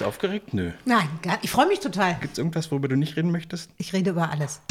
Bist 0.00 0.06
du 0.06 0.08
aufgeregt? 0.08 0.54
Nö. 0.54 0.70
Nein, 0.86 1.10
gar, 1.20 1.36
ich 1.42 1.50
freue 1.50 1.66
mich 1.66 1.80
total. 1.80 2.16
Gibt 2.22 2.32
es 2.32 2.38
irgendwas, 2.38 2.70
worüber 2.70 2.88
du 2.88 2.96
nicht 2.96 3.18
reden 3.18 3.30
möchtest? 3.30 3.70
Ich 3.76 3.92
rede 3.92 4.08
über 4.08 4.30
alles. 4.30 4.62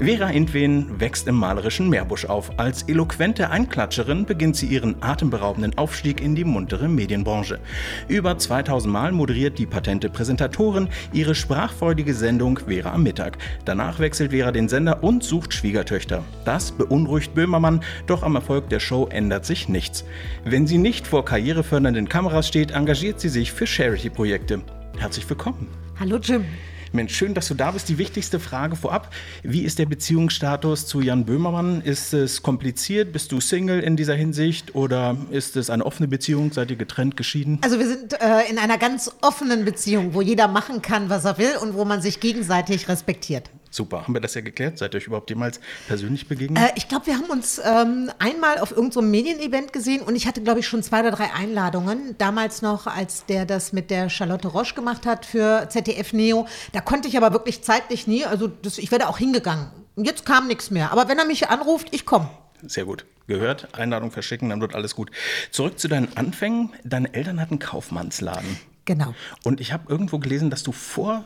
Vera 0.00 0.28
Intwen 0.30 1.00
wächst 1.00 1.28
im 1.28 1.36
malerischen 1.36 1.88
Meerbusch 1.88 2.24
auf. 2.24 2.58
Als 2.58 2.82
eloquente 2.82 3.50
Einklatscherin 3.50 4.26
beginnt 4.26 4.56
sie 4.56 4.66
ihren 4.66 5.00
atemberaubenden 5.00 5.78
Aufstieg 5.78 6.20
in 6.20 6.34
die 6.34 6.42
muntere 6.42 6.88
Medienbranche. 6.88 7.60
Über 8.08 8.36
2000 8.36 8.92
Mal 8.92 9.12
moderiert 9.12 9.56
die 9.56 9.66
patente 9.66 10.10
Präsentatorin 10.10 10.88
ihre 11.12 11.36
sprachfreudige 11.36 12.12
Sendung 12.12 12.58
Vera 12.66 12.92
am 12.92 13.04
Mittag. 13.04 13.38
Danach 13.64 14.00
wechselt 14.00 14.32
Vera 14.32 14.50
den 14.50 14.68
Sender 14.68 15.04
und 15.04 15.22
sucht 15.22 15.54
Schwiegertöchter. 15.54 16.24
Das 16.44 16.72
beunruhigt 16.72 17.32
Böhmermann, 17.34 17.80
doch 18.08 18.24
am 18.24 18.34
Erfolg 18.34 18.68
der 18.70 18.80
Show 18.80 19.06
ändert 19.06 19.46
sich 19.46 19.68
nichts. 19.68 20.04
Wenn 20.44 20.66
sie 20.66 20.78
nicht 20.78 21.06
vor 21.06 21.24
karrierefördernden 21.24 22.08
Kameras 22.08 22.48
steht, 22.48 22.72
engagiert 22.72 23.20
sie 23.20 23.28
sich 23.28 23.52
für 23.52 23.66
Charity-Projekte. 23.66 24.60
Herzlich 24.98 25.28
willkommen. 25.30 25.68
Hallo 26.00 26.18
Jim. 26.18 26.44
Mensch, 26.94 27.14
schön, 27.14 27.34
dass 27.34 27.48
du 27.48 27.54
da 27.54 27.72
bist. 27.72 27.88
Die 27.88 27.98
wichtigste 27.98 28.38
Frage 28.38 28.76
vorab. 28.76 29.12
Wie 29.42 29.62
ist 29.62 29.80
der 29.80 29.86
Beziehungsstatus 29.86 30.86
zu 30.86 31.00
Jan 31.00 31.24
Böhmermann? 31.24 31.82
Ist 31.82 32.14
es 32.14 32.42
kompliziert? 32.42 33.12
Bist 33.12 33.32
du 33.32 33.40
Single 33.40 33.80
in 33.80 33.96
dieser 33.96 34.14
Hinsicht 34.14 34.76
oder 34.76 35.16
ist 35.30 35.56
es 35.56 35.70
eine 35.70 35.84
offene 35.84 36.06
Beziehung? 36.06 36.52
Seid 36.52 36.70
ihr 36.70 36.76
getrennt, 36.76 37.16
geschieden? 37.16 37.58
Also 37.62 37.80
wir 37.80 37.88
sind 37.88 38.12
äh, 38.12 38.48
in 38.48 38.58
einer 38.58 38.78
ganz 38.78 39.10
offenen 39.22 39.64
Beziehung, 39.64 40.14
wo 40.14 40.22
jeder 40.22 40.46
machen 40.46 40.82
kann, 40.82 41.10
was 41.10 41.24
er 41.24 41.36
will 41.36 41.56
und 41.60 41.74
wo 41.74 41.84
man 41.84 42.00
sich 42.00 42.20
gegenseitig 42.20 42.88
respektiert. 42.88 43.50
Super, 43.74 44.04
haben 44.04 44.14
wir 44.14 44.20
das 44.20 44.34
ja 44.34 44.40
geklärt? 44.40 44.78
Seid 44.78 44.94
ihr 44.94 44.98
euch 44.98 45.08
überhaupt 45.08 45.28
jemals 45.30 45.58
persönlich 45.88 46.28
begegnet? 46.28 46.62
Äh, 46.62 46.70
ich 46.76 46.86
glaube, 46.86 47.06
wir 47.06 47.14
haben 47.14 47.24
uns 47.24 47.60
ähm, 47.64 48.08
einmal 48.20 48.58
auf 48.58 48.70
irgendeinem 48.70 48.92
so 48.92 49.02
Medienevent 49.02 49.72
gesehen 49.72 50.00
und 50.02 50.14
ich 50.14 50.28
hatte, 50.28 50.44
glaube 50.44 50.60
ich, 50.60 50.68
schon 50.68 50.80
zwei 50.84 51.00
oder 51.00 51.10
drei 51.10 51.32
Einladungen. 51.32 52.14
Damals 52.18 52.62
noch, 52.62 52.86
als 52.86 53.26
der 53.26 53.46
das 53.46 53.72
mit 53.72 53.90
der 53.90 54.10
Charlotte 54.10 54.46
Roche 54.46 54.76
gemacht 54.76 55.06
hat 55.06 55.26
für 55.26 55.68
ZDF 55.68 56.12
Neo. 56.12 56.46
Da 56.70 56.80
konnte 56.82 57.08
ich 57.08 57.16
aber 57.16 57.32
wirklich 57.32 57.62
zeitlich 57.64 58.06
nie, 58.06 58.24
also 58.24 58.46
das, 58.46 58.78
ich 58.78 58.92
wäre 58.92 59.08
auch 59.08 59.18
hingegangen. 59.18 59.66
Jetzt 59.96 60.24
kam 60.24 60.46
nichts 60.46 60.70
mehr. 60.70 60.92
Aber 60.92 61.08
wenn 61.08 61.18
er 61.18 61.24
mich 61.24 61.48
anruft, 61.48 61.88
ich 61.90 62.06
komme. 62.06 62.30
Sehr 62.62 62.84
gut. 62.84 63.06
Gehört, 63.26 63.74
Einladung 63.74 64.12
verschicken, 64.12 64.50
dann 64.50 64.60
wird 64.60 64.76
alles 64.76 64.94
gut. 64.94 65.10
Zurück 65.50 65.80
zu 65.80 65.88
deinen 65.88 66.16
Anfängen. 66.16 66.70
Deine 66.84 67.12
Eltern 67.12 67.40
hatten 67.40 67.58
Kaufmannsladen. 67.58 68.56
Genau. 68.84 69.14
Und 69.42 69.60
ich 69.60 69.72
habe 69.72 69.90
irgendwo 69.90 70.20
gelesen, 70.20 70.50
dass 70.50 70.62
du 70.62 70.70
vor 70.70 71.24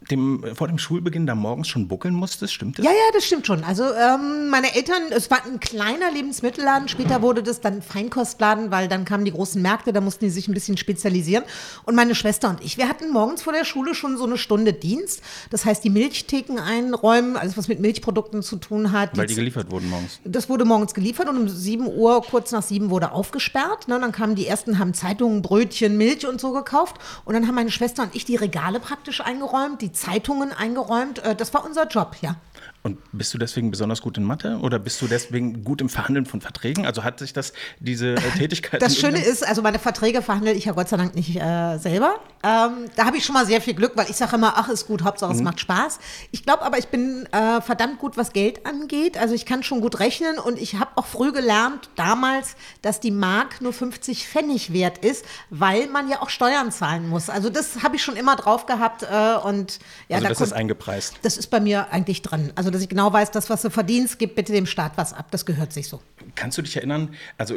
dem, 0.00 0.44
vor 0.54 0.68
dem 0.68 0.78
Schulbeginn 0.78 1.26
da 1.26 1.34
morgens 1.34 1.68
schon 1.68 1.88
buckeln 1.88 2.14
musstest, 2.14 2.54
stimmt 2.54 2.78
das? 2.78 2.84
Ja, 2.84 2.92
ja, 2.92 2.96
das 3.12 3.24
stimmt 3.24 3.46
schon. 3.46 3.64
Also 3.64 3.82
ähm, 3.82 4.48
meine 4.48 4.74
Eltern, 4.74 5.02
es 5.10 5.30
war 5.30 5.44
ein 5.44 5.58
kleiner 5.58 6.12
Lebensmittelladen, 6.12 6.88
später 6.88 7.20
wurde 7.20 7.42
das 7.42 7.60
dann 7.60 7.82
Feinkostladen, 7.82 8.70
weil 8.70 8.88
dann 8.88 9.04
kamen 9.04 9.24
die 9.24 9.32
großen 9.32 9.60
Märkte, 9.60 9.92
da 9.92 10.00
mussten 10.00 10.24
die 10.24 10.30
sich 10.30 10.46
ein 10.46 10.54
bisschen 10.54 10.76
spezialisieren. 10.76 11.44
Und 11.84 11.96
meine 11.96 12.14
Schwester 12.14 12.48
und 12.48 12.62
ich, 12.64 12.78
wir 12.78 12.88
hatten 12.88 13.10
morgens 13.10 13.42
vor 13.42 13.52
der 13.52 13.64
Schule 13.64 13.94
schon 13.94 14.16
so 14.16 14.24
eine 14.24 14.38
Stunde 14.38 14.72
Dienst. 14.72 15.20
Das 15.50 15.64
heißt, 15.64 15.82
die 15.82 15.90
Milchtheken 15.90 16.58
einräumen, 16.60 17.36
alles 17.36 17.56
was 17.56 17.66
mit 17.66 17.80
Milchprodukten 17.80 18.42
zu 18.42 18.56
tun 18.56 18.92
hat. 18.92 19.16
Weil 19.16 19.26
die, 19.26 19.34
die 19.34 19.40
geliefert 19.40 19.70
wurden 19.70 19.90
morgens. 19.90 20.20
Das 20.24 20.48
wurde 20.48 20.64
morgens 20.64 20.94
geliefert 20.94 21.28
und 21.28 21.36
um 21.36 21.48
7 21.48 21.86
Uhr, 21.88 22.22
kurz 22.22 22.52
nach 22.52 22.62
7 22.62 22.90
wurde 22.90 23.10
aufgesperrt. 23.12 23.88
Ne? 23.88 23.98
Dann 24.00 24.12
kamen 24.12 24.36
die 24.36 24.46
ersten, 24.46 24.78
haben 24.78 24.94
Zeitungen, 24.94 25.42
Brötchen, 25.42 25.96
Milch 25.96 26.26
und 26.26 26.40
so 26.40 26.52
gekauft. 26.52 26.96
Und 27.24 27.34
dann 27.34 27.48
haben 27.48 27.56
meine 27.56 27.70
Schwester 27.72 28.04
und 28.04 28.14
ich 28.14 28.24
die 28.24 28.36
Regale 28.36 28.78
praktisch 28.78 29.20
eingeräumt, 29.20 29.82
die 29.82 29.87
Zeitungen 29.92 30.52
eingeräumt. 30.52 31.18
Äh, 31.20 31.34
das 31.34 31.54
war 31.54 31.64
unser 31.64 31.86
Job, 31.86 32.16
ja. 32.20 32.36
Und 32.82 32.98
bist 33.12 33.34
du 33.34 33.38
deswegen 33.38 33.70
besonders 33.70 34.00
gut 34.00 34.16
in 34.18 34.24
Mathe 34.24 34.58
oder 34.62 34.78
bist 34.78 35.02
du 35.02 35.08
deswegen 35.08 35.64
gut 35.64 35.80
im 35.80 35.88
Verhandeln 35.88 36.26
von 36.26 36.40
Verträgen? 36.40 36.86
Also 36.86 37.02
hat 37.02 37.18
sich 37.18 37.32
das, 37.32 37.52
diese 37.80 38.14
äh, 38.14 38.20
Tätigkeit. 38.38 38.80
Das 38.80 38.96
Schöne 38.96 39.22
ist, 39.22 39.46
also 39.46 39.62
meine 39.62 39.78
Verträge 39.78 40.22
verhandle 40.22 40.52
ich 40.52 40.66
ja 40.66 40.72
Gott 40.72 40.88
sei 40.88 40.96
Dank 40.96 41.14
nicht 41.14 41.36
äh, 41.36 41.76
selber. 41.78 42.14
Ähm, 42.44 42.88
da 42.94 43.04
habe 43.04 43.16
ich 43.16 43.24
schon 43.24 43.34
mal 43.34 43.46
sehr 43.46 43.60
viel 43.60 43.74
Glück, 43.74 43.92
weil 43.96 44.08
ich 44.08 44.16
sage 44.16 44.36
immer, 44.36 44.54
ach, 44.56 44.68
ist 44.68 44.86
gut, 44.86 45.02
Hauptsache 45.02 45.32
es 45.32 45.38
mhm. 45.38 45.44
macht 45.44 45.60
Spaß. 45.60 45.98
Ich 46.30 46.44
glaube 46.44 46.62
aber, 46.62 46.78
ich 46.78 46.88
bin 46.88 47.26
äh, 47.32 47.60
verdammt 47.60 47.98
gut, 47.98 48.16
was 48.16 48.32
Geld 48.32 48.64
angeht. 48.64 49.18
Also 49.18 49.34
ich 49.34 49.44
kann 49.44 49.62
schon 49.62 49.80
gut 49.80 49.98
rechnen 49.98 50.38
und 50.38 50.58
ich 50.58 50.76
habe 50.76 50.90
auch 50.94 51.06
früh 51.06 51.32
gelernt, 51.32 51.90
damals, 51.96 52.54
dass 52.82 53.00
die 53.00 53.10
Mark 53.10 53.60
nur 53.60 53.72
50 53.72 54.26
Pfennig 54.26 54.72
wert 54.72 55.04
ist, 55.04 55.24
weil 55.50 55.88
man 55.88 56.08
ja 56.08 56.22
auch 56.22 56.30
Steuern 56.30 56.70
zahlen 56.70 57.08
muss. 57.08 57.28
Also 57.28 57.50
das 57.50 57.82
habe 57.82 57.96
ich 57.96 58.02
schon 58.02 58.16
immer 58.16 58.36
drauf 58.36 58.66
gehabt 58.66 59.02
äh, 59.02 59.06
und 59.44 59.80
ja, 60.08 60.16
also 60.16 60.22
da 60.24 60.28
das 60.28 60.40
ist 60.40 60.52
eingepreist. 60.52 61.16
Das 61.22 61.36
ist 61.36 61.48
bei 61.48 61.60
mir 61.60 61.90
eigentlich 61.90 62.22
dran. 62.22 62.52
Also 62.54 62.67
dass 62.70 62.82
ich 62.82 62.88
genau 62.88 63.12
weiß, 63.12 63.30
das, 63.30 63.50
was 63.50 63.62
du 63.62 63.70
verdienst, 63.70 64.18
gib 64.18 64.34
bitte 64.34 64.52
dem 64.52 64.66
Staat 64.66 64.92
was 64.96 65.12
ab. 65.12 65.26
Das 65.30 65.46
gehört 65.46 65.72
sich 65.72 65.88
so. 65.88 66.00
Kannst 66.34 66.58
du 66.58 66.62
dich 66.62 66.76
erinnern, 66.76 67.10
also 67.36 67.54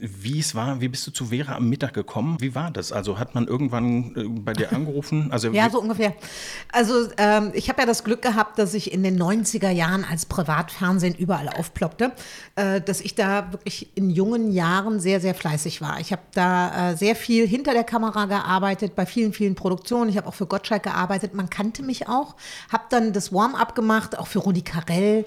wie 0.00 0.38
es 0.38 0.54
war, 0.54 0.80
wie 0.80 0.88
bist 0.88 1.06
du 1.06 1.10
zu 1.10 1.26
Vera 1.26 1.56
am 1.56 1.68
Mittag 1.68 1.94
gekommen? 1.94 2.36
Wie 2.40 2.54
war 2.54 2.70
das? 2.70 2.92
Also 2.92 3.18
hat 3.18 3.34
man 3.34 3.46
irgendwann 3.46 4.16
äh, 4.16 4.28
bei 4.28 4.52
dir 4.52 4.72
angerufen? 4.72 5.30
Also, 5.30 5.50
ja, 5.50 5.70
so 5.70 5.80
ungefähr. 5.80 6.14
Also 6.72 7.08
ähm, 7.16 7.50
ich 7.54 7.68
habe 7.68 7.80
ja 7.80 7.86
das 7.86 8.04
Glück 8.04 8.22
gehabt, 8.22 8.58
dass 8.58 8.74
ich 8.74 8.92
in 8.92 9.02
den 9.02 9.20
90er 9.20 9.70
Jahren 9.70 10.04
als 10.04 10.26
Privatfernsehen 10.26 11.14
überall 11.14 11.48
aufploppte, 11.48 12.12
äh, 12.56 12.80
dass 12.80 13.00
ich 13.00 13.14
da 13.14 13.52
wirklich 13.52 13.96
in 13.96 14.10
jungen 14.10 14.52
Jahren 14.52 15.00
sehr, 15.00 15.20
sehr 15.20 15.34
fleißig 15.34 15.80
war. 15.80 16.00
Ich 16.00 16.12
habe 16.12 16.22
da 16.34 16.90
äh, 16.90 16.96
sehr 16.96 17.16
viel 17.16 17.46
hinter 17.46 17.72
der 17.72 17.84
Kamera 17.84 18.26
gearbeitet, 18.26 18.94
bei 18.94 19.06
vielen, 19.06 19.32
vielen 19.32 19.54
Produktionen. 19.54 20.10
Ich 20.10 20.16
habe 20.16 20.26
auch 20.26 20.34
für 20.34 20.46
Gottschalk 20.46 20.82
gearbeitet. 20.82 21.34
Man 21.34 21.50
kannte 21.50 21.82
mich 21.82 22.08
auch. 22.08 22.36
Habe 22.70 22.84
dann 22.90 23.12
das 23.12 23.32
Warm-up 23.32 23.74
gemacht, 23.74 24.18
auch 24.18 24.26
für 24.26 24.40
Rudi 24.44 24.62
Carell 24.62 25.24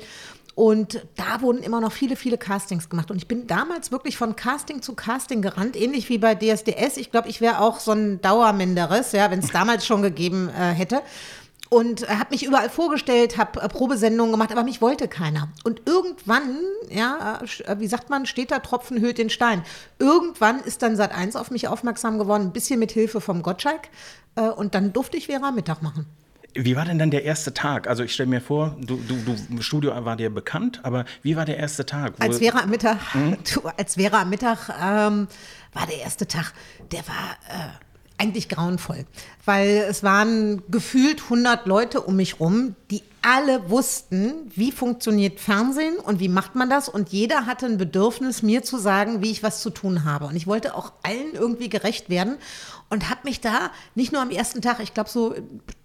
und 0.56 1.06
da 1.18 1.42
wurden 1.42 1.62
immer 1.62 1.82
noch 1.82 1.92
viele, 1.92 2.16
viele 2.16 2.38
Castings 2.38 2.88
gemacht. 2.88 3.12
Und 3.12 3.18
ich 3.18 3.28
bin 3.28 3.46
damals 3.46 3.92
wirklich 3.92 4.18
von 4.18 4.38
Casting 4.38 4.82
zu 4.82 4.96
Casting 4.96 5.42
gerannt, 5.42 5.76
ähnlich 5.76 6.08
wie 6.08 6.18
bei 6.18 6.34
DSDS. 6.34 6.96
Ich 6.96 7.12
glaube, 7.12 7.28
ich 7.28 7.42
wäre 7.42 7.60
auch 7.60 7.82
so 7.82 7.92
ein 7.92 8.22
Dauerminderes, 8.22 9.12
ja, 9.12 9.30
wenn 9.30 9.40
es 9.40 9.52
damals 9.52 9.86
schon 9.86 10.02
gegeben 10.02 10.50
äh, 10.50 10.72
hätte. 10.72 11.02
Und 11.70 12.04
äh, 12.04 12.08
habe 12.08 12.30
mich 12.30 12.46
überall 12.46 12.70
vorgestellt, 12.70 13.38
habe 13.38 13.62
äh, 13.62 13.68
Probesendungen 13.68 14.32
gemacht, 14.32 14.54
aber 14.54 14.64
mich 14.64 14.82
wollte 14.82 15.10
keiner. 15.10 15.50
Und 15.66 15.82
irgendwann, 15.86 16.58
ja, 16.90 17.42
äh, 17.66 17.80
wie 17.80 17.88
sagt 17.88 18.10
man, 18.10 18.26
steht 18.26 18.52
da 18.52 18.60
Tropfen 18.60 19.02
hüllt 19.02 19.18
den 19.18 19.30
Stein. 19.30 19.62
Irgendwann 20.00 20.62
ist 20.62 20.82
dann 20.84 20.96
Sat 20.96 21.14
1 21.14 21.36
auf 21.36 21.52
mich 21.52 21.68
aufmerksam 21.68 22.18
geworden, 22.18 22.44
ein 22.44 22.54
bisschen 22.54 22.80
mit 22.80 22.94
Hilfe 22.94 23.20
vom 23.20 23.42
Gottschalk. 23.42 23.90
Und 24.58 24.76
dann 24.76 24.92
durfte 24.92 25.16
ich 25.16 25.28
Vera 25.28 25.52
Mittag 25.52 25.82
machen. 25.82 26.08
Wie 26.56 26.76
war 26.78 26.86
denn 26.86 26.98
dann 26.98 27.12
der 27.12 27.26
erste 27.26 27.54
Tag? 27.54 27.88
Also 27.88 28.04
ich 28.04 28.14
stelle 28.14 28.30
mir 28.30 28.40
vor, 28.40 28.78
du, 28.80 28.96
du, 28.96 29.18
du, 29.50 29.62
Studio 29.62 29.94
war 30.06 30.16
dir 30.16 30.30
bekannt, 30.30 30.80
aber 30.84 31.04
wie 31.22 31.36
war 31.36 31.44
der 31.44 31.58
erste 31.58 31.86
Tag? 31.86 32.14
Als 32.20 32.40
wäre 32.40 32.64
am 32.64 32.70
Mittag, 32.70 33.14
hm? 33.14 33.38
du, 33.54 33.62
als 33.78 33.98
wäre 33.98 34.18
am 34.18 34.30
Mittag 34.30 34.70
ähm, 34.70 35.28
war 35.74 35.86
der 35.88 36.00
erste 36.00 36.28
Tag, 36.28 36.54
der 36.92 37.06
war 37.08 37.38
äh, 37.50 37.85
eigentlich 38.18 38.48
grauenvoll, 38.50 39.06
weil 39.44 39.86
es 39.90 40.04
waren 40.04 40.64
gefühlt 40.70 41.24
100 41.24 41.66
Leute 41.66 42.02
um 42.02 42.16
mich 42.16 42.40
rum, 42.40 42.76
die 42.90 43.04
alle 43.22 43.70
wussten, 43.70 44.52
wie 44.56 44.72
funktioniert 44.72 45.40
Fernsehen 45.40 45.98
und 45.98 46.20
wie 46.20 46.30
macht 46.30 46.56
man 46.56 46.70
das 46.70 46.88
und 46.88 47.10
jeder 47.10 47.46
hatte 47.46 47.66
ein 47.66 47.78
Bedürfnis, 47.78 48.44
mir 48.44 48.64
zu 48.64 48.78
sagen, 48.78 49.22
wie 49.22 49.32
ich 49.32 49.44
was 49.44 49.62
zu 49.62 49.70
tun 49.70 50.06
habe. 50.06 50.26
Und 50.26 50.36
ich 50.36 50.48
wollte 50.48 50.76
auch 50.76 50.94
allen 51.04 51.34
irgendwie 51.34 51.68
gerecht 51.68 52.10
werden 52.10 52.38
und 52.90 53.10
habe 53.10 53.22
mich 53.24 53.42
da 53.42 53.72
nicht 53.96 54.12
nur 54.12 54.22
am 54.22 54.30
ersten 54.30 54.62
Tag, 54.62 54.80
ich 54.80 54.94
glaube 54.94 55.10
so 55.10 55.36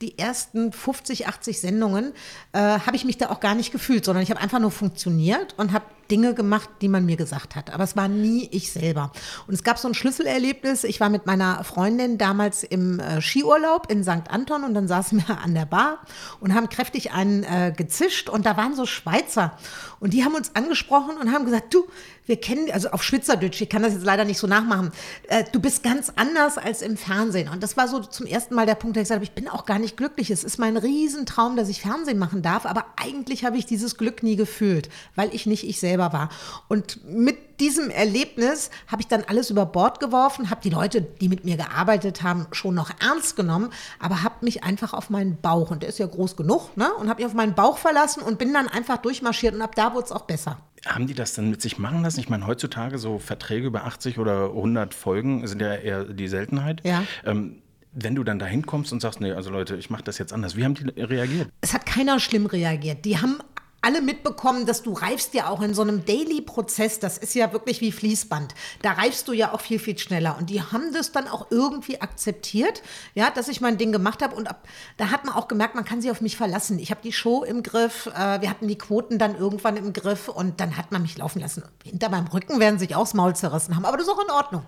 die 0.01 0.19
ersten 0.19 0.73
50, 0.73 1.29
80 1.29 1.61
Sendungen, 1.61 2.13
äh, 2.53 2.59
habe 2.59 2.95
ich 2.95 3.05
mich 3.05 3.17
da 3.17 3.31
auch 3.31 3.41
gar 3.41 3.55
nicht 3.55 3.73
gefühlt, 3.73 4.05
sondern 4.05 4.23
ich 4.23 4.31
habe 4.31 4.41
einfach 4.41 4.61
nur 4.61 4.71
funktioniert 4.71 5.55
und 5.57 5.73
habe 5.73 5.87
Dinge 6.11 6.35
gemacht, 6.35 6.69
die 6.81 6.89
man 6.89 7.07
mir 7.07 7.17
gesagt 7.17 7.57
hat. 7.57 7.73
Aber 7.73 7.85
es 7.85 7.97
war 7.97 8.09
nie 8.09 8.49
ich 8.51 8.73
selber. 8.73 9.13
Und 9.47 9.55
es 9.55 9.63
gab 9.63 9.79
so 9.79 9.89
ein 9.89 9.95
Schlüsselerlebnis. 9.95 10.85
Ich 10.85 11.01
war 11.01 11.09
mit 11.09 11.27
meiner 11.27 11.65
Freundin 11.65 12.19
damals 12.19 12.65
im 12.65 13.01
äh, 13.01 13.21
Skiurlaub 13.21 13.91
in 13.91 14.03
St. 14.03 14.29
Anton 14.29 14.65
und 14.65 14.75
dann 14.75 14.89
saßen 14.89 15.23
wir 15.27 15.39
an 15.39 15.55
der 15.55 15.67
Bar 15.67 15.99
und 16.41 16.55
haben 16.55 16.69
kräftig 16.69 17.13
einen 17.13 17.45
äh, 17.45 17.73
gezischt 17.77 18.29
und 18.29 18.47
da 18.47 18.57
waren 18.57 18.75
so 18.75 18.87
Schweizer 18.87 19.57
und 20.01 20.13
die 20.15 20.25
haben 20.25 20.35
uns 20.35 20.55
angesprochen 20.57 21.17
und 21.19 21.33
haben 21.33 21.45
gesagt, 21.45 21.73
du, 21.75 21.87
wir 22.31 22.41
kennen, 22.41 22.71
also 22.73 22.91
auf 22.91 23.03
Schweizerdeutsch, 23.03 23.61
ich 23.61 23.69
kann 23.69 23.83
das 23.83 23.93
jetzt 23.93 24.05
leider 24.05 24.25
nicht 24.25 24.39
so 24.39 24.47
nachmachen, 24.47 24.93
äh, 25.29 25.45
du 25.53 25.61
bist 25.61 25.83
ganz 25.83 26.11
anders 26.17 26.57
als 26.57 26.81
im 26.81 26.97
Fernsehen. 26.97 27.49
Und 27.49 27.63
das 27.63 27.77
war 27.77 27.89
so 27.89 28.01
zum 28.01 28.25
ersten 28.25 28.55
Mal 28.55 28.65
der 28.65 28.77
Punkt, 28.77 28.97
dass 28.97 29.03
ich 29.03 29.09
gesagt 29.09 29.19
habe, 29.19 29.25
ich 29.25 29.33
bin 29.33 29.49
auch 29.49 29.67
gar 29.67 29.79
nicht 29.79 29.97
glücklich. 29.97 30.31
Es 30.31 30.45
ist 30.45 30.59
mein 30.59 30.77
Riesentraum, 30.77 31.57
dass 31.57 31.69
ich 31.69 31.83
Fernsehen 31.83 32.19
machen 32.19 32.41
darf, 32.41 32.65
aber 32.65 32.87
eigentlich 32.97 33.45
habe 33.45 33.59
ich 33.59 33.67
dieses 33.67 33.99
Glück 33.99 34.23
nie 34.23 34.37
gefühlt, 34.37 34.89
weil 35.17 35.35
ich 35.35 35.45
nicht 35.45 35.69
ich 35.69 35.81
selber 35.81 36.13
war. 36.13 36.31
Und 36.69 37.05
mit 37.05 37.51
diesem 37.61 37.91
Erlebnis 37.91 38.71
habe 38.87 39.03
ich 39.03 39.09
dann 39.09 39.25
alles 39.25 39.51
über 39.51 39.67
Bord 39.67 40.01
geworfen, 40.01 40.51
habe 40.51 40.63
die 40.63 40.71
Leute, 40.71 41.03
die 41.03 41.29
mit 41.29 41.45
mir 41.45 41.57
gearbeitet 41.57 42.23
haben, 42.23 42.47
schon 42.53 42.75
noch 42.75 42.91
ernst 43.01 43.37
genommen, 43.37 43.71
aber 43.99 44.23
habe 44.23 44.37
mich 44.45 44.65
einfach 44.65 44.95
auf 44.95 45.11
meinen 45.11 45.37
Bauch, 45.37 45.71
und 45.71 45.83
der 45.83 45.91
ist 45.91 45.99
ja 45.99 46.07
groß 46.07 46.37
genug, 46.37 46.77
ne, 46.77 46.93
und 46.95 47.09
habe 47.09 47.23
mich 47.23 47.27
auf 47.27 47.35
meinen 47.35 47.55
Bauch 47.55 47.77
verlassen 47.77 48.23
und 48.23 48.39
bin 48.39 48.55
dann 48.55 48.69
einfach 48.69 48.97
durchmarschiert 48.99 49.55
und 49.55 49.63
ab 49.63 49.75
da 49.75 49.95
wurde 49.95 50.07
es 50.07 50.13
auch 50.13 50.23
besser. 50.23 50.59
Haben 50.87 51.07
die 51.07 51.15
das 51.15 51.35
dann 51.35 51.51
mit 51.51 51.61
sich 51.61 51.79
machen 51.79 52.03
lassen? 52.03 52.21
Ich 52.21 52.29
meine, 52.29 52.47
heutzutage 52.47 52.99
so 52.99 53.19
Verträge 53.19 53.67
über 53.67 53.85
80 53.85 54.19
oder 54.19 54.47
100 54.47 54.95
Folgen 54.95 55.47
sind 55.47 55.61
ja 55.61 55.75
eher 55.75 56.05
die 56.05 56.29
Seltenheit. 56.29 56.81
Ja. 56.85 57.05
Ähm, 57.25 57.63
wenn 57.93 58.15
du 58.15 58.25
dann 58.25 58.39
da 58.39 58.47
hinkommst 58.47 58.93
und 58.93 59.01
sagst, 59.01 59.21
nee, 59.21 59.33
also 59.33 59.51
Leute, 59.51 59.77
ich 59.77 59.91
mache 59.91 60.05
das 60.05 60.19
jetzt 60.19 60.33
anders, 60.33 60.57
wie 60.57 60.65
haben 60.65 60.75
die 60.75 60.89
reagiert? 61.01 61.49
Es 61.61 61.75
hat 61.75 61.87
keiner 61.87 62.21
schlimm 62.21 62.47
reagiert. 62.47 63.05
Die 63.05 63.19
haben 63.19 63.39
alle 63.83 64.03
mitbekommen, 64.03 64.67
dass 64.67 64.83
du 64.83 64.93
reifst 64.93 65.35
ja 65.35 65.49
auch 65.49 65.63
in 65.63 65.75
so 65.75 65.83
einem 65.83 66.05
Daily-Prozess, 66.05 66.99
das 66.99 67.19
ist 67.19 67.35
ja 67.35 67.53
wirklich 67.53 67.81
wie 67.81 67.93
Fließband. 67.93 68.55
Da 68.83 68.93
reifst 68.93 69.27
du 69.29 69.33
ja 69.33 69.53
auch 69.53 69.61
viel, 69.61 69.79
viel 69.79 69.99
schneller. 69.99 70.37
Und 70.39 70.51
die 70.51 70.63
haben 70.63 70.93
das 70.93 71.13
dann 71.13 71.29
auch 71.29 71.47
irgendwie 71.51 72.01
akzeptiert, 72.01 72.83
ja, 73.15 73.31
dass 73.31 73.49
ich 73.49 73.61
mein 73.61 73.79
Ding 73.79 73.93
gemacht 73.93 74.23
habe. 74.23 74.37
Und 74.37 74.49
ab, 74.49 74.67
da 74.97 75.11
hat 75.11 75.25
man 75.25 75.35
auch 75.35 75.49
gemerkt, 75.49 75.75
man 75.75 75.85
kann 75.85 76.03
sich 76.03 76.11
auf 76.11 76.21
mich 76.21 76.37
verlassen. 76.37 76.79
Ich 76.79 76.91
habe 76.91 77.01
die 77.03 77.13
Show 77.13 77.43
im 77.43 77.63
Griff, 77.63 78.07
äh, 78.07 78.41
wir 78.41 78.51
hatten 78.51 78.69
die 78.69 78.79
Quoten 78.79 79.19
dann 79.19 79.37
irgendwann 79.37 79.77
im 79.77 79.93
Griff 79.93 80.29
und 80.29 80.61
dann 80.61 80.77
hat 80.77 80.93
man 80.93 81.03
mich 81.03 81.17
laufen 81.17 81.41
lassen. 81.41 81.63
Hinter 81.85 82.11
meinem 82.11 82.27
Rücken 82.27 82.61
werden 82.61 82.79
sich 82.79 82.95
auch 82.95 83.01
das 83.05 83.15
Maul 83.15 83.35
zerrissen 83.35 83.77
haben, 83.77 83.85
aber 83.87 83.97
das 83.97 84.07
ist 84.07 84.13
auch 84.13 84.23
in 84.23 84.31
Ordnung. 84.31 84.65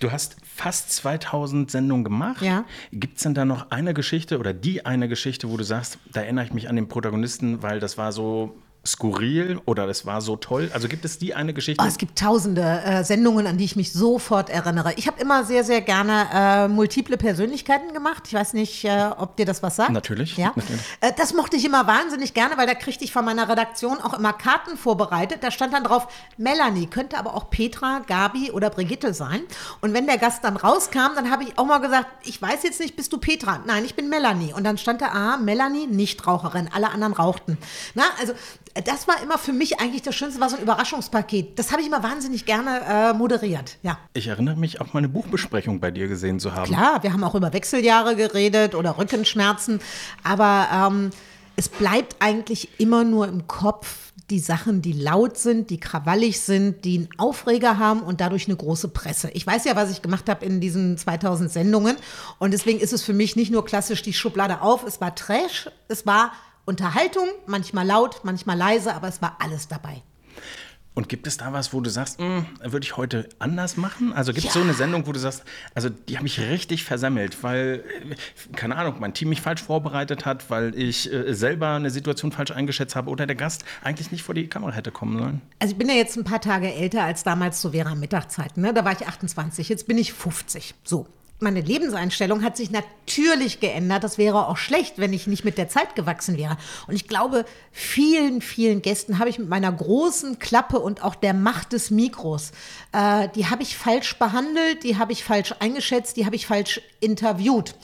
Du 0.00 0.12
hast 0.12 0.36
fast 0.44 0.92
2000 0.92 1.70
Sendungen 1.70 2.04
gemacht. 2.04 2.42
Ja. 2.42 2.64
Gibt 2.92 3.16
es 3.16 3.22
denn 3.22 3.34
da 3.34 3.44
noch 3.44 3.70
eine 3.70 3.94
Geschichte 3.94 4.38
oder 4.38 4.52
die 4.52 4.84
eine 4.84 5.08
Geschichte, 5.08 5.50
wo 5.50 5.56
du 5.56 5.64
sagst, 5.64 5.98
da 6.12 6.20
erinnere 6.22 6.44
ich 6.44 6.52
mich 6.52 6.68
an 6.68 6.76
den 6.76 6.88
Protagonisten, 6.88 7.62
weil 7.62 7.80
das 7.80 7.96
war 7.96 8.12
so 8.12 8.56
skurril 8.86 9.60
oder 9.64 9.88
es 9.88 10.06
war 10.06 10.20
so 10.20 10.36
toll? 10.36 10.70
Also 10.72 10.88
gibt 10.88 11.04
es 11.04 11.18
die 11.18 11.34
eine 11.34 11.52
Geschichte? 11.52 11.82
Oh, 11.84 11.88
es 11.88 11.98
gibt 11.98 12.18
tausende 12.18 12.62
äh, 12.62 13.04
Sendungen, 13.04 13.46
an 13.46 13.58
die 13.58 13.64
ich 13.64 13.76
mich 13.76 13.92
sofort 13.92 14.50
erinnere. 14.50 14.94
Ich 14.96 15.06
habe 15.06 15.20
immer 15.20 15.44
sehr, 15.44 15.64
sehr 15.64 15.80
gerne 15.80 16.26
äh, 16.32 16.68
multiple 16.68 17.16
Persönlichkeiten 17.16 17.92
gemacht. 17.92 18.24
Ich 18.26 18.34
weiß 18.34 18.52
nicht, 18.54 18.84
äh, 18.84 19.10
ob 19.16 19.36
dir 19.36 19.46
das 19.46 19.62
was 19.62 19.76
sagt. 19.76 19.90
Natürlich. 19.90 20.36
Ja? 20.36 20.52
natürlich. 20.54 20.80
Äh, 21.00 21.12
das 21.16 21.34
mochte 21.34 21.56
ich 21.56 21.64
immer 21.64 21.86
wahnsinnig 21.86 22.34
gerne, 22.34 22.56
weil 22.56 22.66
da 22.66 22.74
kriegte 22.74 23.04
ich 23.04 23.12
von 23.12 23.24
meiner 23.24 23.48
Redaktion 23.48 24.00
auch 24.00 24.14
immer 24.14 24.32
Karten 24.32 24.76
vorbereitet. 24.76 25.38
Da 25.42 25.50
stand 25.50 25.72
dann 25.74 25.84
drauf, 25.84 26.08
Melanie, 26.36 26.86
könnte 26.86 27.18
aber 27.18 27.34
auch 27.34 27.50
Petra, 27.50 28.02
Gabi 28.06 28.50
oder 28.50 28.70
Brigitte 28.70 29.14
sein. 29.14 29.42
Und 29.80 29.94
wenn 29.94 30.06
der 30.06 30.18
Gast 30.18 30.44
dann 30.44 30.56
rauskam, 30.56 31.14
dann 31.14 31.30
habe 31.30 31.44
ich 31.44 31.58
auch 31.58 31.66
mal 31.66 31.78
gesagt, 31.78 32.06
ich 32.24 32.40
weiß 32.40 32.62
jetzt 32.62 32.80
nicht, 32.80 32.96
bist 32.96 33.12
du 33.12 33.18
Petra? 33.18 33.60
Nein, 33.66 33.84
ich 33.84 33.94
bin 33.94 34.08
Melanie. 34.08 34.52
Und 34.52 34.64
dann 34.64 34.78
stand 34.78 35.00
da, 35.00 35.08
ah, 35.08 35.36
Melanie, 35.36 35.86
Nichtraucherin. 35.86 36.68
Alle 36.72 36.90
anderen 36.90 37.12
rauchten. 37.12 37.58
Na, 37.94 38.04
also 38.20 38.34
das 38.84 39.08
war 39.08 39.22
immer 39.22 39.38
für 39.38 39.52
mich 39.52 39.80
eigentlich 39.80 40.02
das 40.02 40.14
Schönste, 40.14 40.40
war 40.40 40.48
so 40.48 40.56
ein 40.56 40.62
Überraschungspaket. 40.62 41.58
Das 41.58 41.72
habe 41.72 41.80
ich 41.80 41.88
immer 41.88 42.02
wahnsinnig 42.02 42.44
gerne 42.44 42.80
äh, 42.88 43.12
moderiert, 43.12 43.78
ja. 43.82 43.98
Ich 44.14 44.26
erinnere 44.26 44.56
mich 44.56 44.80
auch 44.80 44.92
mal 44.92 44.98
eine 44.98 45.08
Buchbesprechung 45.08 45.80
bei 45.80 45.90
dir 45.90 46.08
gesehen 46.08 46.40
zu 46.40 46.54
haben. 46.54 46.66
Klar, 46.70 47.02
wir 47.02 47.12
haben 47.12 47.24
auch 47.24 47.34
über 47.34 47.52
Wechseljahre 47.52 48.16
geredet 48.16 48.74
oder 48.74 48.98
Rückenschmerzen, 48.98 49.80
aber 50.22 50.68
ähm, 50.72 51.10
es 51.56 51.68
bleibt 51.68 52.16
eigentlich 52.20 52.80
immer 52.80 53.04
nur 53.04 53.28
im 53.28 53.46
Kopf 53.46 54.06
die 54.30 54.40
Sachen, 54.40 54.82
die 54.82 54.92
laut 54.92 55.38
sind, 55.38 55.70
die 55.70 55.78
krawallig 55.78 56.40
sind, 56.40 56.84
die 56.84 56.98
einen 56.98 57.08
Aufreger 57.16 57.78
haben 57.78 58.00
und 58.00 58.20
dadurch 58.20 58.48
eine 58.48 58.56
große 58.56 58.88
Presse. 58.88 59.30
Ich 59.34 59.46
weiß 59.46 59.64
ja, 59.64 59.76
was 59.76 59.90
ich 59.90 60.02
gemacht 60.02 60.28
habe 60.28 60.44
in 60.44 60.60
diesen 60.60 60.98
2000 60.98 61.50
Sendungen 61.50 61.96
und 62.38 62.52
deswegen 62.52 62.80
ist 62.80 62.92
es 62.92 63.02
für 63.02 63.12
mich 63.12 63.36
nicht 63.36 63.52
nur 63.52 63.64
klassisch 63.64 64.02
die 64.02 64.12
Schublade 64.12 64.62
auf, 64.62 64.84
es 64.84 65.00
war 65.00 65.14
Trash, 65.14 65.70
es 65.88 66.06
war 66.06 66.32
Unterhaltung, 66.66 67.28
manchmal 67.46 67.86
laut, 67.86 68.20
manchmal 68.24 68.58
leise, 68.58 68.92
aber 68.94 69.08
es 69.08 69.22
war 69.22 69.36
alles 69.38 69.68
dabei. 69.68 70.02
Und 70.94 71.10
gibt 71.10 71.26
es 71.26 71.36
da 71.36 71.52
was, 71.52 71.74
wo 71.74 71.80
du 71.82 71.90
sagst, 71.90 72.18
"Hm, 72.18 72.46
würde 72.62 72.82
ich 72.84 72.96
heute 72.96 73.28
anders 73.38 73.76
machen? 73.76 74.14
Also 74.14 74.32
gibt 74.32 74.46
es 74.48 74.54
Ja. 74.54 74.60
so 74.60 74.64
eine 74.64 74.72
Sendung, 74.72 75.06
wo 75.06 75.12
du 75.12 75.18
sagst, 75.18 75.44
also 75.74 75.90
die 75.90 76.16
habe 76.16 76.26
ich 76.26 76.40
richtig 76.40 76.84
versemmelt, 76.84 77.42
weil, 77.42 77.84
äh, 78.10 78.54
keine 78.56 78.76
Ahnung, 78.76 78.94
mein 78.98 79.12
Team 79.12 79.28
mich 79.28 79.42
falsch 79.42 79.62
vorbereitet 79.62 80.24
hat, 80.24 80.48
weil 80.48 80.74
ich 80.74 81.12
äh, 81.12 81.34
selber 81.34 81.74
eine 81.74 81.90
Situation 81.90 82.32
falsch 82.32 82.50
eingeschätzt 82.50 82.96
habe 82.96 83.10
oder 83.10 83.26
der 83.26 83.36
Gast 83.36 83.64
eigentlich 83.84 84.10
nicht 84.10 84.22
vor 84.22 84.34
die 84.34 84.48
Kamera 84.48 84.72
hätte 84.72 84.90
kommen 84.90 85.18
sollen? 85.18 85.42
Also 85.58 85.72
ich 85.72 85.78
bin 85.78 85.86
ja 85.90 85.94
jetzt 85.94 86.16
ein 86.16 86.24
paar 86.24 86.40
Tage 86.40 86.72
älter 86.72 87.04
als 87.04 87.22
damals 87.24 87.60
zu 87.60 87.72
Vera 87.72 87.94
Mittagszeiten. 87.94 88.62
Ne? 88.62 88.72
Da 88.72 88.82
war 88.84 88.92
ich 88.92 89.06
28, 89.06 89.68
jetzt 89.68 89.86
bin 89.86 89.98
ich 89.98 90.14
50. 90.14 90.74
So. 90.82 91.06
Meine 91.38 91.60
Lebenseinstellung 91.60 92.42
hat 92.42 92.56
sich 92.56 92.70
natürlich 92.70 93.60
geändert. 93.60 94.02
Das 94.04 94.16
wäre 94.16 94.48
auch 94.48 94.56
schlecht, 94.56 94.94
wenn 94.96 95.12
ich 95.12 95.26
nicht 95.26 95.44
mit 95.44 95.58
der 95.58 95.68
Zeit 95.68 95.94
gewachsen 95.94 96.38
wäre. 96.38 96.56
Und 96.86 96.94
ich 96.94 97.08
glaube, 97.08 97.44
vielen, 97.72 98.40
vielen 98.40 98.80
Gästen 98.80 99.18
habe 99.18 99.28
ich 99.28 99.38
mit 99.38 99.48
meiner 99.48 99.70
großen 99.70 100.38
Klappe 100.38 100.78
und 100.78 101.04
auch 101.04 101.14
der 101.14 101.34
Macht 101.34 101.74
des 101.74 101.90
Mikros, 101.90 102.52
äh, 102.92 103.28
die 103.34 103.46
habe 103.46 103.62
ich 103.62 103.76
falsch 103.76 104.18
behandelt, 104.18 104.82
die 104.82 104.96
habe 104.96 105.12
ich 105.12 105.24
falsch 105.24 105.54
eingeschätzt, 105.58 106.16
die 106.16 106.24
habe 106.24 106.36
ich 106.36 106.46
falsch 106.46 106.80
interviewt. 107.00 107.74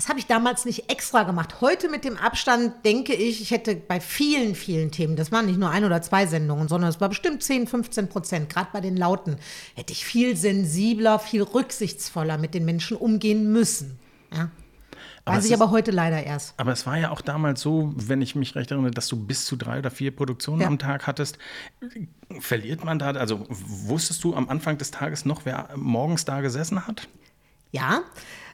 Das 0.00 0.08
habe 0.08 0.18
ich 0.18 0.24
damals 0.26 0.64
nicht 0.64 0.90
extra 0.90 1.24
gemacht. 1.24 1.60
Heute 1.60 1.90
mit 1.90 2.06
dem 2.06 2.16
Abstand 2.16 2.86
denke 2.86 3.12
ich, 3.12 3.42
ich 3.42 3.50
hätte 3.50 3.74
bei 3.76 4.00
vielen, 4.00 4.54
vielen 4.54 4.90
Themen, 4.90 5.14
das 5.14 5.30
waren 5.30 5.44
nicht 5.44 5.58
nur 5.58 5.68
ein 5.68 5.84
oder 5.84 6.00
zwei 6.00 6.26
Sendungen, 6.26 6.68
sondern 6.68 6.88
es 6.88 7.02
war 7.02 7.10
bestimmt 7.10 7.42
10, 7.42 7.66
15 7.66 8.08
Prozent, 8.08 8.48
gerade 8.48 8.68
bei 8.72 8.80
den 8.80 8.96
Lauten, 8.96 9.36
hätte 9.74 9.92
ich 9.92 10.06
viel 10.06 10.38
sensibler, 10.38 11.18
viel 11.18 11.42
rücksichtsvoller 11.42 12.38
mit 12.38 12.54
den 12.54 12.64
Menschen 12.64 12.96
umgehen 12.96 13.52
müssen. 13.52 13.98
Ja. 14.32 14.48
Aber 15.26 15.36
Weiß 15.36 15.44
ich 15.44 15.50
ist- 15.52 15.60
aber 15.60 15.70
heute 15.70 15.90
leider 15.90 16.22
erst. 16.24 16.54
Aber 16.56 16.72
es 16.72 16.86
war 16.86 16.96
ja 16.96 17.10
auch 17.10 17.20
damals 17.20 17.60
so, 17.60 17.92
wenn 17.94 18.22
ich 18.22 18.34
mich 18.34 18.54
recht 18.54 18.70
erinnere, 18.70 18.92
dass 18.92 19.06
du 19.06 19.16
bis 19.22 19.44
zu 19.44 19.56
drei 19.56 19.80
oder 19.80 19.90
vier 19.90 20.16
Produktionen 20.16 20.62
Ja. 20.62 20.66
am 20.68 20.78
Tag 20.78 21.06
hattest. 21.06 21.36
Verliert 22.38 22.84
man 22.84 22.98
da, 22.98 23.10
also 23.10 23.44
wusstest 23.50 24.24
du 24.24 24.34
am 24.34 24.48
Anfang 24.48 24.78
des 24.78 24.92
Tages 24.92 25.26
noch, 25.26 25.44
wer 25.44 25.68
morgens 25.76 26.24
da 26.24 26.40
gesessen 26.40 26.86
hat? 26.86 27.06
Ja. 27.70 28.00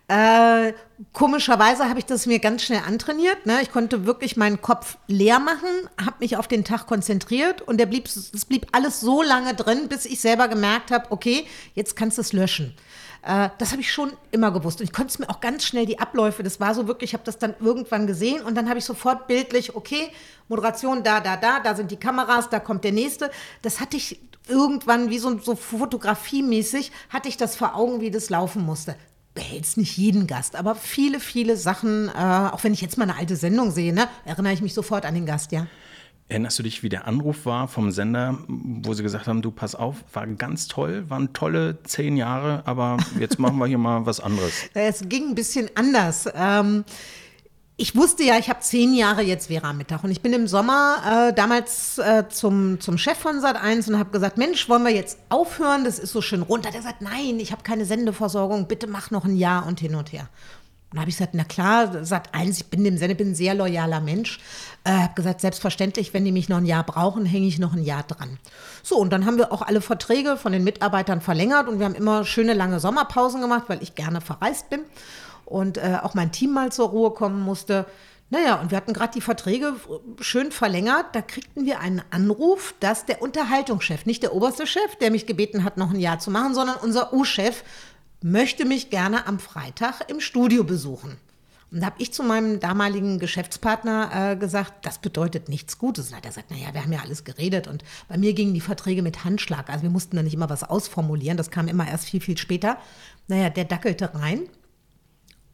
Äh, 0.08 0.72
komischerweise 1.12 1.88
habe 1.88 1.98
ich 1.98 2.06
das 2.06 2.26
mir 2.26 2.38
ganz 2.38 2.62
schnell 2.62 2.82
antrainiert. 2.86 3.44
Ne? 3.44 3.60
Ich 3.62 3.72
konnte 3.72 4.06
wirklich 4.06 4.36
meinen 4.36 4.62
Kopf 4.62 4.98
leer 5.08 5.40
machen, 5.40 5.68
habe 6.00 6.16
mich 6.20 6.36
auf 6.36 6.46
den 6.46 6.64
Tag 6.64 6.86
konzentriert 6.86 7.60
und 7.62 7.78
der 7.78 7.86
blieb, 7.86 8.06
es 8.06 8.44
blieb 8.44 8.68
alles 8.70 9.00
so 9.00 9.22
lange 9.22 9.54
drin, 9.54 9.88
bis 9.88 10.06
ich 10.06 10.20
selber 10.20 10.46
gemerkt 10.46 10.92
habe, 10.92 11.10
okay, 11.10 11.44
jetzt 11.74 11.96
kannst 11.96 12.18
du 12.18 12.22
es 12.22 12.32
löschen. 12.32 12.76
Äh, 13.22 13.48
das 13.58 13.72
habe 13.72 13.80
ich 13.80 13.92
schon 13.92 14.12
immer 14.30 14.52
gewusst. 14.52 14.78
Und 14.80 14.84
ich 14.84 14.92
konnte 14.92 15.10
es 15.10 15.18
mir 15.18 15.28
auch 15.28 15.40
ganz 15.40 15.64
schnell 15.64 15.86
die 15.86 15.98
Abläufe, 15.98 16.44
das 16.44 16.60
war 16.60 16.72
so 16.72 16.86
wirklich, 16.86 17.10
ich 17.10 17.14
habe 17.14 17.24
das 17.24 17.38
dann 17.38 17.56
irgendwann 17.58 18.06
gesehen 18.06 18.42
und 18.42 18.54
dann 18.54 18.68
habe 18.68 18.78
ich 18.78 18.84
sofort 18.84 19.26
bildlich, 19.26 19.74
okay, 19.74 20.10
Moderation 20.46 21.02
da, 21.02 21.18
da, 21.18 21.36
da, 21.36 21.58
da 21.58 21.74
sind 21.74 21.90
die 21.90 21.96
Kameras, 21.96 22.48
da 22.48 22.60
kommt 22.60 22.84
der 22.84 22.92
nächste. 22.92 23.32
Das 23.62 23.80
hatte 23.80 23.96
ich 23.96 24.20
irgendwann 24.46 25.10
wie 25.10 25.18
so, 25.18 25.36
so 25.40 25.56
fotografiemäßig, 25.56 26.92
hatte 27.08 27.28
ich 27.28 27.36
das 27.36 27.56
vor 27.56 27.74
Augen, 27.74 28.00
wie 28.00 28.12
das 28.12 28.30
laufen 28.30 28.64
musste 28.64 28.94
behältst 29.36 29.76
nicht 29.76 29.96
jeden 29.96 30.26
Gast, 30.26 30.56
aber 30.56 30.74
viele, 30.74 31.20
viele 31.20 31.56
Sachen, 31.56 32.08
äh, 32.08 32.12
auch 32.52 32.64
wenn 32.64 32.72
ich 32.72 32.80
jetzt 32.80 32.98
mal 32.98 33.04
eine 33.04 33.16
alte 33.16 33.36
Sendung 33.36 33.70
sehe, 33.70 33.92
ne, 33.92 34.08
erinnere 34.24 34.52
ich 34.52 34.62
mich 34.62 34.74
sofort 34.74 35.06
an 35.06 35.14
den 35.14 35.26
Gast, 35.26 35.52
ja. 35.52 35.68
Erinnerst 36.28 36.58
du 36.58 36.64
dich, 36.64 36.82
wie 36.82 36.88
der 36.88 37.06
Anruf 37.06 37.46
war 37.46 37.68
vom 37.68 37.92
Sender, 37.92 38.36
wo 38.48 38.94
sie 38.94 39.04
gesagt 39.04 39.28
haben, 39.28 39.42
du 39.42 39.52
pass 39.52 39.76
auf, 39.76 40.02
war 40.12 40.26
ganz 40.26 40.66
toll, 40.66 41.08
waren 41.08 41.32
tolle 41.32 41.78
zehn 41.84 42.16
Jahre, 42.16 42.62
aber 42.66 42.96
jetzt 43.20 43.38
machen 43.38 43.58
wir 43.58 43.66
hier 43.66 43.78
mal 43.78 44.06
was 44.06 44.18
anderes. 44.18 44.52
Es 44.74 45.08
ging 45.08 45.28
ein 45.28 45.34
bisschen 45.36 45.70
anders. 45.76 46.28
Ähm, 46.34 46.84
ich 47.78 47.94
wusste 47.94 48.24
ja, 48.24 48.38
ich 48.38 48.48
habe 48.48 48.60
zehn 48.60 48.94
Jahre 48.94 49.22
jetzt 49.22 49.48
Vera 49.48 49.74
Mittag 49.74 50.02
und 50.02 50.10
ich 50.10 50.22
bin 50.22 50.32
im 50.32 50.46
Sommer 50.46 51.28
äh, 51.28 51.34
damals 51.34 51.98
äh, 51.98 52.24
zum, 52.28 52.80
zum 52.80 52.96
Chef 52.96 53.18
von 53.18 53.40
Sat1 53.40 53.88
und 53.88 53.98
habe 53.98 54.10
gesagt, 54.10 54.38
Mensch, 54.38 54.68
wollen 54.70 54.82
wir 54.82 54.94
jetzt 54.94 55.18
aufhören? 55.28 55.84
Das 55.84 55.98
ist 55.98 56.12
so 56.12 56.22
schön 56.22 56.40
runter. 56.40 56.70
Der 56.70 56.80
sagt, 56.80 57.02
nein, 57.02 57.38
ich 57.38 57.52
habe 57.52 57.62
keine 57.62 57.84
Sendeversorgung, 57.84 58.66
bitte 58.66 58.86
mach 58.86 59.10
noch 59.10 59.26
ein 59.26 59.36
Jahr 59.36 59.66
und 59.66 59.78
hin 59.78 59.94
und 59.94 60.10
her. 60.10 60.28
Und 60.90 61.00
habe 61.00 61.10
ich 61.10 61.16
gesagt, 61.16 61.34
na 61.34 61.44
klar, 61.44 61.92
Sat1, 61.96 62.60
ich 62.60 62.66
bin 62.66 62.82
dem 62.82 62.96
Sender, 62.96 63.14
bin 63.14 63.32
ein 63.32 63.34
sehr 63.34 63.54
loyaler 63.54 64.00
Mensch. 64.00 64.38
Äh, 64.84 64.92
habe 64.92 65.14
gesagt, 65.14 65.42
selbstverständlich, 65.42 66.14
wenn 66.14 66.24
die 66.24 66.32
mich 66.32 66.48
noch 66.48 66.58
ein 66.58 66.64
Jahr 66.64 66.84
brauchen, 66.84 67.26
hänge 67.26 67.46
ich 67.46 67.58
noch 67.58 67.74
ein 67.74 67.82
Jahr 67.82 68.04
dran. 68.04 68.38
So, 68.82 68.96
und 68.96 69.12
dann 69.12 69.26
haben 69.26 69.36
wir 69.36 69.52
auch 69.52 69.60
alle 69.60 69.82
Verträge 69.82 70.38
von 70.38 70.52
den 70.52 70.64
Mitarbeitern 70.64 71.20
verlängert 71.20 71.68
und 71.68 71.78
wir 71.78 71.84
haben 71.84 71.94
immer 71.94 72.24
schöne 72.24 72.54
lange 72.54 72.80
Sommerpausen 72.80 73.42
gemacht, 73.42 73.64
weil 73.66 73.82
ich 73.82 73.94
gerne 73.94 74.22
verreist 74.22 74.70
bin 74.70 74.80
und 75.46 75.78
äh, 75.78 75.98
auch 76.02 76.12
mein 76.12 76.32
Team 76.32 76.52
mal 76.52 76.70
zur 76.70 76.88
Ruhe 76.90 77.12
kommen 77.12 77.40
musste. 77.40 77.86
Naja, 78.28 78.60
und 78.60 78.70
wir 78.72 78.76
hatten 78.76 78.92
gerade 78.92 79.12
die 79.14 79.20
Verträge 79.20 79.74
schön 80.20 80.50
verlängert. 80.50 81.06
Da 81.14 81.22
kriegten 81.22 81.64
wir 81.64 81.78
einen 81.78 82.02
Anruf, 82.10 82.74
dass 82.80 83.06
der 83.06 83.22
Unterhaltungschef, 83.22 84.04
nicht 84.04 84.22
der 84.22 84.34
oberste 84.34 84.66
Chef, 84.66 84.96
der 85.00 85.12
mich 85.12 85.26
gebeten 85.26 85.62
hat, 85.62 85.76
noch 85.76 85.90
ein 85.90 86.00
Jahr 86.00 86.18
zu 86.18 86.30
machen, 86.30 86.52
sondern 86.52 86.76
unser 86.82 87.12
U-Chef 87.12 87.62
möchte 88.22 88.64
mich 88.64 88.90
gerne 88.90 89.26
am 89.26 89.38
Freitag 89.38 90.10
im 90.10 90.20
Studio 90.20 90.64
besuchen. 90.64 91.18
Und 91.70 91.80
da 91.80 91.86
habe 91.86 91.96
ich 91.98 92.12
zu 92.12 92.22
meinem 92.22 92.60
damaligen 92.60 93.18
Geschäftspartner 93.18 94.32
äh, 94.32 94.36
gesagt, 94.36 94.86
das 94.86 94.98
bedeutet 94.98 95.48
nichts 95.48 95.78
Gutes. 95.78 96.08
Und 96.08 96.14
er 96.14 96.20
gesagt, 96.20 96.50
naja, 96.50 96.72
wir 96.72 96.82
haben 96.82 96.92
ja 96.92 97.00
alles 97.00 97.24
geredet. 97.24 97.66
Und 97.66 97.84
bei 98.08 98.16
mir 98.16 98.34
gingen 98.34 98.54
die 98.54 98.60
Verträge 98.60 99.02
mit 99.02 99.24
Handschlag. 99.24 99.68
Also 99.68 99.82
wir 99.82 99.90
mussten 99.90 100.16
da 100.16 100.22
nicht 100.22 100.34
immer 100.34 100.48
was 100.48 100.62
ausformulieren. 100.62 101.36
Das 101.36 101.50
kam 101.50 101.66
immer 101.68 101.86
erst 101.86 102.06
viel, 102.06 102.20
viel 102.20 102.38
später. 102.38 102.78
Naja, 103.26 103.50
der 103.50 103.64
dackelte 103.64 104.14
rein. 104.14 104.48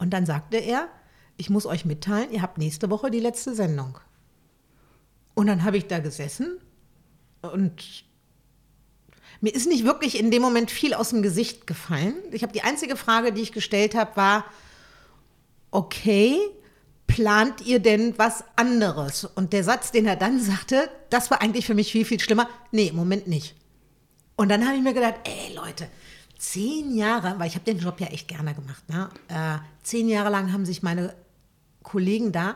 Und 0.03 0.09
dann 0.09 0.25
sagte 0.25 0.57
er, 0.57 0.89
ich 1.37 1.49
muss 1.49 1.65
euch 1.65 1.85
mitteilen, 1.85 2.29
ihr 2.29 2.41
habt 2.41 2.57
nächste 2.57 2.89
Woche 2.89 3.09
die 3.09 3.21
letzte 3.21 3.55
Sendung. 3.55 3.97
Und 5.33 5.47
dann 5.47 5.63
habe 5.63 5.77
ich 5.77 5.87
da 5.87 5.99
gesessen 5.99 6.59
und 7.41 8.03
mir 9.39 9.55
ist 9.55 9.65
nicht 9.65 9.85
wirklich 9.85 10.19
in 10.19 10.29
dem 10.29 10.41
Moment 10.41 10.71
viel 10.71 10.93
aus 10.93 11.11
dem 11.11 11.21
Gesicht 11.21 11.67
gefallen. 11.67 12.15
Ich 12.33 12.43
habe 12.43 12.51
die 12.51 12.63
einzige 12.63 12.97
Frage, 12.97 13.31
die 13.31 13.43
ich 13.43 13.53
gestellt 13.53 13.95
habe, 13.95 14.17
war, 14.17 14.43
okay, 15.71 16.37
plant 17.07 17.65
ihr 17.65 17.79
denn 17.79 18.13
was 18.17 18.43
anderes? 18.57 19.23
Und 19.23 19.53
der 19.53 19.63
Satz, 19.63 19.91
den 19.91 20.05
er 20.05 20.17
dann 20.17 20.37
sagte, 20.41 20.89
das 21.11 21.31
war 21.31 21.41
eigentlich 21.41 21.65
für 21.65 21.75
mich 21.75 21.93
viel, 21.93 22.03
viel 22.03 22.19
schlimmer. 22.19 22.49
Nee, 22.73 22.89
im 22.89 22.97
Moment 22.97 23.27
nicht. 23.27 23.55
Und 24.35 24.49
dann 24.49 24.65
habe 24.65 24.75
ich 24.75 24.83
mir 24.83 24.93
gedacht, 24.93 25.15
ey 25.23 25.55
Leute, 25.55 25.87
zehn 26.43 26.95
Jahre, 26.95 27.39
weil 27.39 27.47
ich 27.47 27.55
habe 27.55 27.63
den 27.63 27.79
Job 27.79 27.99
ja 28.01 28.07
echt 28.07 28.27
gerne 28.27 28.53
gemacht, 28.53 28.87
ne? 28.89 29.09
äh, 29.29 29.57
zehn 29.81 30.09
Jahre 30.09 30.29
lang 30.29 30.51
haben 30.51 30.65
sich 30.65 30.83
meine 30.83 31.15
Kollegen 31.83 32.31
da 32.31 32.55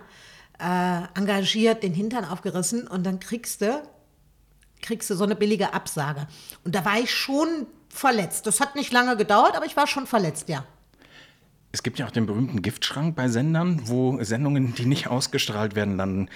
äh, 0.60 1.04
engagiert, 1.18 1.84
den 1.84 1.94
Hintern 1.94 2.26
aufgerissen 2.26 2.86
und 2.88 3.06
dann 3.06 3.20
kriegst 3.20 3.62
du, 3.62 3.82
kriegst 4.82 5.10
du 5.10 5.16
so 5.16 5.24
eine 5.24 5.36
billige 5.36 5.74
Absage. 5.74 6.28
Und 6.66 6.76
da 6.76 6.84
war 6.84 7.00
ich 7.00 7.14
schon 7.14 7.68
verletzt. 7.90 8.46
Das 8.46 8.60
hat 8.60 8.76
nicht 8.76 8.92
lange 8.92 9.16
gedauert, 9.16 9.56
aber 9.56 9.66
ich 9.66 9.78
war 9.78 9.88
schon 9.88 10.06
verletzt, 10.06 10.50
ja. 10.50 10.66
Es 11.72 11.84
gibt 11.84 12.00
ja 12.00 12.08
auch 12.08 12.12
den 12.12 12.26
berühmten 12.26 12.62
Giftschrank 12.62 13.16
bei 13.16 13.30
Sendern, 13.30 13.88
wo 13.88 14.22
Sendungen, 14.24 14.74
die 14.76 14.86
nicht 14.86 15.08
ausgestrahlt 15.08 15.76
werden, 15.76 15.96
landen. 15.96 16.30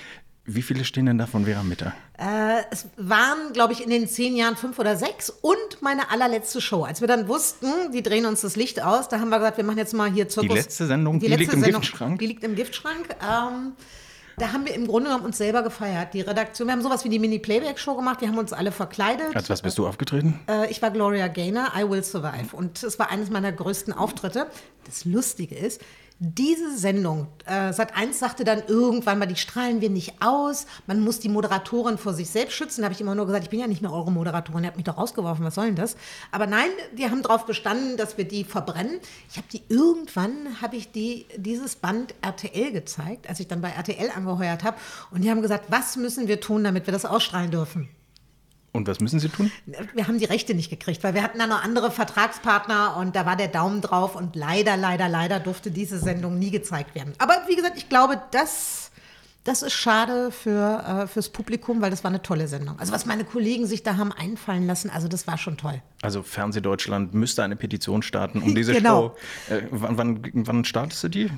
Wie 0.45 0.63
viele 0.63 0.85
stehen 0.85 1.05
denn 1.05 1.19
da 1.19 1.27
von 1.27 1.45
Vera 1.45 1.61
Mitter? 1.61 1.93
Äh, 2.17 2.63
es 2.71 2.87
waren, 2.97 3.53
glaube 3.53 3.73
ich, 3.73 3.83
in 3.83 3.91
den 3.91 4.07
zehn 4.07 4.35
Jahren 4.35 4.55
fünf 4.55 4.79
oder 4.79 4.97
sechs 4.97 5.29
und 5.29 5.81
meine 5.81 6.09
allerletzte 6.09 6.61
Show. 6.61 6.83
Als 6.83 6.99
wir 6.99 7.07
dann 7.07 7.27
wussten, 7.27 7.67
die 7.93 8.01
drehen 8.01 8.25
uns 8.25 8.41
das 8.41 8.55
Licht 8.55 8.81
aus, 8.81 9.07
da 9.07 9.19
haben 9.19 9.29
wir 9.29 9.37
gesagt, 9.37 9.57
wir 9.57 9.63
machen 9.63 9.77
jetzt 9.77 9.93
mal 9.93 10.11
hier 10.11 10.27
Zirkus. 10.29 10.49
Die 10.49 10.55
letzte 10.55 10.87
Sendung, 10.87 11.19
die, 11.19 11.27
die 11.27 11.31
letzte 11.31 11.41
liegt 11.41 11.53
im 11.53 11.61
Sendung, 11.61 11.81
Giftschrank? 11.81 12.19
Die 12.19 12.25
liegt 12.25 12.43
im 12.43 12.55
Giftschrank. 12.55 13.15
Ähm, 13.21 13.73
da 14.37 14.51
haben 14.51 14.65
wir 14.65 14.73
im 14.73 14.87
Grunde 14.87 15.09
genommen 15.09 15.25
uns 15.25 15.37
selber 15.37 15.61
gefeiert. 15.61 16.15
Die 16.15 16.21
Redaktion, 16.21 16.67
wir 16.67 16.73
haben 16.73 16.81
sowas 16.81 17.05
wie 17.05 17.09
die 17.09 17.19
Mini-Playback-Show 17.19 17.95
gemacht, 17.95 18.21
wir 18.21 18.27
haben 18.27 18.39
uns 18.39 18.51
alle 18.51 18.71
verkleidet. 18.71 19.35
Als 19.35 19.51
was 19.51 19.61
bist 19.61 19.77
du 19.77 19.85
aufgetreten? 19.85 20.39
Äh, 20.49 20.71
ich 20.71 20.81
war 20.81 20.89
Gloria 20.89 21.27
Gaynor, 21.27 21.73
I 21.77 21.87
Will 21.87 22.03
Survive. 22.03 22.55
Und 22.55 22.81
es 22.81 22.97
war 22.97 23.11
eines 23.11 23.29
meiner 23.29 23.51
größten 23.51 23.93
Auftritte. 23.93 24.47
Das 24.85 25.05
Lustige 25.05 25.55
ist, 25.55 25.81
diese 26.23 26.77
Sendung, 26.77 27.29
äh, 27.47 27.73
Sat 27.73 27.97
1 27.97 28.19
sagte 28.19 28.43
dann 28.43 28.61
irgendwann 28.67 29.17
mal, 29.17 29.25
die 29.25 29.35
strahlen 29.35 29.81
wir 29.81 29.89
nicht 29.89 30.21
aus, 30.21 30.67
man 30.85 30.99
muss 30.99 31.19
die 31.19 31.29
Moderatorin 31.29 31.97
vor 31.97 32.13
sich 32.13 32.29
selbst 32.29 32.53
schützen. 32.53 32.81
Da 32.81 32.85
habe 32.85 32.93
ich 32.93 33.01
immer 33.01 33.15
nur 33.15 33.25
gesagt, 33.25 33.45
ich 33.45 33.49
bin 33.49 33.59
ja 33.59 33.65
nicht 33.65 33.81
mehr 33.81 33.91
eure 33.91 34.11
Moderatorin, 34.11 34.63
ihr 34.63 34.67
habt 34.67 34.77
mich 34.77 34.85
doch 34.85 34.99
rausgeworfen, 34.99 35.43
was 35.43 35.55
soll 35.55 35.65
denn 35.65 35.75
das? 35.75 35.97
Aber 36.31 36.45
nein, 36.45 36.69
die 36.95 37.09
haben 37.09 37.23
darauf 37.23 37.47
bestanden, 37.47 37.97
dass 37.97 38.19
wir 38.19 38.25
die 38.25 38.43
verbrennen. 38.43 38.99
Ich 39.31 39.37
habe 39.37 39.47
die 39.51 39.63
irgendwann, 39.67 40.61
habe 40.61 40.75
ich 40.75 40.91
die, 40.91 41.25
dieses 41.37 41.75
Band 41.75 42.13
RTL 42.21 42.71
gezeigt, 42.71 43.27
als 43.27 43.39
ich 43.39 43.47
dann 43.47 43.61
bei 43.61 43.69
RTL 43.69 44.11
angeheuert 44.15 44.63
habe. 44.63 44.77
Und 45.09 45.23
die 45.23 45.31
haben 45.31 45.41
gesagt, 45.41 45.71
was 45.71 45.95
müssen 45.95 46.27
wir 46.27 46.39
tun, 46.39 46.63
damit 46.63 46.85
wir 46.85 46.93
das 46.93 47.05
ausstrahlen 47.05 47.49
dürfen? 47.49 47.89
Und 48.73 48.87
was 48.87 49.01
müssen 49.01 49.19
Sie 49.19 49.27
tun? 49.27 49.51
Wir 49.93 50.07
haben 50.07 50.17
die 50.17 50.25
Rechte 50.25 50.53
nicht 50.53 50.69
gekriegt, 50.69 51.03
weil 51.03 51.13
wir 51.13 51.23
hatten 51.23 51.39
da 51.39 51.45
noch 51.47 51.61
andere 51.63 51.91
Vertragspartner 51.91 52.95
und 52.97 53.15
da 53.17 53.25
war 53.25 53.35
der 53.35 53.49
Daumen 53.49 53.81
drauf 53.81 54.15
und 54.15 54.35
leider, 54.35 54.77
leider, 54.77 55.09
leider 55.09 55.39
durfte 55.41 55.71
diese 55.71 55.99
Sendung 55.99 56.39
nie 56.39 56.51
gezeigt 56.51 56.95
werden. 56.95 57.13
Aber 57.17 57.33
wie 57.47 57.55
gesagt, 57.57 57.77
ich 57.77 57.89
glaube, 57.89 58.21
das, 58.31 58.91
das 59.43 59.61
ist 59.61 59.73
schade 59.73 60.31
für, 60.31 61.03
äh, 61.03 61.07
fürs 61.07 61.27
Publikum, 61.27 61.81
weil 61.81 61.89
das 61.91 62.05
war 62.05 62.11
eine 62.11 62.21
tolle 62.21 62.47
Sendung. 62.47 62.79
Also 62.79 62.93
was 62.93 63.05
meine 63.05 63.25
Kollegen 63.25 63.65
sich 63.67 63.83
da 63.83 63.97
haben 63.97 64.13
einfallen 64.13 64.65
lassen, 64.67 64.89
also 64.89 65.09
das 65.09 65.27
war 65.27 65.37
schon 65.37 65.57
toll. 65.57 65.81
Also 66.01 66.23
Fernsehdeutschland 66.23 67.13
müsste 67.13 67.43
eine 67.43 67.57
Petition 67.57 68.01
starten, 68.03 68.41
um 68.41 68.55
diese 68.55 68.71
Genau. 68.71 69.17
Show. 69.49 69.53
Äh, 69.53 69.61
wann, 69.71 69.97
wann, 69.97 70.31
wann 70.33 70.63
startest 70.63 71.03
du 71.03 71.09
die? 71.09 71.29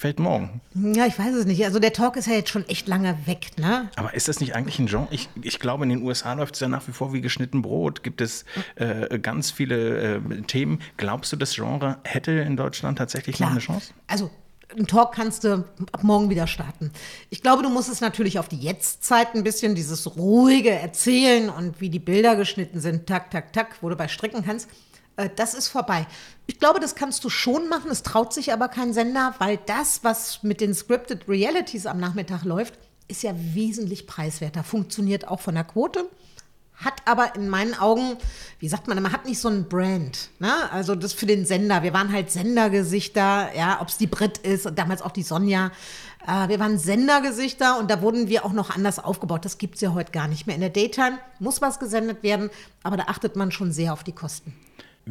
Vielleicht 0.00 0.18
morgen. 0.18 0.62
Ja, 0.72 1.04
ich 1.04 1.18
weiß 1.18 1.34
es 1.34 1.44
nicht. 1.44 1.62
Also 1.62 1.78
der 1.78 1.92
Talk 1.92 2.16
ist 2.16 2.26
ja 2.26 2.32
jetzt 2.32 2.48
schon 2.48 2.66
echt 2.70 2.88
lange 2.88 3.18
weg, 3.26 3.50
ne? 3.58 3.90
Aber 3.96 4.14
ist 4.14 4.28
das 4.28 4.40
nicht 4.40 4.54
eigentlich 4.54 4.78
ein 4.78 4.86
Genre? 4.86 5.08
Ich, 5.10 5.28
ich 5.42 5.58
glaube, 5.58 5.84
in 5.84 5.90
den 5.90 6.02
USA 6.02 6.32
läuft 6.32 6.54
es 6.54 6.60
ja 6.60 6.68
nach 6.68 6.88
wie 6.88 6.92
vor 6.92 7.12
wie 7.12 7.20
geschnitten 7.20 7.60
Brot. 7.60 8.02
Gibt 8.02 8.22
es 8.22 8.46
äh, 8.76 9.18
ganz 9.18 9.50
viele 9.50 10.16
äh, 10.16 10.42
Themen. 10.46 10.78
Glaubst 10.96 11.32
du, 11.32 11.36
das 11.36 11.54
Genre 11.54 11.98
hätte 12.04 12.30
in 12.30 12.56
Deutschland 12.56 12.96
tatsächlich 12.96 13.40
noch 13.40 13.50
eine 13.50 13.60
Chance? 13.60 13.92
Also 14.06 14.30
einen 14.74 14.86
Talk 14.86 15.12
kannst 15.12 15.44
du 15.44 15.66
ab 15.92 16.02
morgen 16.02 16.30
wieder 16.30 16.46
starten. 16.46 16.92
Ich 17.28 17.42
glaube, 17.42 17.62
du 17.62 17.68
musst 17.68 17.90
es 17.90 18.00
natürlich 18.00 18.38
auf 18.38 18.48
die 18.48 18.58
Jetztzeit 18.58 19.34
ein 19.34 19.44
bisschen, 19.44 19.74
dieses 19.74 20.16
ruhige 20.16 20.70
Erzählen 20.70 21.50
und 21.50 21.82
wie 21.82 21.90
die 21.90 21.98
Bilder 21.98 22.36
geschnitten 22.36 22.80
sind, 22.80 23.06
tak, 23.06 23.30
tak, 23.30 23.52
tak, 23.52 23.76
wo 23.82 23.90
du 23.90 23.96
bei 23.96 24.08
stricken 24.08 24.42
kannst. 24.46 24.66
Äh, 25.20 25.30
Das 25.34 25.54
ist 25.54 25.68
vorbei. 25.68 26.06
Ich 26.46 26.58
glaube, 26.58 26.80
das 26.80 26.94
kannst 26.94 27.24
du 27.24 27.30
schon 27.30 27.68
machen. 27.68 27.90
Es 27.90 28.02
traut 28.02 28.32
sich 28.32 28.52
aber 28.52 28.68
kein 28.68 28.92
Sender, 28.92 29.34
weil 29.38 29.58
das, 29.66 30.02
was 30.02 30.42
mit 30.42 30.60
den 30.60 30.74
Scripted 30.74 31.28
Realities 31.28 31.86
am 31.86 32.00
Nachmittag 32.00 32.44
läuft, 32.44 32.74
ist 33.08 33.22
ja 33.22 33.32
wesentlich 33.36 34.06
preiswerter. 34.06 34.64
Funktioniert 34.64 35.28
auch 35.28 35.40
von 35.40 35.54
der 35.54 35.64
Quote. 35.64 36.08
Hat 36.74 37.02
aber 37.04 37.34
in 37.34 37.50
meinen 37.50 37.74
Augen, 37.74 38.16
wie 38.58 38.68
sagt 38.68 38.88
man, 38.88 39.02
man 39.02 39.12
hat 39.12 39.26
nicht 39.26 39.38
so 39.38 39.48
ein 39.48 39.68
Brand. 39.68 40.30
Ne? 40.38 40.50
Also 40.72 40.94
das 40.94 41.12
für 41.12 41.26
den 41.26 41.44
Sender. 41.44 41.82
Wir 41.82 41.92
waren 41.92 42.10
halt 42.10 42.30
Sendergesichter, 42.30 43.50
ja, 43.54 43.82
ob 43.82 43.88
es 43.88 43.98
die 43.98 44.06
Brit 44.06 44.38
ist 44.38 44.64
und 44.64 44.78
damals 44.78 45.02
auch 45.02 45.10
die 45.10 45.22
Sonja. 45.22 45.72
Äh, 46.26 46.48
wir 46.48 46.58
waren 46.58 46.78
Sendergesichter 46.78 47.78
und 47.78 47.90
da 47.90 48.00
wurden 48.00 48.28
wir 48.28 48.46
auch 48.46 48.52
noch 48.52 48.70
anders 48.70 48.98
aufgebaut. 48.98 49.44
Das 49.44 49.58
gibt 49.58 49.74
es 49.74 49.82
ja 49.82 49.92
heute 49.92 50.12
gar 50.12 50.26
nicht 50.26 50.46
mehr. 50.46 50.54
In 50.54 50.62
der 50.62 50.70
Daytime 50.70 51.18
muss 51.38 51.60
was 51.60 51.78
gesendet 51.78 52.22
werden, 52.22 52.48
aber 52.82 52.96
da 52.96 53.04
achtet 53.04 53.36
man 53.36 53.52
schon 53.52 53.72
sehr 53.72 53.92
auf 53.92 54.02
die 54.02 54.12
Kosten. 54.12 54.54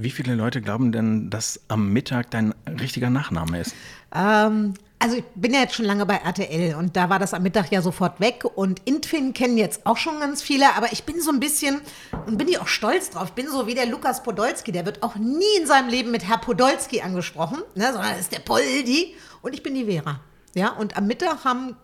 Wie 0.02 0.12
viele 0.12 0.34
Leute 0.36 0.62
glauben 0.62 0.94
denn, 0.94 1.30
dass 1.30 1.60
am 1.68 1.92
Mittag 1.92 2.32
dein 2.32 2.56
richtiger 2.80 3.10
Nachname 3.10 3.60
ist? 3.60 3.76
Ähm, 4.16 4.74
also 4.98 5.18
ich 5.18 5.26
bin 5.36 5.54
ja 5.54 5.60
jetzt 5.60 5.76
schon 5.76 5.86
lange 5.86 6.06
bei 6.06 6.16
RTL 6.16 6.76
und 6.76 6.96
da 6.96 7.10
war 7.10 7.20
das 7.20 7.34
am 7.34 7.44
Mittag 7.44 7.70
ja 7.70 7.82
sofort 7.82 8.22
weg 8.22 8.46
und 8.56 8.82
Intwin 8.86 9.34
kennen 9.34 9.58
jetzt 9.58 9.86
auch 9.86 9.98
schon 9.98 10.22
ganz 10.22 10.42
viele, 10.42 10.74
aber 10.78 10.94
ich 10.94 11.04
bin 11.04 11.20
so 11.22 11.32
ein 11.32 11.42
bisschen 11.42 11.82
und 12.28 12.38
bin 12.38 12.48
ich 12.48 12.60
auch 12.60 12.70
stolz 12.70 13.10
drauf. 13.10 13.26
Ich 13.28 13.34
bin 13.34 13.50
so 13.50 13.68
wie 13.68 13.76
der 13.76 13.88
Lukas 13.88 14.24
Podolski, 14.24 14.72
der 14.72 14.86
wird 14.86 15.04
auch 15.04 15.16
nie 15.16 15.60
in 15.60 15.68
seinem 15.68 15.90
Leben 15.90 16.12
mit 16.12 16.26
Herr 16.26 16.38
Podolski 16.38 17.02
angesprochen, 17.02 17.60
ne, 17.76 17.92
sondern 17.92 18.18
ist 18.18 18.32
der 18.32 18.40
Poldi 18.40 19.16
und 19.42 19.54
ich 19.54 19.64
bin 19.64 19.74
die 19.76 19.86
Vera. 19.86 20.22
Ja, 20.56 20.70
und 20.70 20.96
am 20.96 21.08
Mittag 21.08 21.44
haben 21.44 21.76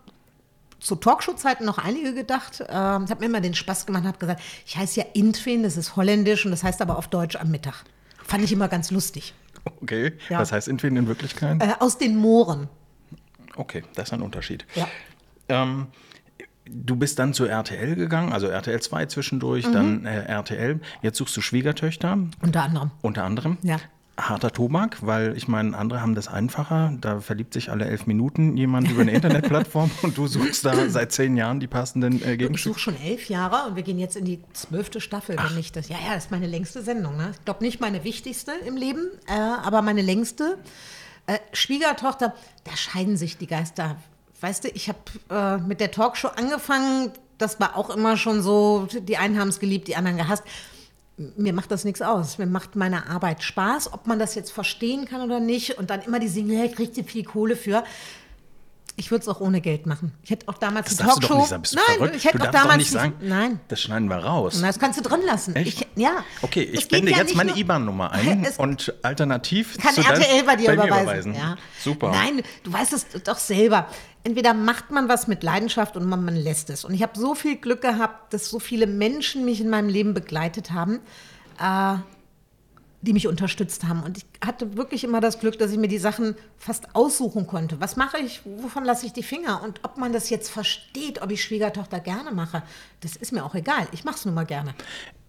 zu 0.80 0.96
Talkshow-Zeiten 0.96 1.66
noch 1.66 1.76
einige 1.76 2.14
gedacht. 2.14 2.60
Ich 2.60 2.70
habe 2.70 3.16
mir 3.20 3.26
immer 3.26 3.40
den 3.40 3.54
Spaß 3.54 3.84
gemacht 3.84 4.02
und 4.02 4.08
habe 4.08 4.18
gesagt, 4.18 4.42
ich 4.66 4.76
heiße 4.76 5.00
ja 5.00 5.06
Intwin, 5.12 5.62
das 5.62 5.76
ist 5.76 5.96
holländisch 5.96 6.46
und 6.46 6.50
das 6.50 6.62
heißt 6.62 6.80
aber 6.80 6.96
auf 6.96 7.08
Deutsch 7.08 7.36
am 7.36 7.50
Mittag. 7.50 7.84
Fand 8.26 8.44
ich 8.44 8.52
immer 8.52 8.68
ganz 8.68 8.90
lustig. 8.90 9.34
Okay. 9.82 10.12
Ja. 10.28 10.38
Was 10.38 10.52
heißt 10.52 10.68
Intwin 10.68 10.96
in 10.96 11.06
Wirklichkeit? 11.08 11.62
Äh, 11.62 11.74
aus 11.80 11.98
den 11.98 12.16
Mooren. 12.16 12.68
Okay, 13.56 13.84
das 13.94 14.08
ist 14.08 14.12
ein 14.12 14.22
Unterschied. 14.22 14.66
Ja. 14.74 14.86
Ähm, 15.48 15.86
du 16.68 16.96
bist 16.96 17.18
dann 17.18 17.32
zu 17.34 17.46
RTL 17.46 17.94
gegangen, 17.96 18.32
also 18.32 18.48
RTL 18.48 18.80
2 18.80 19.06
zwischendurch, 19.06 19.64
dann 19.70 20.04
äh, 20.04 20.24
RTL. 20.24 20.80
Jetzt 21.02 21.18
suchst 21.18 21.36
du 21.36 21.40
Schwiegertöchter, 21.40 22.18
Unter 22.42 22.62
anderem. 22.62 22.90
unter 23.02 23.24
anderem. 23.24 23.58
Ja. 23.62 23.78
Harter 24.18 24.50
Tobak, 24.50 24.98
weil 25.04 25.36
ich 25.36 25.46
meine, 25.46 25.76
andere 25.76 26.00
haben 26.00 26.14
das 26.14 26.26
einfacher. 26.28 26.92
Da 27.00 27.20
verliebt 27.20 27.52
sich 27.52 27.70
alle 27.70 27.84
elf 27.84 28.06
Minuten 28.06 28.56
jemand 28.56 28.90
über 28.90 29.02
eine 29.02 29.12
Internetplattform 29.12 29.90
und 30.02 30.16
du 30.16 30.26
suchst 30.26 30.64
da 30.64 30.88
seit 30.88 31.12
zehn 31.12 31.36
Jahren 31.36 31.60
die 31.60 31.66
passenden 31.66 32.22
äh, 32.22 32.32
Ich 32.32 32.38
Gegenstücke. 32.38 32.74
suche 32.74 32.80
schon 32.80 33.00
elf 33.02 33.28
Jahre 33.28 33.68
und 33.68 33.76
wir 33.76 33.82
gehen 33.82 33.98
jetzt 33.98 34.16
in 34.16 34.24
die 34.24 34.40
zwölfte 34.54 35.00
Staffel, 35.02 35.36
wenn 35.36 35.54
nicht 35.54 35.76
das. 35.76 35.88
Ja, 35.88 35.96
ja, 35.96 36.14
das 36.14 36.24
ist 36.24 36.30
meine 36.30 36.46
längste 36.46 36.82
Sendung. 36.82 37.16
Ne? 37.16 37.32
Ich 37.38 37.44
glaube 37.44 37.62
nicht 37.62 37.80
meine 37.80 38.04
wichtigste 38.04 38.52
im 38.66 38.76
Leben, 38.76 39.02
äh, 39.28 39.32
aber 39.32 39.82
meine 39.82 40.02
längste. 40.02 40.56
Äh, 41.26 41.38
Schwiegertochter, 41.52 42.34
da 42.64 42.76
scheiden 42.76 43.16
sich 43.16 43.36
die 43.36 43.46
Geister. 43.46 43.96
Weißt 44.40 44.64
du, 44.64 44.68
ich 44.68 44.88
habe 44.88 44.98
äh, 45.28 45.58
mit 45.58 45.80
der 45.80 45.90
Talkshow 45.90 46.28
angefangen. 46.28 47.10
Das 47.36 47.60
war 47.60 47.76
auch 47.76 47.90
immer 47.90 48.16
schon 48.16 48.40
so, 48.42 48.88
die 48.90 49.18
einen 49.18 49.38
haben 49.38 49.48
es 49.48 49.60
geliebt, 49.60 49.88
die 49.88 49.96
anderen 49.96 50.16
gehasst. 50.16 50.42
Mir 51.16 51.54
macht 51.54 51.70
das 51.70 51.84
nichts 51.84 52.02
aus. 52.02 52.36
Mir 52.36 52.46
macht 52.46 52.76
meine 52.76 53.08
Arbeit 53.08 53.42
Spaß, 53.42 53.92
ob 53.92 54.06
man 54.06 54.18
das 54.18 54.34
jetzt 54.34 54.50
verstehen 54.50 55.06
kann 55.06 55.22
oder 55.22 55.40
nicht. 55.40 55.78
Und 55.78 55.90
dann 55.90 56.02
immer 56.02 56.18
die 56.18 56.28
Single, 56.28 56.58
hey, 56.58 56.70
kriegt 56.70 56.96
ihr 56.98 57.04
viel 57.04 57.24
Kohle 57.24 57.56
für. 57.56 57.84
Ich 58.98 59.10
würde 59.10 59.22
es 59.22 59.28
auch 59.28 59.40
ohne 59.40 59.60
Geld 59.60 59.84
machen. 59.86 60.12
Ich 60.22 60.30
hätte 60.30 60.48
auch 60.48 60.56
damals 60.56 60.88
Das 60.88 61.00
eine 61.00 61.08
darfst 61.08 61.22
du 61.22 61.26
Talkshow. 61.28 61.34
doch 61.34 61.40
nicht 61.40 61.48
sagen. 61.50 61.62
Bist 61.62 61.74
du 61.74 61.78
Nein, 61.86 61.96
verrückt? 61.98 62.16
ich 62.16 62.24
hätte 62.24 62.38
du 62.38 62.44
auch 62.44 62.50
damals 62.50 62.70
doch 62.72 62.76
nicht 62.78 62.90
sagen, 62.90 63.12
Nein. 63.20 63.60
das 63.68 63.80
schneiden 63.82 64.08
wir 64.08 64.16
raus. 64.16 64.58
Na, 64.60 64.68
das 64.68 64.78
kannst 64.78 64.98
du 64.98 65.02
drin 65.02 65.20
lassen. 65.26 65.54
Ich, 65.56 65.86
ja. 65.96 66.24
Okay, 66.40 66.62
ich 66.62 66.88
geht 66.88 67.06
ja 67.08 67.16
jetzt 67.18 67.34
meine 67.34 67.56
IBAN-Nummer 67.56 68.10
ein 68.12 68.44
Es 68.48 68.56
und 68.56 68.94
alternativ 69.02 69.76
kann 69.78 69.94
zu 69.94 70.00
RTL 70.00 70.44
bei 70.44 70.56
dir 70.56 70.74
mir 70.74 70.86
überweisen. 70.86 71.34
Ja. 71.34 71.56
Super. 71.78 72.10
Nein, 72.10 72.40
du 72.64 72.72
weißt 72.72 72.94
es 72.94 73.06
doch 73.22 73.38
selber. 73.38 73.86
Entweder 74.24 74.54
macht 74.54 74.90
man 74.90 75.08
was 75.10 75.26
mit 75.28 75.42
Leidenschaft 75.42 75.96
und 75.96 76.06
man, 76.08 76.24
man 76.24 76.34
lässt 76.34 76.70
es. 76.70 76.84
Und 76.84 76.94
ich 76.94 77.02
habe 77.02 77.18
so 77.18 77.34
viel 77.34 77.56
Glück 77.56 77.82
gehabt, 77.82 78.32
dass 78.32 78.48
so 78.48 78.58
viele 78.58 78.86
Menschen 78.86 79.44
mich 79.44 79.60
in 79.60 79.68
meinem 79.68 79.88
Leben 79.90 80.14
begleitet 80.14 80.72
haben, 80.72 81.00
äh, 81.60 81.96
die 83.06 83.12
mich 83.12 83.28
unterstützt 83.28 83.84
haben. 83.84 84.02
Und 84.02 84.18
ich 84.18 84.26
hatte 84.44 84.76
wirklich 84.76 85.04
immer 85.04 85.20
das 85.20 85.38
Glück, 85.40 85.58
dass 85.58 85.70
ich 85.70 85.78
mir 85.78 85.88
die 85.88 85.98
Sachen 85.98 86.34
fast 86.58 86.94
aussuchen 86.94 87.46
konnte. 87.46 87.80
Was 87.80 87.96
mache 87.96 88.18
ich? 88.18 88.42
Wovon 88.44 88.84
lasse 88.84 89.06
ich 89.06 89.12
die 89.12 89.22
Finger? 89.22 89.62
Und 89.62 89.80
ob 89.84 89.96
man 89.96 90.12
das 90.12 90.28
jetzt 90.28 90.50
versteht, 90.50 91.22
ob 91.22 91.30
ich 91.30 91.42
Schwiegertochter 91.42 92.00
gerne 92.00 92.32
mache, 92.32 92.62
das 93.00 93.16
ist 93.16 93.32
mir 93.32 93.44
auch 93.44 93.54
egal. 93.54 93.86
Ich 93.92 94.04
mache 94.04 94.16
es 94.16 94.24
nun 94.24 94.34
mal 94.34 94.44
gerne. 94.44 94.74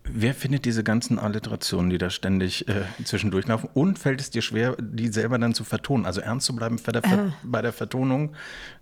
Wer 0.09 0.33
findet 0.33 0.63
diese 0.63 0.85
ganzen 0.85 1.19
Alliterationen, 1.19 1.89
die 1.89 1.97
da 1.97 2.09
ständig 2.09 2.67
äh, 2.69 2.83
zwischendurch 3.03 3.45
laufen? 3.47 3.69
Und 3.73 3.99
fällt 3.99 4.21
es 4.21 4.29
dir 4.29 4.41
schwer, 4.41 4.75
die 4.79 5.09
selber 5.09 5.37
dann 5.37 5.53
zu 5.53 5.65
vertonen? 5.65 6.05
Also 6.05 6.21
ernst 6.21 6.45
zu 6.45 6.55
bleiben 6.55 6.79
bei 6.83 6.91
der, 6.93 7.03
Äh. 7.03 7.31
Bei 7.43 7.61
der 7.61 7.73
Vertonung? 7.73 8.33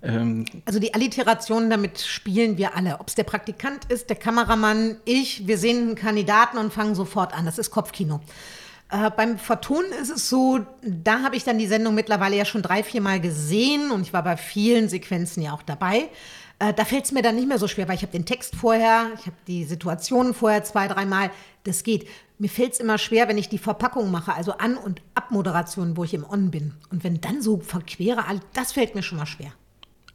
Ähm, 0.03 0.45
Also 0.65 0.79
die 0.79 0.93
Alliterationen, 0.93 1.69
damit 1.69 1.99
spielen 1.99 2.57
wir 2.57 2.75
alle. 2.75 2.99
Ob 2.99 3.07
es 3.07 3.15
der 3.15 3.23
Praktikant 3.23 3.85
ist, 3.85 4.09
der 4.09 4.17
Kameramann, 4.17 4.97
ich, 5.05 5.47
wir 5.47 5.57
sehen 5.57 5.87
einen 5.87 5.95
Kandidaten 5.95 6.57
und 6.57 6.71
fangen 6.71 6.93
sofort 6.93 7.33
an. 7.33 7.45
Das 7.45 7.57
ist 7.57 7.71
Kopfkino. 7.71 8.21
Äh, 8.89 9.09
beim 9.11 9.37
Vertonen 9.37 9.91
ist 9.91 10.11
es 10.11 10.29
so, 10.29 10.59
da 10.81 11.21
habe 11.23 11.35
ich 11.35 11.43
dann 11.43 11.57
die 11.57 11.67
Sendung 11.67 11.95
mittlerweile 11.95 12.35
ja 12.35 12.45
schon 12.45 12.61
drei, 12.61 12.83
vier 12.83 13.01
Mal 13.01 13.19
gesehen 13.19 13.91
und 13.91 14.01
ich 14.01 14.13
war 14.13 14.23
bei 14.23 14.37
vielen 14.37 14.89
Sequenzen 14.89 15.41
ja 15.41 15.53
auch 15.53 15.63
dabei. 15.63 16.09
Äh, 16.59 16.73
da 16.73 16.85
fällt 16.85 17.05
es 17.05 17.11
mir 17.11 17.21
dann 17.21 17.35
nicht 17.35 17.47
mehr 17.47 17.57
so 17.57 17.67
schwer, 17.67 17.87
weil 17.87 17.95
ich 17.95 18.03
habe 18.03 18.11
den 18.11 18.25
Text 18.25 18.55
vorher, 18.55 19.11
ich 19.19 19.25
habe 19.25 19.35
die 19.47 19.65
Situationen 19.65 20.33
vorher 20.33 20.63
zwei, 20.63 20.87
dreimal. 20.87 21.31
Das 21.63 21.83
geht. 21.83 22.07
Mir 22.37 22.49
fällt 22.49 22.73
es 22.73 22.79
immer 22.79 22.97
schwer, 22.97 23.27
wenn 23.27 23.37
ich 23.37 23.49
die 23.49 23.57
Verpackung 23.57 24.11
mache, 24.11 24.33
also 24.33 24.53
An- 24.53 24.77
und 24.77 25.01
Abmoderation, 25.15 25.97
wo 25.97 26.03
ich 26.03 26.13
im 26.13 26.29
On 26.29 26.51
bin. 26.51 26.73
Und 26.91 27.03
wenn 27.03 27.21
dann 27.21 27.41
so 27.41 27.59
verquere, 27.59 28.23
das 28.53 28.73
fällt 28.73 28.93
mir 28.93 29.03
schon 29.03 29.17
mal 29.17 29.25
schwer. 29.25 29.51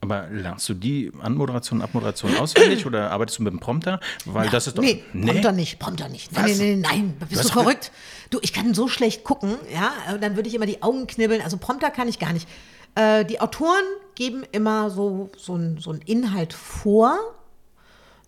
Aber 0.00 0.28
lernst 0.30 0.69
du 0.69 0.75
die 0.75 1.12
Anmoderation, 1.21 1.83
Abmoderation 1.83 2.37
auswendig 2.37 2.87
oder 2.87 3.11
arbeitest 3.11 3.38
du 3.38 3.42
mit 3.42 3.52
dem 3.52 3.61
Prompter? 3.61 4.00
Weil 4.25 4.47
Ja, 4.47 4.50
das 4.50 4.66
ist 4.66 4.78
doch. 4.78 4.83
nee, 4.83 5.02
Prompter 5.12 5.52
nicht, 5.52 5.78
Prompter 5.78 6.09
nicht. 6.09 6.33
Nein, 6.33 6.45
nee, 6.57 6.75
nee, 6.75 6.76
nein, 6.76 7.16
bist 7.28 7.45
du 7.45 7.49
verrückt? 7.49 7.92
Du, 8.30 8.38
ich 8.42 8.52
kann 8.52 8.73
so 8.75 8.88
schlecht 8.88 9.25
gucken, 9.25 9.57
ja, 9.73 9.92
und 10.14 10.23
dann 10.23 10.37
würde 10.37 10.49
ich 10.49 10.54
immer 10.54 10.66
die 10.66 10.83
Augen 10.83 11.07
knibbeln. 11.07 11.42
Also 11.42 11.57
Prompter 11.59 11.90
kann 11.90 12.09
ich 12.09 12.19
gar 12.19 12.33
nicht. 12.33 12.49
Äh, 12.95 13.25
die 13.25 13.40
Autoren 13.40 13.85
geben 14.14 14.42
immer 14.52 14.90
so, 14.90 15.30
so, 15.37 15.54
ein, 15.57 15.78
so 15.78 15.90
einen 15.90 16.00
Inhalt 16.02 16.52
vor. 16.52 17.16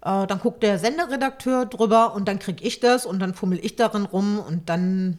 Äh, 0.05 0.27
dann 0.27 0.41
guckt 0.41 0.63
der 0.63 0.79
Senderedakteur 0.79 1.67
drüber 1.67 2.15
und 2.15 2.29
dann 2.29 2.39
kriege 2.39 2.63
ich 2.65 2.81
das 2.81 3.07
und 3.07 3.19
dann 3.19 3.35
fummel 3.35 3.59
ich 3.63 3.77
darin 3.77 4.05
rum 4.05 4.39
und 4.41 4.69
dann 4.69 5.19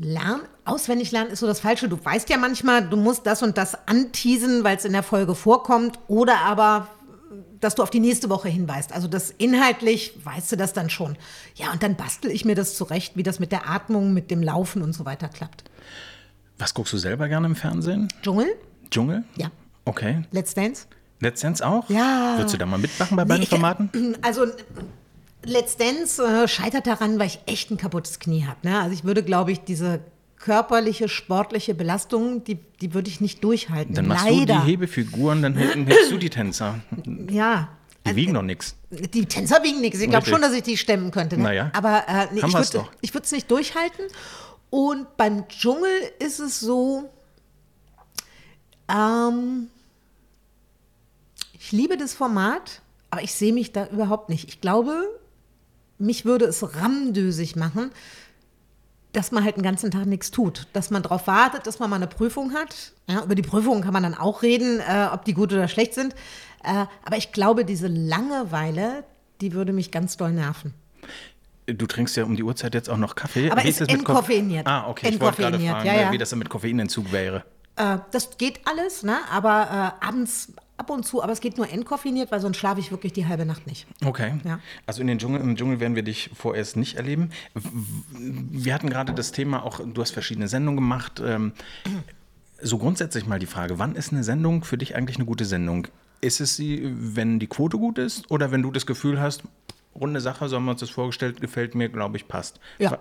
lernen. 0.00 0.42
Auswendig 0.64 1.12
lernen 1.12 1.30
ist 1.30 1.40
so 1.40 1.46
das 1.46 1.60
Falsche. 1.60 1.88
Du 1.88 2.02
weißt 2.02 2.28
ja 2.30 2.36
manchmal, 2.38 2.88
du 2.88 2.96
musst 2.96 3.26
das 3.26 3.42
und 3.42 3.56
das 3.58 3.76
anteasen, 3.86 4.64
weil 4.64 4.76
es 4.76 4.84
in 4.84 4.92
der 4.92 5.02
Folge 5.02 5.34
vorkommt, 5.34 5.98
oder 6.08 6.38
aber 6.40 6.88
dass 7.60 7.74
du 7.74 7.82
auf 7.82 7.90
die 7.90 8.00
nächste 8.00 8.30
Woche 8.30 8.48
hinweist. 8.48 8.92
Also 8.92 9.06
das 9.06 9.30
inhaltlich 9.30 10.18
weißt 10.24 10.50
du 10.52 10.56
das 10.56 10.72
dann 10.72 10.88
schon. 10.88 11.16
Ja, 11.54 11.70
und 11.72 11.82
dann 11.82 11.94
bastel 11.94 12.30
ich 12.30 12.44
mir 12.46 12.54
das 12.54 12.74
zurecht, 12.74 13.16
wie 13.16 13.22
das 13.22 13.38
mit 13.38 13.52
der 13.52 13.68
Atmung, 13.68 14.14
mit 14.14 14.30
dem 14.30 14.42
Laufen 14.42 14.80
und 14.82 14.94
so 14.94 15.04
weiter 15.04 15.28
klappt. 15.28 15.64
Was 16.58 16.72
guckst 16.74 16.92
du 16.92 16.96
selber 16.98 17.28
gerne 17.28 17.46
im 17.46 17.56
Fernsehen? 17.56 18.08
Dschungel? 18.22 18.46
Dschungel? 18.90 19.24
Ja. 19.36 19.50
Okay. 19.84 20.22
Let's 20.30 20.54
Dance? 20.54 20.86
Let's 21.20 21.42
Dance 21.42 21.64
auch? 21.66 21.88
Ja. 21.90 22.34
Würdest 22.38 22.54
du 22.54 22.58
da 22.58 22.64
mal 22.66 22.78
mitmachen 22.78 23.14
bei 23.16 23.24
beiden 23.26 23.42
ich- 23.42 23.50
Formaten? 23.50 23.90
Also 24.22 24.46
Let's 25.44 25.76
Dance 25.76 26.22
äh, 26.22 26.48
scheitert 26.48 26.86
daran, 26.86 27.18
weil 27.18 27.26
ich 27.28 27.40
echt 27.46 27.70
ein 27.70 27.76
kaputtes 27.76 28.18
Knie 28.18 28.44
habe. 28.46 28.58
Ne? 28.62 28.78
Also 28.78 28.92
ich 28.92 29.04
würde, 29.04 29.22
glaube 29.22 29.52
ich, 29.52 29.60
diese 29.60 30.00
körperliche, 30.36 31.08
sportliche 31.08 31.74
Belastung, 31.74 32.44
die, 32.44 32.56
die 32.80 32.94
würde 32.94 33.08
ich 33.08 33.20
nicht 33.20 33.44
durchhalten. 33.44 33.94
Dann 33.94 34.08
machst 34.08 34.26
Leider. 34.28 34.54
du 34.54 34.60
die 34.60 34.66
Hebefiguren, 34.66 35.42
dann 35.42 35.54
hältst 35.54 36.10
du 36.10 36.18
die 36.18 36.30
Tänzer. 36.30 36.80
Ja. 37.30 37.68
Die 38.06 38.16
wiegen 38.16 38.32
doch 38.32 38.42
nichts. 38.42 38.76
Die 38.90 39.26
Tänzer 39.26 39.62
wiegen 39.62 39.82
nichts. 39.82 40.00
Ich 40.00 40.08
glaube 40.08 40.26
schon, 40.26 40.40
dass 40.40 40.54
ich 40.54 40.62
die 40.62 40.78
stemmen 40.78 41.10
könnte. 41.10 41.36
Ne? 41.36 41.42
Naja. 41.42 41.70
Aber 41.74 42.02
äh, 42.08 42.28
nee, 42.32 42.40
ich 43.02 43.14
würde 43.14 43.24
es 43.24 43.32
nicht 43.32 43.50
durchhalten. 43.50 44.06
Und 44.70 45.16
beim 45.18 45.46
Dschungel 45.48 45.90
ist 46.18 46.40
es 46.40 46.60
so, 46.60 47.10
ähm, 48.88 49.68
ich 51.52 51.72
liebe 51.72 51.98
das 51.98 52.14
Format, 52.14 52.80
aber 53.10 53.22
ich 53.22 53.34
sehe 53.34 53.52
mich 53.52 53.72
da 53.72 53.86
überhaupt 53.88 54.30
nicht. 54.30 54.48
Ich 54.48 54.60
glaube, 54.62 55.08
mich 56.00 56.24
würde 56.24 56.46
es 56.46 56.76
rammdösig 56.76 57.56
machen, 57.56 57.90
dass 59.12 59.32
man 59.32 59.44
halt 59.44 59.56
den 59.56 59.62
ganzen 59.62 59.90
Tag 59.90 60.06
nichts 60.06 60.30
tut. 60.30 60.66
Dass 60.72 60.90
man 60.90 61.02
darauf 61.02 61.26
wartet, 61.26 61.66
dass 61.66 61.78
man 61.78 61.90
mal 61.90 61.96
eine 61.96 62.06
Prüfung 62.06 62.52
hat. 62.54 62.92
Ja, 63.08 63.24
über 63.24 63.34
die 63.34 63.42
Prüfungen 63.42 63.82
kann 63.82 63.92
man 63.92 64.02
dann 64.02 64.14
auch 64.14 64.42
reden, 64.42 64.80
äh, 64.80 65.08
ob 65.12 65.24
die 65.24 65.34
gut 65.34 65.52
oder 65.52 65.68
schlecht 65.68 65.94
sind. 65.94 66.14
Äh, 66.62 66.86
aber 67.04 67.16
ich 67.16 67.32
glaube, 67.32 67.64
diese 67.64 67.88
Langeweile, 67.88 69.04
die 69.40 69.52
würde 69.52 69.72
mich 69.72 69.90
ganz 69.90 70.16
doll 70.16 70.32
nerven. 70.32 70.74
Du 71.66 71.86
trinkst 71.86 72.16
ja 72.16 72.24
um 72.24 72.36
die 72.36 72.42
Uhrzeit 72.42 72.74
jetzt 72.74 72.88
auch 72.90 72.96
noch 72.96 73.14
Kaffee. 73.14 73.50
Aber 73.50 73.62
Wie 73.62 73.68
ist 73.68 73.80
mit 73.80 73.88
Koff- 73.90 73.98
entkoffeiniert. 73.98 74.66
Ah, 74.66 74.88
okay. 74.88 75.10
Ich 75.10 75.20
wollte 75.20 75.42
gerade 75.42 75.58
fragen, 75.58 75.86
ja, 75.86 75.94
ja. 75.94 76.12
wie 76.12 76.18
das 76.18 76.34
mit 76.34 76.48
Koffeinentzug 76.48 77.12
wäre. 77.12 77.44
Äh, 77.76 77.98
das 78.10 78.36
geht 78.38 78.60
alles, 78.66 79.02
ne? 79.02 79.18
aber 79.30 79.96
äh, 80.02 80.06
abends 80.06 80.52
ab 80.80 80.90
und 80.90 81.04
zu, 81.04 81.22
aber 81.22 81.32
es 81.32 81.40
geht 81.40 81.58
nur 81.58 81.70
entkoffiniert, 81.70 82.32
weil 82.32 82.40
sonst 82.40 82.56
schlafe 82.56 82.80
ich 82.80 82.90
wirklich 82.90 83.12
die 83.12 83.26
halbe 83.26 83.44
Nacht 83.44 83.66
nicht. 83.66 83.86
Okay. 84.04 84.40
Ja. 84.44 84.58
Also 84.86 85.02
in 85.02 85.06
den 85.06 85.18
Dschungel, 85.18 85.40
im 85.40 85.54
Dschungel 85.54 85.78
werden 85.78 85.94
wir 85.94 86.02
dich 86.02 86.30
vorerst 86.34 86.76
nicht 86.76 86.96
erleben. 86.96 87.30
Wir 87.54 88.74
hatten 88.74 88.90
gerade 88.90 89.12
das 89.12 89.30
Thema 89.30 89.64
auch, 89.64 89.80
du 89.80 90.00
hast 90.00 90.10
verschiedene 90.10 90.48
Sendungen 90.48 90.76
gemacht. 90.76 91.22
Ähm, 91.24 91.52
so 92.60 92.78
grundsätzlich 92.78 93.26
mal 93.26 93.38
die 93.38 93.46
Frage, 93.46 93.78
wann 93.78 93.94
ist 93.94 94.12
eine 94.12 94.24
Sendung 94.24 94.64
für 94.64 94.78
dich 94.78 94.96
eigentlich 94.96 95.16
eine 95.16 95.26
gute 95.26 95.44
Sendung? 95.44 95.86
Ist 96.20 96.40
es 96.40 96.56
sie, 96.56 96.90
wenn 96.94 97.38
die 97.38 97.46
Quote 97.46 97.78
gut 97.78 97.98
ist 97.98 98.30
oder 98.30 98.50
wenn 98.50 98.62
du 98.62 98.70
das 98.70 98.86
Gefühl 98.86 99.20
hast, 99.20 99.42
runde 99.94 100.20
Sache, 100.20 100.48
so 100.48 100.56
haben 100.56 100.64
wir 100.64 100.72
uns 100.72 100.80
das 100.80 100.90
vorgestellt, 100.90 101.40
gefällt 101.40 101.74
mir, 101.74 101.88
glaube 101.88 102.16
ich, 102.16 102.26
passt. 102.26 102.60
Ja, 102.78 102.98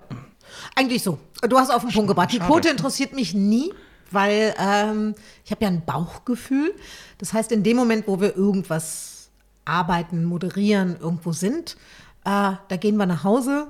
eigentlich 0.76 1.04
so. 1.04 1.20
Du 1.48 1.58
hast 1.58 1.70
auf 1.70 1.84
den 1.84 1.92
Punkt 1.92 2.10
gebracht. 2.10 2.32
Die. 2.32 2.40
Quote 2.40 2.70
interessiert 2.70 3.14
mich 3.14 3.34
nie, 3.34 3.74
weil 4.14 4.54
ähm, 4.60 5.16
ich 5.46 5.52
habe 5.52 5.64
ja 5.64 5.70
ein 5.70 5.86
Bauchgefühl. 5.86 6.74
Das 7.18 7.34
heißt, 7.34 7.52
in 7.52 7.64
dem 7.64 7.78
Moment, 7.78 8.08
wo 8.08 8.20
wir 8.20 8.36
irgendwas 8.36 9.30
arbeiten, 9.66 10.26
moderieren, 10.26 10.98
irgendwo 11.00 11.32
sind, 11.32 11.78
äh, 12.26 12.54
da 12.68 12.78
gehen 12.80 12.98
wir 12.98 13.06
nach 13.06 13.24
Hause 13.24 13.68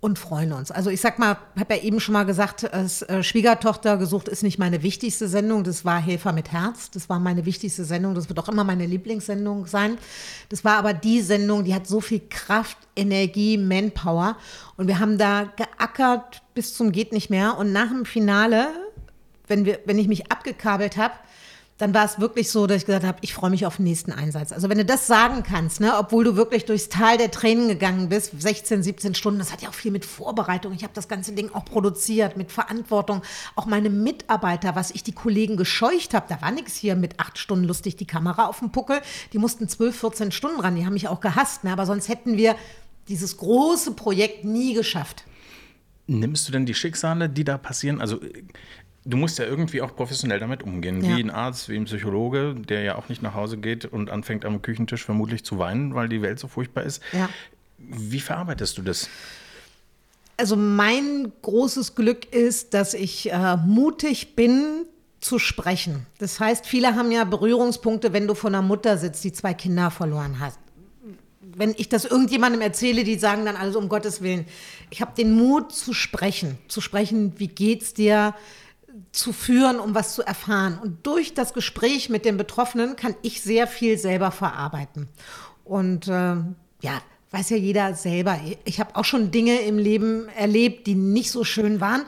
und 0.00 0.18
freuen 0.18 0.52
uns. 0.52 0.70
Also 0.70 0.90
ich 0.90 1.00
sag 1.00 1.18
mal, 1.18 1.38
habe 1.58 1.74
ja 1.74 1.82
eben 1.82 2.00
schon 2.00 2.12
mal 2.12 2.24
gesagt, 2.24 2.64
es, 2.64 3.02
äh, 3.02 3.22
Schwiegertochter 3.22 3.96
gesucht 3.96 4.28
ist 4.28 4.42
nicht 4.42 4.58
meine 4.58 4.82
wichtigste 4.82 5.26
Sendung. 5.26 5.64
Das 5.64 5.84
war 5.84 6.00
Helfer 6.00 6.32
mit 6.32 6.52
Herz. 6.52 6.90
Das 6.90 7.08
war 7.08 7.18
meine 7.18 7.46
wichtigste 7.46 7.84
Sendung. 7.84 8.14
Das 8.14 8.28
wird 8.28 8.38
auch 8.38 8.48
immer 8.48 8.62
meine 8.62 8.86
Lieblingssendung 8.86 9.66
sein. 9.66 9.98
Das 10.48 10.64
war 10.64 10.76
aber 10.76 10.92
die 10.92 11.22
Sendung, 11.22 11.64
die 11.64 11.74
hat 11.74 11.86
so 11.86 12.00
viel 12.00 12.20
Kraft, 12.28 12.76
Energie, 12.94 13.56
Manpower. 13.56 14.36
Und 14.76 14.86
wir 14.86 14.98
haben 14.98 15.18
da 15.18 15.50
geackert 15.56 16.42
bis 16.54 16.74
zum 16.74 16.92
geht 16.92 17.12
nicht 17.12 17.30
mehr. 17.30 17.58
Und 17.58 17.72
nach 17.72 17.88
dem 17.88 18.04
Finale, 18.04 18.68
wenn, 19.46 19.64
wir, 19.64 19.80
wenn 19.84 19.98
ich 19.98 20.08
mich 20.08 20.30
abgekabelt 20.30 20.96
habe, 20.96 21.14
dann 21.78 21.92
war 21.92 22.06
es 22.06 22.18
wirklich 22.18 22.50
so, 22.50 22.66
dass 22.66 22.78
ich 22.78 22.86
gesagt 22.86 23.04
habe, 23.04 23.18
ich 23.20 23.34
freue 23.34 23.50
mich 23.50 23.66
auf 23.66 23.76
den 23.76 23.84
nächsten 23.84 24.10
Einsatz. 24.10 24.50
Also 24.50 24.70
wenn 24.70 24.78
du 24.78 24.84
das 24.84 25.06
sagen 25.06 25.42
kannst, 25.42 25.80
ne, 25.80 25.92
obwohl 25.98 26.24
du 26.24 26.34
wirklich 26.34 26.64
durchs 26.64 26.88
Tal 26.88 27.18
der 27.18 27.30
Tränen 27.30 27.68
gegangen 27.68 28.08
bist, 28.08 28.32
16, 28.40 28.82
17 28.82 29.14
Stunden, 29.14 29.38
das 29.38 29.52
hat 29.52 29.60
ja 29.60 29.68
auch 29.68 29.74
viel 29.74 29.90
mit 29.90 30.06
Vorbereitung. 30.06 30.72
Ich 30.72 30.84
habe 30.84 30.94
das 30.94 31.06
ganze 31.06 31.32
Ding 31.32 31.50
auch 31.52 31.66
produziert, 31.66 32.38
mit 32.38 32.50
Verantwortung. 32.50 33.20
Auch 33.56 33.66
meine 33.66 33.90
Mitarbeiter, 33.90 34.74
was 34.74 34.90
ich 34.90 35.02
die 35.02 35.12
Kollegen 35.12 35.58
gescheucht 35.58 36.14
habe, 36.14 36.26
da 36.30 36.40
war 36.40 36.50
nichts 36.50 36.76
hier 36.76 36.96
mit 36.96 37.20
acht 37.20 37.36
Stunden 37.36 37.64
lustig 37.64 37.96
die 37.96 38.06
Kamera 38.06 38.46
auf 38.46 38.60
dem 38.60 38.72
Puckel. 38.72 39.02
Die 39.34 39.38
mussten 39.38 39.68
12, 39.68 40.00
14 40.00 40.32
Stunden 40.32 40.60
ran, 40.60 40.76
die 40.76 40.86
haben 40.86 40.94
mich 40.94 41.08
auch 41.08 41.20
gehasst. 41.20 41.64
Ne, 41.64 41.72
aber 41.72 41.84
sonst 41.84 42.08
hätten 42.08 42.38
wir 42.38 42.56
dieses 43.08 43.36
große 43.36 43.92
Projekt 43.92 44.44
nie 44.44 44.72
geschafft. 44.72 45.24
Nimmst 46.06 46.48
du 46.48 46.52
denn 46.52 46.66
die 46.66 46.74
Schicksale, 46.74 47.28
die 47.28 47.44
da 47.44 47.58
passieren? 47.58 48.00
Also 48.00 48.22
äh, 48.22 48.44
du 49.06 49.16
musst 49.16 49.38
ja 49.38 49.46
irgendwie 49.46 49.80
auch 49.80 49.94
professionell 49.94 50.40
damit 50.40 50.62
umgehen. 50.62 51.02
Ja. 51.02 51.16
Wie 51.16 51.22
ein 51.22 51.30
Arzt, 51.30 51.68
wie 51.68 51.76
ein 51.76 51.84
Psychologe, 51.84 52.54
der 52.54 52.82
ja 52.82 52.96
auch 52.96 53.08
nicht 53.08 53.22
nach 53.22 53.34
Hause 53.34 53.56
geht 53.56 53.84
und 53.84 54.10
anfängt 54.10 54.44
am 54.44 54.60
Küchentisch 54.60 55.04
vermutlich 55.04 55.44
zu 55.44 55.58
weinen, 55.58 55.94
weil 55.94 56.08
die 56.08 56.22
Welt 56.22 56.38
so 56.38 56.48
furchtbar 56.48 56.82
ist. 56.82 57.02
Ja. 57.12 57.28
Wie 57.78 58.20
verarbeitest 58.20 58.76
du 58.78 58.82
das? 58.82 59.08
Also 60.36 60.56
mein 60.56 61.32
großes 61.42 61.94
Glück 61.94 62.32
ist, 62.34 62.74
dass 62.74 62.92
ich 62.94 63.32
äh, 63.32 63.56
mutig 63.56 64.34
bin 64.34 64.84
zu 65.20 65.38
sprechen. 65.38 66.06
Das 66.18 66.40
heißt, 66.40 66.66
viele 66.66 66.94
haben 66.94 67.10
ja 67.10 67.24
Berührungspunkte, 67.24 68.12
wenn 68.12 68.26
du 68.26 68.34
von 68.34 68.54
einer 68.54 68.66
Mutter 68.66 68.98
sitzt, 68.98 69.24
die 69.24 69.32
zwei 69.32 69.54
Kinder 69.54 69.90
verloren 69.90 70.40
hat. 70.40 70.54
Wenn 71.40 71.74
ich 71.78 71.88
das 71.88 72.04
irgendjemandem 72.04 72.60
erzähle, 72.60 73.02
die 73.02 73.18
sagen 73.18 73.46
dann 73.46 73.56
alles 73.56 73.76
um 73.76 73.88
Gottes 73.88 74.20
Willen. 74.20 74.44
Ich 74.90 75.00
habe 75.00 75.12
den 75.16 75.32
Mut 75.32 75.72
zu 75.72 75.94
sprechen, 75.94 76.58
zu 76.68 76.82
sprechen, 76.82 77.32
wie 77.38 77.48
geht's 77.48 77.94
dir, 77.94 78.34
zu 79.12 79.32
führen, 79.32 79.78
um 79.78 79.94
was 79.94 80.14
zu 80.14 80.22
erfahren. 80.22 80.78
Und 80.78 81.06
durch 81.06 81.34
das 81.34 81.54
Gespräch 81.54 82.08
mit 82.08 82.24
den 82.24 82.36
Betroffenen 82.36 82.96
kann 82.96 83.14
ich 83.22 83.42
sehr 83.42 83.66
viel 83.66 83.98
selber 83.98 84.30
verarbeiten. 84.30 85.08
Und 85.64 86.08
äh, 86.08 86.36
ja, 86.80 87.02
weiß 87.30 87.50
ja 87.50 87.56
jeder 87.56 87.94
selber. 87.94 88.38
Ich 88.64 88.80
habe 88.80 88.96
auch 88.96 89.04
schon 89.04 89.30
Dinge 89.30 89.60
im 89.60 89.78
Leben 89.78 90.28
erlebt, 90.28 90.86
die 90.86 90.94
nicht 90.94 91.30
so 91.30 91.44
schön 91.44 91.80
waren. 91.80 92.02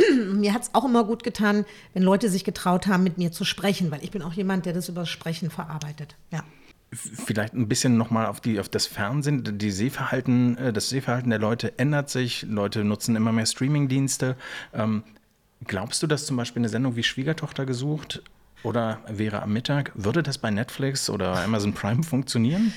mir 0.34 0.54
hat 0.54 0.62
es 0.62 0.70
auch 0.74 0.84
immer 0.84 1.04
gut 1.04 1.22
getan, 1.22 1.64
wenn 1.94 2.02
Leute 2.02 2.28
sich 2.28 2.44
getraut 2.44 2.86
haben, 2.86 3.02
mit 3.02 3.18
mir 3.18 3.32
zu 3.32 3.44
sprechen, 3.44 3.90
weil 3.90 4.02
ich 4.02 4.10
bin 4.10 4.22
auch 4.22 4.32
jemand, 4.32 4.66
der 4.66 4.72
das 4.72 4.88
über 4.88 5.02
das 5.02 5.08
Sprechen 5.08 5.50
verarbeitet. 5.50 6.16
Ja. 6.30 6.44
Vielleicht 6.92 7.54
ein 7.54 7.68
bisschen 7.68 7.96
nochmal 7.96 8.26
auf, 8.26 8.40
die, 8.40 8.58
auf 8.58 8.68
das 8.68 8.86
Fernsehen. 8.86 9.58
Die 9.58 9.70
Sehverhalten, 9.70 10.58
äh, 10.58 10.72
das 10.72 10.88
Sehverhalten 10.88 11.30
der 11.30 11.38
Leute 11.38 11.78
ändert 11.78 12.10
sich. 12.10 12.42
Leute 12.48 12.82
nutzen 12.82 13.14
immer 13.14 13.30
mehr 13.30 13.46
Streamingdienste. 13.46 14.36
Ähm, 14.74 15.04
glaubst 15.66 16.02
du, 16.02 16.06
dass 16.06 16.26
zum 16.26 16.36
Beispiel 16.36 16.60
eine 16.60 16.68
Sendung 16.68 16.96
wie 16.96 17.02
Schwiegertochter 17.02 17.66
gesucht 17.66 18.22
oder 18.62 18.98
wäre 19.08 19.42
am 19.42 19.52
Mittag, 19.52 19.92
würde 19.94 20.22
das 20.22 20.38
bei 20.38 20.50
Netflix 20.50 21.08
oder 21.08 21.42
Amazon 21.42 21.72
Prime 21.72 22.02
funktionieren? 22.02 22.72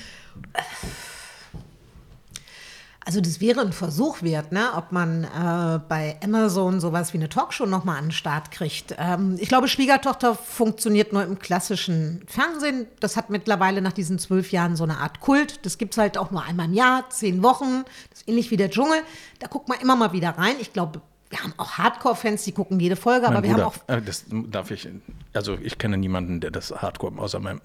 Also 3.06 3.20
das 3.20 3.38
wäre 3.40 3.60
ein 3.60 3.74
Versuch 3.74 4.22
wert, 4.22 4.50
ne? 4.50 4.70
ob 4.74 4.90
man 4.90 5.24
äh, 5.24 5.78
bei 5.88 6.16
Amazon 6.24 6.80
sowas 6.80 7.12
wie 7.12 7.18
eine 7.18 7.28
Talkshow 7.28 7.66
nochmal 7.66 7.98
an 7.98 8.06
den 8.06 8.12
Start 8.12 8.50
kriegt. 8.50 8.94
Ähm, 8.98 9.36
ich 9.38 9.48
glaube, 9.48 9.68
Schwiegertochter 9.68 10.34
funktioniert 10.34 11.12
nur 11.12 11.22
im 11.22 11.38
klassischen 11.38 12.24
Fernsehen. 12.26 12.86
Das 13.00 13.18
hat 13.18 13.28
mittlerweile 13.28 13.82
nach 13.82 13.92
diesen 13.92 14.18
zwölf 14.18 14.52
Jahren 14.52 14.74
so 14.74 14.84
eine 14.84 14.98
Art 14.98 15.20
Kult. 15.20 15.66
Das 15.66 15.76
gibt 15.76 15.92
es 15.92 15.98
halt 15.98 16.16
auch 16.16 16.30
nur 16.30 16.44
einmal 16.44 16.64
im 16.64 16.72
Jahr, 16.72 17.10
zehn 17.10 17.42
Wochen. 17.42 17.84
Das 18.08 18.20
ist 18.20 18.28
ähnlich 18.28 18.50
wie 18.50 18.56
der 18.56 18.70
Dschungel. 18.70 19.02
Da 19.38 19.48
guckt 19.48 19.68
man 19.68 19.78
immer 19.80 19.96
mal 19.96 20.12
wieder 20.12 20.30
rein. 20.30 20.56
Ich 20.58 20.72
glaube, 20.72 21.02
wir 21.34 21.42
haben 21.42 21.54
auch 21.56 21.72
Hardcore-Fans, 21.72 22.44
die 22.44 22.52
gucken 22.52 22.78
jede 22.78 22.94
Folge, 22.94 23.26
aber 23.26 23.40
Mein 23.40 23.42
wir 23.42 23.52
haben 23.54 23.62
auch 23.62 23.74
äh, 23.88 24.00
das 24.00 24.24
darf 24.28 24.70
ich, 24.70 24.88
also 25.32 25.58
ich 25.60 25.78
kenne 25.78 25.96
niemanden, 25.96 26.40
der 26.40 26.52
das 26.52 26.70
Hardcore 26.70 27.18
außer 27.18 27.40
meinem, 27.40 27.60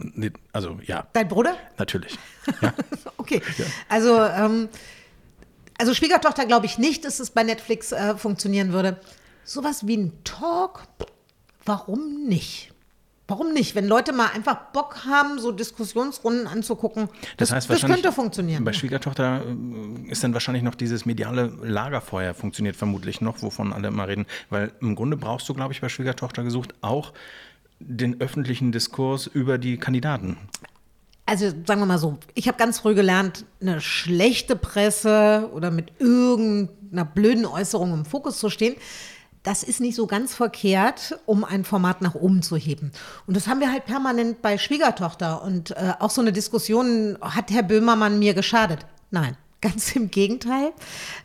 also 0.52 0.80
ja, 0.84 1.06
dein 1.14 1.28
Bruder. 1.28 1.56
natürlich. 1.78 2.18
Ja. 2.62 2.74
Okay, 3.18 3.44
also, 3.90 4.20
ähm, 4.20 4.70
also 5.78 5.94
Schwiegertochter 5.94 6.48
glaube 6.48 6.66
ich 6.66 6.80
nicht, 6.80 7.06
dass 7.06 7.20
es 7.20 7.30
bei 7.30 7.44
Netflix 7.44 7.92
äh, 7.92 8.18
funktionieren 8.18 8.74
würde. 8.74 9.00
Sowas 9.44 9.86
wie 9.86 9.98
ein 9.98 10.24
Talk, 10.24 10.82
warum 11.64 12.26
nicht? 12.26 12.74
Warum 13.30 13.54
nicht? 13.54 13.76
Wenn 13.76 13.88
Leute 13.88 14.12
mal 14.12 14.28
einfach 14.34 14.56
Bock 14.74 15.06
haben, 15.06 15.40
so 15.40 15.52
Diskussionsrunden 15.52 16.48
anzugucken, 16.48 17.10
Das 17.38 17.50
das, 17.50 17.70
heißt 17.70 17.70
das 17.70 17.82
könnte 17.82 18.12
funktionieren. 18.12 18.64
Bei 18.64 18.74
Schwiegertochter 18.74 19.44
äh, 19.46 20.12
ist 20.12 20.24
dann 20.24 20.34
wahrscheinlich 20.34 20.64
noch 20.64 20.76
dieses 20.76 21.06
mediale 21.06 21.54
Lagerfeuer 21.62 22.34
funktioniert 22.34 22.76
vermutlich 22.76 23.22
noch, 23.22 23.42
wovon 23.42 23.72
alle 23.72 23.90
immer 23.90 24.08
reden. 24.08 24.26
Weil 24.50 24.72
im 24.82 24.96
Grunde 24.96 25.16
brauchst 25.16 25.48
du, 25.48 25.54
glaube 25.54 25.74
ich, 25.74 25.82
bei 25.82 25.90
Schwiegertochter 25.90 26.44
gesucht 26.44 26.74
auch 26.82 27.14
den 27.80 28.20
öffentlichen 28.20 28.72
Diskurs 28.72 29.28
über 29.28 29.58
die 29.58 29.78
Kandidaten. 29.78 30.38
Also 31.26 31.50
sagen 31.50 31.80
wir 31.80 31.86
mal 31.86 32.00
so, 32.00 32.18
ich 32.34 32.48
habe 32.48 32.58
ganz 32.58 32.80
früh 32.80 32.96
gelernt, 32.96 33.46
eine 33.62 33.82
schlechte 33.82 34.56
Presse 34.56 35.48
oder 35.54 35.70
mit 35.70 35.92
irgendeiner 36.00 37.06
blöden 37.06 37.46
Äußerung 37.46 37.94
im 37.94 38.06
Fokus 38.06 38.40
zu 38.40 38.50
stehen, 38.50 38.76
das 39.44 39.64
ist 39.64 39.80
nicht 39.80 39.96
so 39.96 40.06
ganz 40.06 40.34
verkehrt, 40.36 41.18
um 41.26 41.44
ein 41.44 41.64
Format 41.64 42.02
nach 42.02 42.16
oben 42.16 42.42
zu 42.42 42.58
heben. 42.58 42.92
Und 43.26 43.38
das 43.38 43.48
haben 43.48 43.60
wir 43.62 43.72
halt 43.72 43.86
permanent 43.86 44.42
bei 44.42 44.58
Schwiegertochter. 44.58 45.42
Und 45.44 45.72
äh, 45.72 45.94
auch 46.00 46.10
so 46.10 46.22
eine 46.22 46.34
Diskussion, 46.34 47.18
hat 47.22 47.50
Herr 47.52 47.64
Böhmermann 47.64 48.20
mir 48.20 48.34
geschadet? 48.34 48.86
Nein, 49.12 49.38
ganz 49.62 49.96
im 49.96 50.12
Gegenteil. 50.12 50.72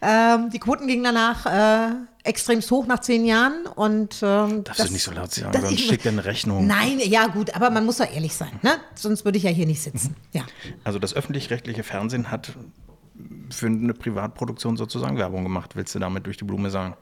Ähm, 0.01 0.51
die 0.51 0.59
Quoten 0.61 0.87
gingen 0.87 1.03
danach 1.05 1.47
äh, 1.47 1.95
extremst 2.23 2.71
hoch 2.71 2.87
nach 2.87 3.01
zehn 3.01 3.25
Jahren. 3.27 3.67
Und, 3.67 4.21
ähm, 4.23 4.63
Darfst 4.65 4.89
du 4.89 4.93
nicht 4.93 5.03
so 5.03 5.11
laut 5.13 5.33
sagen, 5.33 5.53
das- 5.53 5.63
sonst 5.63 5.81
schickt 5.81 6.07
eine 6.07 6.25
Rechnung. 6.25 6.67
Nein, 6.67 7.01
ja 7.05 7.27
gut, 7.27 7.55
aber 7.55 7.71
man 7.71 7.85
muss 7.85 7.99
doch 7.99 8.11
ehrlich 8.11 8.35
sein, 8.35 8.53
ne? 8.63 8.77
Sonst 8.95 9.25
würde 9.25 9.39
ich 9.39 9.45
ja 9.45 9.51
hier 9.51 9.67
nicht 9.67 9.83
sitzen. 9.83 10.15
Ja. 10.33 10.43
Also 10.85 10.99
das 11.01 11.15
öffentlich-rechtliche 11.15 11.83
Fernsehen 11.83 12.31
hat 12.31 12.53
für 13.51 13.67
eine 13.67 13.93
Privatproduktion 13.95 14.77
sozusagen 14.77 15.17
Werbung 15.19 15.43
gemacht, 15.43 15.77
willst 15.77 15.95
du 15.95 15.99
damit 15.99 16.27
durch 16.27 16.37
die 16.37 16.45
Blume 16.45 16.71
sagen? 16.71 16.97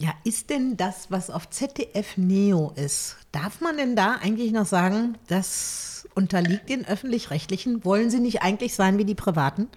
Ja, 0.00 0.14
ist 0.24 0.48
denn 0.48 0.78
das, 0.78 1.10
was 1.10 1.28
auf 1.28 1.50
ZDF 1.50 2.16
Neo 2.16 2.72
ist, 2.74 3.18
darf 3.32 3.60
man 3.60 3.76
denn 3.76 3.96
da 3.96 4.14
eigentlich 4.22 4.50
noch 4.50 4.64
sagen, 4.64 5.18
das 5.28 6.08
unterliegt 6.14 6.70
den 6.70 6.86
öffentlich-rechtlichen? 6.86 7.84
Wollen 7.84 8.08
sie 8.08 8.20
nicht 8.20 8.40
eigentlich 8.40 8.74
sein 8.74 8.96
wie 8.96 9.04
die 9.04 9.14
Privaten? 9.14 9.68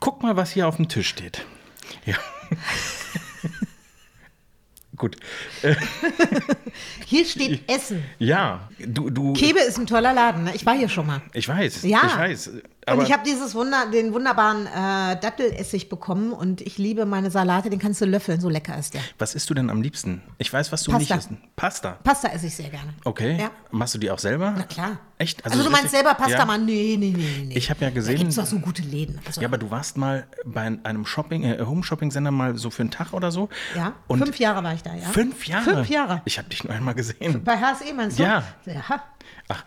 Guck 0.00 0.24
mal, 0.24 0.34
was 0.36 0.50
hier 0.50 0.66
auf 0.66 0.74
dem 0.76 0.88
Tisch 0.88 1.08
steht. 1.08 1.46
Ja. 2.04 2.16
Gut. 4.96 5.16
Hier 7.06 7.24
steht 7.26 7.70
Essen. 7.70 8.02
Ja, 8.18 8.68
du, 8.78 9.10
du. 9.10 9.34
Kebe 9.34 9.60
ist 9.60 9.78
ein 9.78 9.86
toller 9.86 10.14
Laden, 10.14 10.44
ne? 10.44 10.54
Ich 10.54 10.64
war 10.64 10.74
hier 10.74 10.88
schon 10.88 11.06
mal. 11.06 11.20
Ich 11.34 11.46
weiß. 11.46 11.82
Ja. 11.82 12.00
Ich 12.06 12.16
weiß. 12.16 12.50
Und 12.86 12.92
Aber 12.92 13.02
ich 13.02 13.12
habe 13.12 13.22
dieses 13.24 13.54
Wunder, 13.54 13.86
den 13.92 14.12
wunderbaren 14.14 14.66
äh, 14.66 15.18
Dattelessig 15.20 15.88
bekommen 15.88 16.32
und 16.32 16.60
ich 16.60 16.78
liebe 16.78 17.04
meine 17.04 17.30
Salate, 17.32 17.68
den 17.68 17.78
kannst 17.80 18.00
du 18.00 18.04
löffeln, 18.04 18.40
so 18.40 18.48
lecker 18.48 18.78
ist 18.78 18.94
der. 18.94 19.00
was 19.18 19.34
isst 19.34 19.50
du 19.50 19.54
denn 19.54 19.70
am 19.70 19.82
liebsten? 19.82 20.22
Ich 20.38 20.52
weiß, 20.52 20.70
was 20.70 20.82
du 20.84 20.92
Pasta. 20.92 21.16
nicht 21.16 21.30
isst. 21.30 21.56
Pasta. 21.56 21.98
Pasta 22.04 22.28
esse 22.28 22.46
ich 22.46 22.54
sehr 22.54 22.68
gerne. 22.70 22.94
Okay. 23.04 23.38
Ja. 23.40 23.50
Machst 23.72 23.94
du 23.94 23.98
die 23.98 24.10
auch 24.10 24.18
selber? 24.20 24.54
Na 24.56 24.62
klar. 24.62 24.98
Echt? 25.18 25.44
Also, 25.44 25.62
du 25.62 25.70
meinst 25.70 25.90
selber 25.90 26.14
Pasta 26.14 26.38
ja? 26.38 26.44
machen? 26.44 26.66
Nee, 26.66 26.96
nee, 26.98 27.12
nee, 27.16 27.44
nee. 27.46 27.54
Ich 27.56 27.70
habe 27.70 27.80
ja 27.80 27.88
Da 27.88 27.94
gesehen. 27.94 28.18
gibt 28.18 28.30
es 28.30 28.36
doch 28.36 28.46
so 28.46 28.58
gute 28.58 28.82
Läden. 28.82 29.18
Also, 29.26 29.40
Ja, 29.40 29.48
aber 29.48 29.58
du 29.58 29.70
warst 29.70 29.96
mal 29.96 30.26
bei 30.44 30.78
einem 30.82 31.06
Shopping, 31.06 31.42
äh, 31.42 31.58
Home-Shopping-Sender 31.64 32.30
mal 32.30 32.56
so 32.56 32.70
für 32.70 32.82
einen 32.82 32.90
Tag 32.90 33.12
oder 33.14 33.32
so. 33.32 33.48
ja, 33.74 33.94
Und 34.08 34.18
fünf 34.20 34.38
Jahre 34.38 34.62
war 34.62 34.74
ich 34.74 34.82
da, 34.82 34.94
ja. 34.94 35.08
Fünf 35.08 35.46
Jahre? 35.46 35.64
Fünf 35.64 35.88
Jahre. 35.88 36.22
Ich 36.26 36.38
habe 36.38 36.48
dich 36.50 36.62
nur 36.64 36.72
einmal 36.74 36.94
gesehen. 36.94 37.42
Bei 37.42 37.56
HSE 37.56 37.92
meinst 37.94 38.18
du? 38.18 38.22
Ja. 38.24 38.42
ja. 38.66 39.02
Ach, 39.48 39.64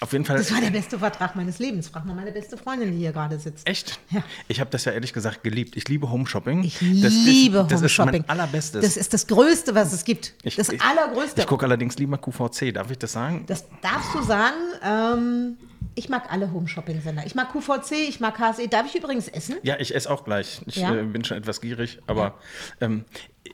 auf 0.00 0.12
jeden 0.12 0.24
Fall. 0.24 0.36
Das 0.36 0.52
war 0.52 0.60
der 0.60 0.70
beste 0.70 0.98
Vertrag 0.98 1.34
meines 1.34 1.58
Lebens. 1.58 1.88
Frag 1.88 2.04
mal 2.04 2.14
meine 2.14 2.30
beste 2.32 2.56
Freundin, 2.58 2.92
die 2.92 2.98
hier 2.98 3.12
gerade 3.12 3.38
sitzt. 3.38 3.66
Echt? 3.66 3.98
Ja. 4.10 4.22
Ich 4.48 4.60
habe 4.60 4.68
das 4.70 4.84
ja 4.84 4.92
ehrlich 4.92 5.12
gesagt 5.12 5.42
geliebt. 5.42 5.76
Ich 5.76 5.88
liebe 5.88 6.10
Home-Shopping. 6.10 6.62
Ich 6.64 6.78
das 6.78 7.12
liebe 7.12 7.58
ist, 7.60 7.72
Das 7.72 7.80
ist 7.82 7.98
mein 7.98 8.28
allerbestes. 8.28 8.84
Das 8.84 8.96
ist 8.96 9.12
das 9.14 9.26
Größte, 9.26 9.74
was 9.74 9.92
es 9.92 10.04
gibt. 10.04 10.34
Ich- 10.42 10.56
das 10.56 10.68
ich- 10.68 10.82
Allergrößte. 10.82 11.40
Ich 11.40 11.46
gucke 11.46 11.64
allerdings 11.64 11.96
lieber 11.96 12.18
QVC, 12.18 12.72
darf 12.72 12.90
ich 12.90 12.98
das 12.98 13.12
sagen? 13.12 13.44
das 13.46 13.64
darfst 13.80 14.14
du 14.14 14.22
sagen. 14.22 14.54
Ähm, 14.82 15.56
ich 15.94 16.08
mag 16.08 16.30
alle 16.32 16.52
Home-Shopping-Sender. 16.52 17.24
Ich 17.26 17.34
mag 17.34 17.52
QVC, 17.52 17.92
ich 18.08 18.20
mag 18.20 18.38
HSE. 18.38 18.68
Darf 18.68 18.86
ich 18.86 18.94
übrigens 18.94 19.28
essen? 19.28 19.56
Ja, 19.62 19.76
ich 19.78 19.94
esse 19.94 20.10
auch 20.10 20.24
gleich. 20.24 20.60
Ich 20.66 20.76
Ja? 20.76 20.94
äh, 20.94 21.02
bin 21.02 21.24
schon 21.24 21.36
etwas 21.36 21.60
gierig, 21.60 22.00
aber 22.06 22.34
ähm, 22.80 23.04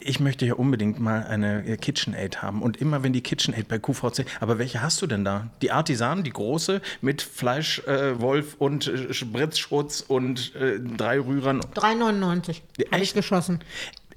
ich 0.00 0.20
möchte 0.20 0.46
ja 0.46 0.54
unbedingt 0.54 1.00
mal 1.00 1.24
eine 1.24 1.66
äh, 1.66 1.76
KitchenAid 1.76 2.42
haben. 2.42 2.62
Und 2.62 2.76
immer 2.78 3.02
wenn 3.02 3.12
die 3.12 3.22
KitchenAid 3.22 3.68
bei 3.68 3.78
QVC, 3.78 4.24
aber 4.40 4.58
welche 4.58 4.80
hast 4.82 5.02
du 5.02 5.06
denn 5.06 5.24
da? 5.24 5.50
Die 5.62 5.70
Artisan, 5.72 6.22
die 6.22 6.30
große 6.30 6.80
mit 7.00 7.22
Fleisch, 7.22 7.80
äh, 7.86 8.20
Wolf 8.20 8.54
und 8.58 8.86
äh, 8.86 9.12
Spritzschutz 9.12 10.00
und 10.06 10.54
äh, 10.56 10.78
drei 10.80 11.18
Rührern. 11.20 11.60
3,99. 11.74 12.32
Habe 12.32 12.56
ich 12.76 12.92
Echt? 12.92 13.14
geschossen. 13.14 13.60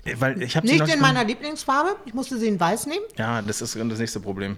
Äh, 0.06 0.16
Weil 0.20 0.42
ich 0.42 0.56
habe 0.56 0.68
Nicht 0.68 0.88
in 0.94 1.00
meiner 1.02 1.24
Lieblingsfarbe. 1.24 1.96
Ich 2.06 2.14
musste 2.14 2.38
sie 2.38 2.48
in 2.48 2.60
weiß 2.60 2.86
nehmen. 2.88 3.06
Ja, 3.18 3.42
das 3.42 3.62
ist 3.62 3.76
das 3.76 4.00
nächste 4.00 4.20
Problem. 4.20 4.58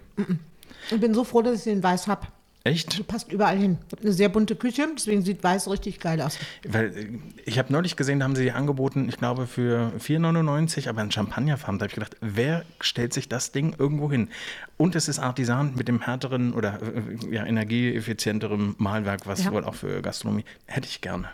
Ich 0.92 1.00
bin 1.00 1.14
so 1.14 1.24
froh, 1.24 1.42
dass 1.42 1.56
ich 1.56 1.62
sie 1.64 1.72
in 1.72 1.82
weiß 1.84 2.08
habe. 2.08 2.28
Echt? 2.66 2.98
Die 2.98 3.04
passt 3.04 3.32
überall 3.32 3.58
hin. 3.58 3.78
Ich 3.88 3.92
habe 3.94 4.02
eine 4.02 4.12
sehr 4.12 4.28
bunte 4.28 4.56
Küche, 4.56 4.88
deswegen 4.98 5.22
sieht 5.22 5.44
weiß 5.44 5.70
richtig 5.70 6.00
geil 6.00 6.20
aus. 6.20 6.40
Weil 6.68 6.98
äh, 6.98 7.08
ich 7.46 7.60
habe 7.60 7.72
neulich 7.72 7.96
gesehen, 7.96 8.20
da 8.20 8.26
haben 8.26 8.36
sie 8.36 8.42
die 8.44 8.52
angeboten, 8.52 9.08
ich 9.08 9.18
glaube 9.18 9.46
für 9.46 9.92
4,99, 10.00 10.90
aber 10.90 11.04
in 11.04 11.12
Champagnerfarben. 11.12 11.78
Da 11.78 11.84
habe 11.84 11.90
ich 11.92 11.94
gedacht, 11.96 12.18
wer 12.22 12.66
stellt 12.82 13.14
sich 13.14 13.30
das 13.30 13.52
Ding 13.52 13.76
irgendwo 13.78 14.12
hin? 14.12 14.30
Und 14.78 14.96
es 14.96 15.08
ist 15.08 15.20
Artisan 15.20 15.74
mit 15.76 15.88
dem 15.88 16.02
härteren 16.02 16.54
oder 16.54 16.80
äh, 16.82 17.34
ja, 17.36 17.46
energieeffizienterem 17.46 18.76
Mahlwerk, 18.80 19.28
was 19.28 19.44
Ja. 19.44 19.52
wohl 19.52 19.64
auch 19.64 19.76
für 19.76 20.02
Gastronomie. 20.02 20.44
Hätte 20.66 20.88
ich 20.88 21.02
gerne. 21.02 21.30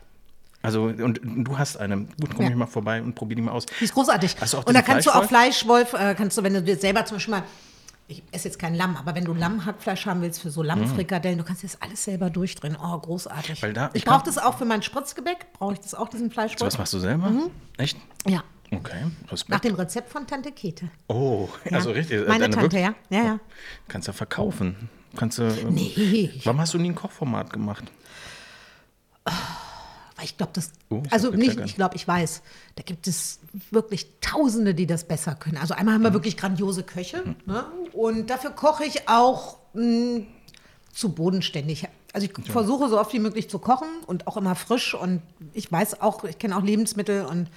Also, 0.61 0.83
und 0.83 1.21
du 1.23 1.57
hast 1.57 1.77
eine. 1.77 1.97
Gut, 2.19 2.35
komm 2.35 2.43
Ja. 2.45 2.51
ich 2.51 2.55
mal 2.57 2.67
vorbei 2.67 3.01
und 3.01 3.15
probier 3.15 3.35
die 3.37 3.41
mal 3.41 3.51
aus. 3.51 3.65
Die 3.79 3.85
ist 3.85 3.93
großartig. 3.93 4.35
Und 4.65 4.73
da 4.75 4.81
kannst 4.81 5.07
du 5.07 5.11
auch 5.11 5.23
Fleischwolf? 5.23 5.89
Fleischwolf, 5.89 6.11
äh, 6.11 6.13
kannst 6.15 6.37
du, 6.37 6.43
wenn 6.43 6.53
du 6.53 6.61
dir 6.61 6.75
selber 6.75 7.03
zum 7.05 7.15
Beispiel 7.17 7.35
mal, 7.35 7.43
ich 8.11 8.23
esse 8.31 8.47
jetzt 8.47 8.59
kein 8.59 8.75
Lamm, 8.75 8.95
aber 8.97 9.15
wenn 9.15 9.25
du 9.25 9.33
Lammhackfleisch 9.33 10.05
haben 10.05 10.21
willst 10.21 10.41
für 10.41 10.49
so 10.51 10.61
Lammfrikadellen, 10.63 11.37
du 11.37 11.43
kannst 11.43 11.63
das 11.63 11.81
alles 11.81 12.03
selber 12.03 12.29
durchdrehen. 12.29 12.77
Oh, 12.81 12.97
großartig. 12.97 13.61
Weil 13.63 13.73
da- 13.73 13.89
ich 13.93 14.01
ich 14.01 14.05
brauche 14.05 14.23
das 14.25 14.37
auch 14.37 14.57
für 14.57 14.65
mein 14.65 14.81
Spritzgebäck, 14.81 15.51
brauche 15.53 15.73
ich 15.73 15.79
das 15.79 15.95
auch, 15.95 16.09
diesen 16.09 16.27
So 16.27 16.33
Fleischwolf. 16.33 16.61
was 16.73 16.77
machst 16.77 16.93
du 16.93 16.99
selber? 16.99 17.29
Mhm. 17.29 17.49
Echt? 17.77 17.97
Ja. 18.27 18.43
Okay, 18.73 18.95
Nach 19.25 19.31
Respekt. 19.33 19.63
dem 19.65 19.75
Rezept 19.75 20.09
von 20.11 20.25
Tante 20.27 20.51
Kete. 20.51 20.89
Oh, 21.07 21.49
Ja. 21.65 21.71
also 21.77 21.91
richtig. 21.91 22.21
äh, 22.21 22.27
Meine 22.29 22.49
Tante, 22.49 22.79
ja. 22.79 22.93
Ja, 23.09 23.23
ja. 23.23 23.39
Kannst 23.89 24.07
du 24.07 24.13
verkaufen. 24.13 24.89
Kannst 25.17 25.39
du. 25.39 25.43
ähm, 25.43 25.73
Nee. 25.73 26.31
Warum 26.45 26.61
hast 26.61 26.73
du 26.73 26.77
nie 26.77 26.89
ein 26.91 26.95
Kochformat 26.95 27.51
gemacht? 27.51 27.83
Ich 30.23 30.37
glaube, 30.37 30.51
das. 30.53 30.71
Oh, 30.89 31.01
ich 31.05 31.13
also 31.13 31.31
nicht, 31.31 31.59
ich 31.59 31.75
glaube, 31.75 31.95
ich 31.95 32.07
weiß. 32.07 32.41
Da 32.75 32.83
gibt 32.83 33.07
es 33.07 33.39
wirklich 33.69 34.07
Tausende, 34.21 34.73
die 34.73 34.87
das 34.87 35.03
besser 35.03 35.35
können. 35.35 35.57
Also 35.57 35.73
einmal 35.73 35.95
haben 35.95 36.03
wir 36.03 36.13
wirklich 36.13 36.37
grandiose 36.37 36.83
Köche. 36.83 37.35
Ne? 37.45 37.65
Und 37.93 38.29
dafür 38.29 38.51
koche 38.51 38.85
ich 38.85 39.09
auch 39.09 39.57
mh, 39.73 40.21
zu 40.93 41.13
bodenständig. 41.13 41.87
Also 42.13 42.27
ich 42.27 42.51
versuche 42.51 42.89
so 42.89 42.99
oft 42.99 43.13
wie 43.13 43.19
möglich 43.19 43.49
zu 43.49 43.59
kochen 43.59 43.87
und 44.05 44.27
auch 44.27 44.37
immer 44.37 44.55
frisch. 44.55 44.93
Und 44.93 45.21
ich 45.53 45.71
weiß 45.71 46.01
auch, 46.01 46.23
ich 46.23 46.37
kenne 46.37 46.57
auch 46.57 46.63
Lebensmittel 46.63 47.25
und 47.25 47.47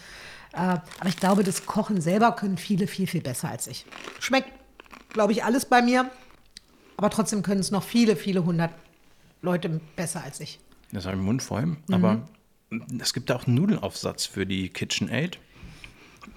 äh, 0.53 0.79
aber 1.01 1.09
ich 1.09 1.17
glaube, 1.17 1.43
das 1.43 1.67
Kochen 1.67 2.01
selber 2.01 2.33
können 2.33 2.57
viele 2.57 2.87
viel, 2.87 3.07
viel 3.07 3.21
besser 3.21 3.49
als 3.49 3.67
ich. 3.67 3.85
Schmeckt, 4.21 4.51
glaube 5.13 5.33
ich, 5.33 5.45
alles 5.45 5.65
bei 5.65 5.83
mir. 5.83 6.11
Aber 6.97 7.11
trotzdem 7.11 7.43
können 7.43 7.61
es 7.61 7.73
noch 7.73 7.83
viele, 7.83 8.15
viele 8.15 8.45
hundert 8.45 8.71
Leute 9.43 9.81
besser 9.97 10.23
als 10.23 10.39
ich. 10.39 10.61
Das 10.93 11.07
habe 11.07 11.17
ich 11.17 11.21
im 11.21 11.27
Mund 11.27 11.43
voll. 11.43 11.67
Mhm. 11.67 11.79
Aber 11.91 12.29
es 13.01 13.13
gibt 13.13 13.31
auch 13.31 13.47
einen 13.47 13.57
Nudelaufsatz 13.57 14.27
für 14.27 14.47
die 14.47 14.69
KitchenAid. 14.69 15.39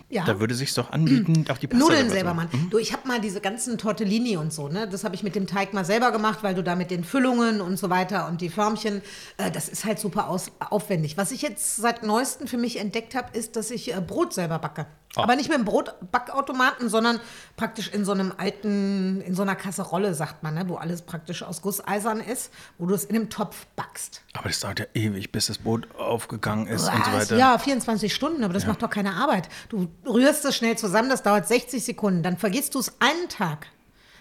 Ja. 0.09 0.23
Da 0.23 0.39
würde 0.39 0.55
sich 0.55 0.73
doch 0.73 0.91
anbieten, 0.91 1.45
auch 1.51 1.57
die 1.57 1.67
Pasta 1.67 1.85
Nudeln 1.85 2.09
selber 2.09 2.33
machen. 2.33 2.49
machen. 2.53 2.69
Du, 2.69 2.77
ich 2.77 2.93
habe 2.93 3.05
mal 3.07 3.19
diese 3.19 3.41
ganzen 3.41 3.77
Tortellini 3.77 4.37
und 4.37 4.53
so, 4.53 4.69
ne? 4.69 4.87
Das 4.87 5.03
habe 5.03 5.15
ich 5.15 5.23
mit 5.23 5.35
dem 5.35 5.47
Teig 5.47 5.73
mal 5.73 5.83
selber 5.83 6.11
gemacht, 6.11 6.39
weil 6.43 6.55
du 6.55 6.63
da 6.63 6.75
mit 6.75 6.91
den 6.91 7.03
Füllungen 7.03 7.59
und 7.59 7.77
so 7.77 7.89
weiter 7.89 8.27
und 8.27 8.39
die 8.39 8.49
Förmchen, 8.49 9.01
äh, 9.37 9.51
das 9.51 9.67
ist 9.67 9.83
halt 9.83 9.99
super 9.99 10.29
aus, 10.29 10.51
aufwendig. 10.59 11.17
Was 11.17 11.31
ich 11.31 11.41
jetzt 11.41 11.75
seit 11.75 12.03
neuestem 12.03 12.47
für 12.47 12.57
mich 12.57 12.79
entdeckt 12.79 13.15
habe, 13.15 13.37
ist, 13.37 13.57
dass 13.57 13.69
ich 13.69 13.93
äh, 13.93 13.99
Brot 13.99 14.33
selber 14.33 14.59
backe. 14.59 14.87
Ah. 15.17 15.23
Aber 15.23 15.35
nicht 15.35 15.49
mit 15.49 15.55
einem 15.55 15.65
Brotbackautomaten, 15.65 16.89
sondern 16.89 17.19
praktisch 17.55 17.89
in 17.89 18.05
so 18.05 18.11
einem 18.11 18.33
alten, 18.37 19.21
in 19.21 19.33
so 19.33 19.41
einer 19.41 19.55
Kasserolle, 19.55 20.13
sagt 20.13 20.43
man, 20.43 20.53
ne? 20.53 20.65
wo 20.67 20.75
alles 20.75 21.01
praktisch 21.01 21.43
aus 21.43 21.61
Gusseisern 21.61 22.19
ist, 22.19 22.51
wo 22.77 22.85
du 22.85 22.93
es 22.93 23.05
in 23.05 23.15
einem 23.15 23.29
Topf 23.29 23.65
backst. 23.75 24.21
Aber 24.33 24.47
das 24.47 24.59
dauert 24.59 24.79
ja 24.79 24.85
ewig, 24.93 25.31
bis 25.31 25.47
das 25.47 25.57
Brot 25.57 25.87
aufgegangen 25.97 26.67
ist 26.67 26.87
und 26.87 27.03
so 27.05 27.11
Was? 27.11 27.31
weiter. 27.31 27.37
Ja, 27.37 27.57
24 27.57 28.13
Stunden, 28.13 28.43
aber 28.43 28.53
das 28.53 28.67
macht 28.67 28.83
doch 28.83 28.89
keine 28.89 29.13
Arbeit. 29.15 29.49
Du 29.69 29.87
rührst 30.07 30.45
es 30.45 30.55
schnell 30.55 30.77
zusammen, 30.77 31.09
das 31.09 31.23
dauert 31.23 31.47
60 31.47 31.83
Sekunden. 31.83 32.23
Dann 32.23 32.37
vergisst 32.37 32.75
du 32.75 32.79
es 32.79 32.93
einen 32.99 33.29
Tag. 33.29 33.67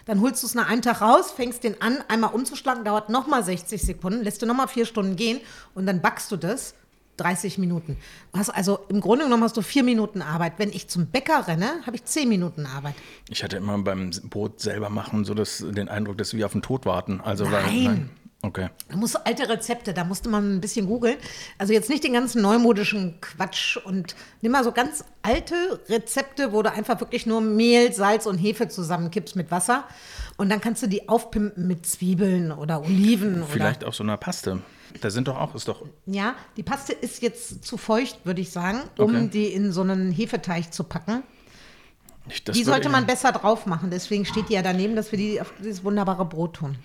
Dann 0.05 0.21
holst 0.21 0.41
du 0.41 0.47
es 0.47 0.55
nach 0.55 0.69
einem 0.69 0.81
Tag 0.81 1.01
raus, 1.01 1.31
fängst 1.31 1.63
den 1.63 1.81
an, 1.81 1.97
einmal 2.07 2.33
umzuschlagen, 2.33 2.85
dauert 2.85 3.09
nochmal 3.09 3.43
60 3.43 3.81
Sekunden, 3.81 4.23
lässt 4.23 4.41
du 4.41 4.45
nochmal 4.45 4.69
vier 4.69 4.85
Stunden 4.85 5.17
gehen 5.17 5.41
und 5.75 5.85
dann 5.85 6.01
backst 6.01 6.31
du 6.31 6.37
das 6.37 6.75
30 7.17 7.57
Minuten. 7.57 7.97
Hast 8.33 8.49
also 8.49 8.79
im 8.89 9.01
Grunde 9.01 9.25
genommen 9.25 9.43
hast 9.43 9.57
du 9.57 9.61
vier 9.61 9.83
Minuten 9.83 10.21
Arbeit. 10.21 10.53
Wenn 10.57 10.69
ich 10.69 10.87
zum 10.87 11.07
Bäcker 11.07 11.47
renne, 11.47 11.81
habe 11.85 11.95
ich 11.95 12.05
zehn 12.05 12.29
Minuten 12.29 12.65
Arbeit. 12.65 12.95
Ich 13.29 13.43
hatte 13.43 13.57
immer 13.57 13.77
beim 13.79 14.11
Brot 14.29 14.61
selber 14.61 14.89
machen 14.89 15.25
so 15.25 15.33
das, 15.33 15.65
den 15.67 15.89
Eindruck, 15.89 16.17
dass 16.17 16.33
wir 16.33 16.45
auf 16.45 16.53
den 16.53 16.61
Tod 16.61 16.85
warten. 16.85 17.19
Also 17.21 17.51
weil, 17.51 17.63
Nein. 17.63 18.09
Okay. 18.43 18.69
Da 18.89 18.95
musst 18.95 19.15
du 19.15 19.25
alte 19.25 19.49
Rezepte, 19.49 19.93
da 19.93 20.03
musste 20.03 20.29
man 20.29 20.55
ein 20.55 20.61
bisschen 20.61 20.85
googeln. 20.85 21.17
Also 21.57 21.73
jetzt 21.73 21.89
nicht 21.89 22.03
den 22.03 22.13
ganzen 22.13 22.41
neumodischen 22.43 23.19
Quatsch 23.19 23.77
und 23.77 24.15
nimm 24.41 24.51
mal 24.51 24.63
so 24.63 24.71
ganz 24.71 25.03
alte 25.23 25.55
Rezepte, 25.89 26.53
wo 26.53 26.61
du 26.61 26.71
einfach 26.71 26.99
wirklich 26.99 27.25
nur 27.25 27.41
Mehl, 27.41 27.91
Salz 27.93 28.27
und 28.27 28.37
Hefe 28.37 28.67
zusammenkippst 28.67 29.35
mit 29.35 29.49
Wasser. 29.49 29.85
Und 30.37 30.49
dann 30.49 30.61
kannst 30.61 30.83
du 30.83 30.87
die 30.87 31.09
aufpimpen 31.09 31.67
mit 31.67 31.87
Zwiebeln 31.87 32.51
oder 32.51 32.81
Oliven. 32.83 33.43
Vielleicht 33.49 33.81
oder, 33.81 33.89
auch 33.89 33.93
so 33.95 34.03
einer 34.03 34.17
Paste. 34.17 34.61
Da 35.01 35.09
sind 35.09 35.27
doch 35.27 35.37
auch, 35.37 35.55
ist 35.55 35.67
doch. 35.67 35.83
Ja, 36.05 36.35
die 36.57 36.63
Paste 36.63 36.93
ist 36.93 37.23
jetzt 37.23 37.65
zu 37.65 37.75
feucht, 37.77 38.19
würde 38.23 38.41
ich 38.41 38.51
sagen, 38.51 38.81
um 38.99 39.15
Okay. 39.15 39.29
die 39.33 39.47
in 39.47 39.71
so 39.71 39.81
einen 39.81 40.11
Hefeteig 40.11 40.71
zu 40.73 40.83
packen. 40.83 41.23
Nicht, 42.27 42.53
die 42.53 42.63
sollte 42.63 42.89
man 42.89 43.05
besser 43.05 43.31
drauf 43.31 43.65
machen. 43.65 43.89
Deswegen 43.89 44.25
steht 44.25 44.49
die 44.49 44.53
ja 44.53 44.61
daneben, 44.61 44.95
dass 44.95 45.11
wir 45.11 45.17
die 45.17 45.39
auf 45.41 45.53
dieses 45.59 45.83
wunderbare 45.83 46.25
Brot 46.25 46.55
tun. 46.57 46.75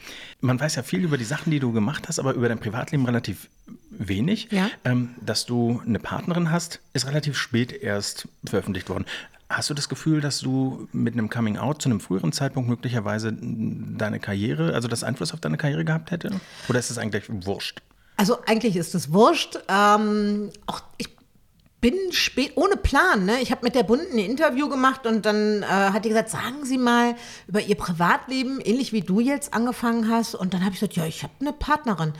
Man 0.40 0.58
weiß 0.58 0.76
ja 0.76 0.82
viel 0.82 1.04
über 1.04 1.18
die 1.18 1.24
Sachen, 1.24 1.50
die 1.50 1.60
du 1.60 1.72
gemacht 1.72 2.08
hast, 2.08 2.18
aber 2.18 2.34
über 2.34 2.48
dein 2.48 2.58
Privatleben 2.58 3.04
relativ 3.04 3.48
wenig. 3.90 4.48
Ja. 4.50 4.70
Ähm, 4.84 5.14
dass 5.20 5.46
du 5.46 5.82
eine 5.86 5.98
Partnerin 5.98 6.50
hast, 6.50 6.80
ist 6.92 7.06
relativ 7.06 7.36
spät 7.36 7.72
erst 7.72 8.28
veröffentlicht 8.44 8.88
worden. 8.88 9.04
Hast 9.48 9.68
du 9.68 9.74
das 9.74 9.88
Gefühl, 9.88 10.22
dass 10.22 10.40
du 10.40 10.88
mit 10.92 11.12
einem 11.12 11.28
Coming 11.28 11.58
Out 11.58 11.82
zu 11.82 11.90
einem 11.90 12.00
früheren 12.00 12.32
Zeitpunkt 12.32 12.70
möglicherweise 12.70 13.36
deine 13.38 14.18
Karriere, 14.18 14.72
also 14.74 14.88
das 14.88 15.04
Einfluss 15.04 15.34
auf 15.34 15.40
deine 15.40 15.58
Karriere 15.58 15.84
gehabt 15.84 16.10
hätte? 16.10 16.40
Oder 16.68 16.78
ist 16.78 16.90
es 16.90 16.96
eigentlich 16.96 17.24
wurscht? 17.28 17.82
Also 18.16 18.38
eigentlich 18.46 18.76
ist 18.76 18.94
es 18.94 19.12
wurscht. 19.12 19.58
Ähm, 19.68 20.50
auch 20.66 20.82
ich 20.96 21.10
bin 21.82 22.12
spät, 22.12 22.52
ohne 22.54 22.76
Plan. 22.76 23.26
Ne? 23.26 23.40
Ich 23.42 23.50
habe 23.50 23.64
mit 23.64 23.74
der 23.74 23.82
Bunden 23.82 24.12
ein 24.12 24.18
Interview 24.18 24.68
gemacht 24.68 25.04
und 25.04 25.26
dann 25.26 25.62
äh, 25.62 25.66
hat 25.66 26.04
die 26.04 26.08
gesagt, 26.08 26.30
sagen 26.30 26.64
Sie 26.64 26.78
mal 26.78 27.16
über 27.48 27.60
Ihr 27.60 27.74
Privatleben, 27.74 28.60
ähnlich 28.60 28.92
wie 28.92 29.02
du 29.02 29.20
jetzt 29.20 29.52
angefangen 29.52 30.08
hast. 30.08 30.36
Und 30.36 30.54
dann 30.54 30.64
habe 30.64 30.72
ich 30.72 30.80
gesagt, 30.80 30.94
ja, 30.94 31.04
ich 31.04 31.24
habe 31.24 31.32
eine 31.40 31.52
Partnerin. 31.52 32.12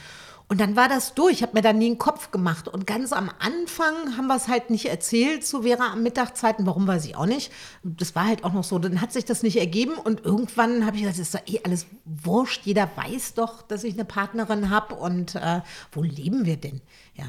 Und 0.48 0.60
dann 0.60 0.74
war 0.74 0.88
das 0.88 1.14
durch. 1.14 1.34
Ich 1.34 1.42
habe 1.42 1.54
mir 1.54 1.62
da 1.62 1.72
nie 1.72 1.86
einen 1.86 1.98
Kopf 1.98 2.32
gemacht. 2.32 2.66
Und 2.66 2.88
ganz 2.88 3.12
am 3.12 3.30
Anfang 3.38 4.16
haben 4.16 4.26
wir 4.26 4.34
es 4.34 4.48
halt 4.48 4.68
nicht 4.68 4.86
erzählt 4.86 5.46
zu 5.46 5.62
Vera 5.62 5.92
am 5.92 6.02
Mittagzeiten. 6.02 6.66
Warum 6.66 6.86
weiß 6.88 7.06
ich 7.06 7.16
auch 7.16 7.26
nicht. 7.26 7.52
Das 7.84 8.16
war 8.16 8.26
halt 8.26 8.42
auch 8.42 8.52
noch 8.52 8.64
so. 8.64 8.80
Dann 8.80 9.00
hat 9.00 9.12
sich 9.12 9.24
das 9.24 9.44
nicht 9.44 9.58
ergeben. 9.58 9.94
Und 9.94 10.24
irgendwann 10.24 10.84
habe 10.84 10.96
ich 10.96 11.02
gesagt, 11.02 11.20
es 11.20 11.28
ist 11.28 11.34
doch 11.36 11.46
eh 11.46 11.60
alles 11.64 11.86
wurscht. 12.04 12.66
Jeder 12.66 12.90
weiß 12.96 13.34
doch, 13.34 13.62
dass 13.62 13.84
ich 13.84 13.94
eine 13.94 14.04
Partnerin 14.04 14.70
habe. 14.70 14.96
Und 14.96 15.36
äh, 15.36 15.60
wo 15.92 16.02
leben 16.02 16.46
wir 16.46 16.56
denn? 16.56 16.82
Ja. 17.14 17.26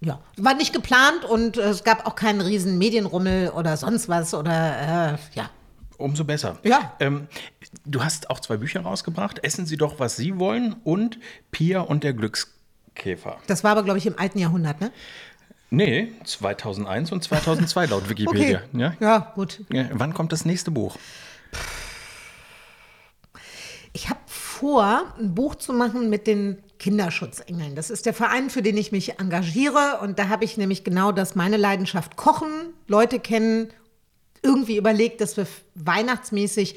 Ja, 0.00 0.20
war 0.36 0.54
nicht 0.54 0.72
geplant 0.72 1.24
und 1.24 1.56
äh, 1.56 1.62
es 1.62 1.82
gab 1.82 2.06
auch 2.06 2.14
keinen 2.14 2.40
riesen 2.40 2.78
Medienrummel 2.78 3.50
oder 3.50 3.76
sonst 3.76 4.08
was 4.08 4.32
oder 4.32 5.14
äh, 5.14 5.18
ja. 5.34 5.50
Umso 5.96 6.22
besser. 6.22 6.58
Ja. 6.62 6.94
Ähm, 7.00 7.26
du 7.84 8.04
hast 8.04 8.30
auch 8.30 8.38
zwei 8.38 8.56
Bücher 8.56 8.82
rausgebracht. 8.82 9.42
Essen 9.42 9.66
Sie 9.66 9.76
doch, 9.76 9.98
was 9.98 10.16
Sie 10.16 10.38
wollen 10.38 10.76
und 10.84 11.18
Pia 11.50 11.80
und 11.80 12.04
der 12.04 12.12
Glückskäfer. 12.12 13.38
Das 13.48 13.64
war 13.64 13.72
aber, 13.72 13.82
glaube 13.82 13.98
ich, 13.98 14.06
im 14.06 14.16
alten 14.16 14.38
Jahrhundert, 14.38 14.80
ne? 14.80 14.92
Nee, 15.70 16.12
2001 16.24 17.10
und 17.10 17.24
2002 17.24 17.86
laut 17.86 18.08
Wikipedia. 18.08 18.62
Ja? 18.72 18.94
ja, 19.00 19.32
gut. 19.34 19.64
Ja, 19.72 19.86
wann 19.92 20.14
kommt 20.14 20.32
das 20.32 20.44
nächste 20.44 20.70
Buch? 20.70 20.96
Ich 23.92 24.08
habe 24.08 24.20
vor, 24.58 25.14
ein 25.18 25.34
Buch 25.34 25.54
zu 25.54 25.72
machen 25.72 26.10
mit 26.10 26.26
den 26.26 26.58
Kinderschutzengeln. 26.78 27.76
Das 27.76 27.90
ist 27.90 28.06
der 28.06 28.14
Verein, 28.14 28.50
für 28.50 28.62
den 28.62 28.76
ich 28.76 28.90
mich 28.90 29.18
engagiere. 29.20 30.00
Und 30.02 30.18
da 30.18 30.28
habe 30.28 30.44
ich 30.44 30.56
nämlich 30.56 30.82
genau 30.82 31.12
das, 31.12 31.34
meine 31.34 31.56
Leidenschaft 31.56 32.16
kochen, 32.16 32.50
Leute 32.88 33.20
kennen, 33.20 33.70
irgendwie 34.42 34.76
überlegt, 34.76 35.20
dass 35.20 35.36
wir 35.36 35.46
weihnachtsmäßig 35.74 36.76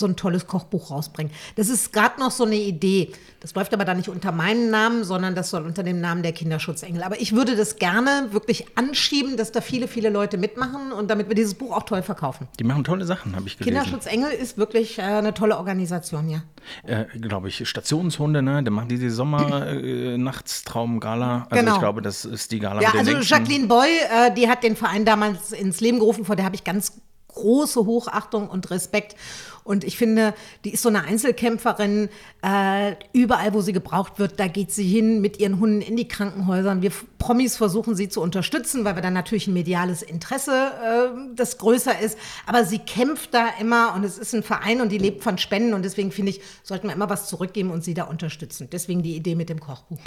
so 0.00 0.06
ein 0.06 0.16
tolles 0.16 0.46
Kochbuch 0.48 0.90
rausbringen. 0.90 1.32
Das 1.56 1.68
ist 1.68 1.92
gerade 1.92 2.18
noch 2.18 2.30
so 2.32 2.44
eine 2.44 2.56
Idee. 2.56 3.12
Das 3.38 3.54
läuft 3.54 3.72
aber 3.72 3.84
dann 3.84 3.96
nicht 3.96 4.08
unter 4.08 4.32
meinem 4.32 4.70
Namen, 4.70 5.04
sondern 5.04 5.34
das 5.34 5.50
soll 5.50 5.64
unter 5.64 5.82
dem 5.82 6.00
Namen 6.00 6.22
der 6.22 6.32
Kinderschutzengel. 6.32 7.02
Aber 7.02 7.20
ich 7.20 7.34
würde 7.34 7.56
das 7.56 7.76
gerne 7.76 8.28
wirklich 8.32 8.66
anschieben, 8.76 9.36
dass 9.36 9.52
da 9.52 9.60
viele, 9.60 9.88
viele 9.88 10.10
Leute 10.10 10.36
mitmachen 10.36 10.92
und 10.92 11.10
damit 11.10 11.28
wir 11.28 11.34
dieses 11.34 11.54
Buch 11.54 11.74
auch 11.74 11.84
toll 11.84 12.02
verkaufen. 12.02 12.48
Die 12.58 12.64
machen 12.64 12.84
tolle 12.84 13.06
Sachen, 13.06 13.34
habe 13.36 13.46
ich 13.46 13.56
gelesen. 13.56 13.76
Kinderschutzengel 13.76 14.30
ist 14.32 14.58
wirklich 14.58 14.98
äh, 14.98 15.02
eine 15.02 15.32
tolle 15.32 15.56
Organisation, 15.56 16.28
ja. 16.28 16.42
Äh, 16.84 17.04
glaube 17.18 17.48
ich, 17.48 17.66
Stationshunde, 17.68 18.42
ne? 18.42 18.62
Da 18.62 18.70
machen 18.70 18.88
die 18.88 18.98
die 18.98 19.10
Sommer-Nachtstraum-Gala. 19.10 21.46
Also 21.50 21.60
Genau. 21.60 21.74
ich 21.74 21.80
glaube, 21.80 22.02
das 22.02 22.24
ist 22.24 22.52
die 22.52 22.58
Gala 22.58 22.80
Ja, 22.82 22.92
also 22.96 23.12
Jacqueline 23.12 23.66
Boy, 23.66 23.88
äh, 24.10 24.32
die 24.34 24.48
hat 24.48 24.62
den 24.62 24.76
Verein 24.76 25.04
damals 25.04 25.52
ins 25.52 25.80
Leben 25.80 25.98
gerufen, 25.98 26.24
vor 26.24 26.36
der 26.36 26.44
habe 26.44 26.54
ich 26.54 26.64
ganz 26.64 27.00
große 27.34 27.86
Hochachtung 27.86 28.48
und 28.48 28.70
Respekt. 28.70 29.16
Und 29.62 29.84
ich 29.84 29.98
finde, 29.98 30.34
die 30.64 30.72
ist 30.72 30.82
so 30.82 30.88
eine 30.88 31.04
Einzelkämpferin. 31.04 32.08
Äh, 32.42 32.96
überall, 33.12 33.52
wo 33.52 33.60
sie 33.60 33.72
gebraucht 33.72 34.18
wird, 34.18 34.40
da 34.40 34.48
geht 34.48 34.72
sie 34.72 34.86
hin 34.86 35.20
mit 35.20 35.38
ihren 35.38 35.60
Hunden 35.60 35.80
in 35.80 35.96
die 35.96 36.08
Krankenhäuser. 36.08 36.80
Wir 36.82 36.90
Promis 37.18 37.56
versuchen 37.56 37.94
sie 37.94 38.08
zu 38.08 38.20
unterstützen, 38.20 38.84
weil 38.84 38.96
wir 38.96 39.02
dann 39.02 39.12
natürlich 39.12 39.46
ein 39.46 39.52
mediales 39.52 40.02
Interesse, 40.02 40.52
äh, 40.52 41.34
das 41.36 41.58
größer 41.58 42.00
ist. 42.00 42.18
Aber 42.46 42.64
sie 42.64 42.78
kämpft 42.78 43.34
da 43.34 43.48
immer 43.60 43.94
und 43.94 44.04
es 44.04 44.18
ist 44.18 44.34
ein 44.34 44.42
Verein 44.42 44.80
und 44.80 44.90
die 44.90 44.98
lebt 44.98 45.22
von 45.22 45.38
Spenden. 45.38 45.74
Und 45.74 45.84
deswegen 45.84 46.10
finde 46.10 46.30
ich, 46.30 46.40
sollten 46.62 46.88
wir 46.88 46.94
immer 46.94 47.10
was 47.10 47.28
zurückgeben 47.28 47.70
und 47.70 47.84
sie 47.84 47.94
da 47.94 48.04
unterstützen. 48.04 48.68
Deswegen 48.72 49.02
die 49.02 49.14
Idee 49.14 49.34
mit 49.34 49.50
dem 49.50 49.60
Kochbuch. 49.60 49.98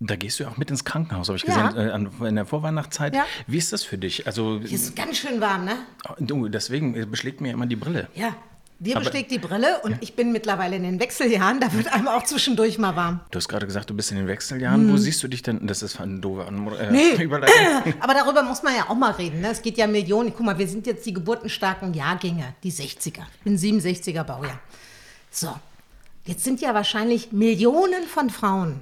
Da 0.00 0.14
gehst 0.14 0.38
du 0.38 0.44
ja 0.44 0.50
auch 0.50 0.56
mit 0.56 0.70
ins 0.70 0.84
Krankenhaus, 0.84 1.28
habe 1.28 1.38
ich 1.38 1.44
Ja. 1.44 1.68
gesehen, 1.70 2.08
äh, 2.22 2.28
in 2.28 2.36
der 2.36 2.46
Vorweihnachtszeit. 2.46 3.14
Ja. 3.16 3.24
Wie 3.48 3.58
ist 3.58 3.72
das 3.72 3.82
für 3.82 3.98
dich? 3.98 4.26
Also, 4.28 4.60
Hier 4.60 4.72
ist 4.78 4.94
ganz 4.94 5.18
schön 5.18 5.40
warm, 5.40 5.64
ne? 5.64 5.76
du, 6.20 6.48
deswegen 6.48 6.94
äh, 6.94 7.04
beschlägt 7.04 7.40
mir 7.40 7.52
immer 7.52 7.66
die 7.66 7.74
Brille. 7.74 8.06
Ja, 8.14 8.36
dir 8.78 8.94
Aber- 8.94 9.04
besteht 9.06 9.32
die 9.32 9.40
Brille 9.40 9.80
und 9.82 9.96
ich 10.00 10.14
bin 10.14 10.30
mittlerweile 10.30 10.76
in 10.76 10.84
den 10.84 11.00
Wechseljahren, 11.00 11.58
da 11.58 11.72
wird 11.72 11.92
einem 11.92 12.06
auch 12.06 12.22
zwischendurch 12.22 12.78
mal 12.78 12.94
warm. 12.94 13.18
Du 13.32 13.38
hast 13.38 13.48
gerade 13.48 13.66
gesagt, 13.66 13.90
du 13.90 13.94
bist 13.94 14.12
in 14.12 14.18
den 14.18 14.28
Wechseljahren. 14.28 14.88
Wo 14.92 14.96
siehst 14.98 15.20
du 15.24 15.26
dich 15.26 15.42
denn? 15.42 15.66
Das 15.66 15.82
ist 15.82 16.00
eine 16.00 16.20
doofe 16.20 16.42
äh, 16.78 16.90
Nee. 16.92 17.14
Überleitung. 17.24 17.94
Aber 18.00 18.14
darüber 18.14 18.44
muss 18.44 18.62
man 18.62 18.76
ja 18.76 18.88
auch 18.88 18.94
mal 18.94 19.10
reden. 19.10 19.40
Ne? 19.40 19.48
Es 19.50 19.62
geht 19.62 19.78
ja 19.78 19.88
Millionen. 19.88 20.32
Guck 20.32 20.46
mal, 20.46 20.56
wir 20.56 20.68
sind 20.68 20.86
jetzt 20.86 21.06
die 21.06 21.12
geburtenstarken 21.12 21.92
Jahrgänge, 21.92 22.54
die 22.62 22.70
60er. 22.70 23.22
Ich 23.38 23.42
bin 23.42 23.58
67er 23.58 24.22
Baujahr. 24.22 24.60
So, 25.32 25.52
jetzt 26.24 26.44
sind 26.44 26.60
ja 26.60 26.72
wahrscheinlich 26.72 27.32
Millionen 27.32 28.04
von 28.06 28.30
Frauen, 28.30 28.80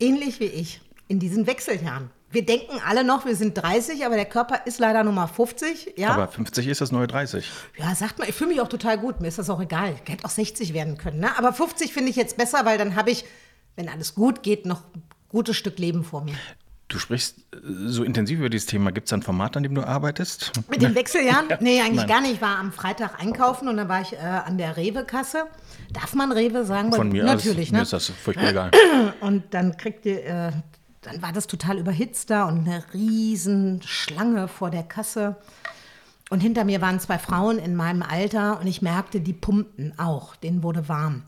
ähnlich 0.00 0.40
wie 0.40 0.46
ich, 0.46 0.80
in 1.08 1.18
diesen 1.18 1.46
Wechseljahren. 1.46 2.10
Wir 2.32 2.46
denken 2.46 2.80
alle 2.86 3.02
noch, 3.02 3.24
wir 3.24 3.34
sind 3.34 3.54
30, 3.54 4.06
aber 4.06 4.14
der 4.14 4.24
Körper 4.24 4.64
ist 4.64 4.78
leider 4.78 5.02
Nummer 5.02 5.26
50. 5.26 5.94
Ja? 5.96 6.10
Aber 6.10 6.28
50 6.28 6.68
ist 6.68 6.80
das 6.80 6.92
neue 6.92 7.08
30. 7.08 7.44
Ja, 7.76 7.92
sagt 7.96 8.20
mal, 8.20 8.28
ich 8.28 8.34
fühle 8.36 8.50
mich 8.50 8.60
auch 8.60 8.68
total 8.68 8.98
gut. 8.98 9.20
Mir 9.20 9.26
ist 9.26 9.38
das 9.38 9.50
auch 9.50 9.60
egal. 9.60 9.96
Ich 10.04 10.12
hätte 10.12 10.24
auch 10.24 10.30
60 10.30 10.72
werden 10.72 10.96
können. 10.96 11.18
Ne? 11.18 11.36
Aber 11.36 11.52
50 11.52 11.92
finde 11.92 12.10
ich 12.10 12.16
jetzt 12.16 12.36
besser, 12.36 12.64
weil 12.64 12.78
dann 12.78 12.94
habe 12.94 13.10
ich, 13.10 13.24
wenn 13.74 13.88
alles 13.88 14.14
gut 14.14 14.44
geht, 14.44 14.64
noch 14.64 14.82
ein 14.94 15.02
gutes 15.28 15.56
Stück 15.56 15.80
Leben 15.80 16.04
vor 16.04 16.22
mir. 16.22 16.34
Du 16.90 16.98
sprichst 16.98 17.38
äh, 17.52 17.58
so 17.86 18.04
intensiv 18.04 18.40
über 18.40 18.50
dieses 18.50 18.66
Thema. 18.66 18.90
Gibt 18.90 19.06
es 19.06 19.12
ein 19.12 19.22
Format, 19.22 19.56
an 19.56 19.62
dem 19.62 19.74
du 19.74 19.82
arbeitest? 19.82 20.52
Mit 20.68 20.82
den 20.82 20.94
Wechseljahren? 20.94 21.46
Nee, 21.60 21.80
eigentlich 21.80 21.96
Nein. 21.96 22.08
gar 22.08 22.20
nicht. 22.20 22.34
Ich 22.34 22.42
war 22.42 22.58
am 22.58 22.72
Freitag 22.72 23.20
einkaufen 23.20 23.68
und 23.68 23.76
dann 23.76 23.88
war 23.88 24.02
ich 24.02 24.12
äh, 24.12 24.16
an 24.18 24.58
der 24.58 24.76
Rewe-Kasse. 24.76 25.44
Darf 25.92 26.14
man 26.14 26.32
Rewe 26.32 26.64
sagen? 26.64 26.92
Von 26.92 27.10
mir 27.10 27.24
Natürlich, 27.24 27.68
aus, 27.68 27.72
ne? 27.72 27.78
mir 27.78 27.82
ist 27.82 27.92
das 27.92 28.08
furchtbar 28.08 28.50
egal. 28.50 28.70
Und 29.20 29.54
dann 29.54 29.76
kriegte, 29.76 30.22
äh, 30.22 30.52
dann 31.02 31.22
war 31.22 31.32
das 31.32 31.46
total 31.46 31.78
überhitzt 31.78 32.30
da 32.30 32.44
und 32.44 32.66
eine 32.68 32.84
riesen 32.92 33.80
Schlange 33.82 34.48
vor 34.48 34.70
der 34.70 34.82
Kasse. 34.82 35.36
Und 36.28 36.40
hinter 36.40 36.64
mir 36.64 36.80
waren 36.80 37.00
zwei 37.00 37.18
Frauen 37.18 37.58
in 37.58 37.74
meinem 37.74 38.02
Alter 38.02 38.60
und 38.60 38.66
ich 38.66 38.82
merkte, 38.82 39.20
die 39.20 39.32
pumpten 39.32 39.94
auch. 39.98 40.36
Denen 40.36 40.62
wurde 40.62 40.88
warm. 40.88 41.22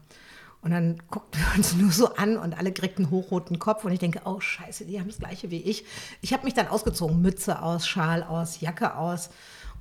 Und 0.62 0.70
dann 0.70 1.02
guckten 1.10 1.40
wir 1.40 1.58
uns 1.58 1.74
nur 1.76 1.90
so 1.90 2.14
an 2.14 2.36
und 2.36 2.56
alle 2.56 2.72
kriegten 2.72 3.04
einen 3.04 3.12
hochroten 3.12 3.58
Kopf. 3.58 3.84
Und 3.84 3.92
ich 3.92 3.98
denke, 3.98 4.22
oh 4.24 4.40
Scheiße, 4.40 4.86
die 4.86 4.98
haben 4.98 5.08
das 5.08 5.18
gleiche 5.18 5.50
wie 5.50 5.60
ich. 5.60 5.84
Ich 6.20 6.32
habe 6.32 6.44
mich 6.44 6.54
dann 6.54 6.68
ausgezogen, 6.68 7.20
Mütze 7.20 7.62
aus, 7.62 7.86
Schal 7.86 8.22
aus, 8.22 8.60
Jacke 8.60 8.96
aus. 8.96 9.30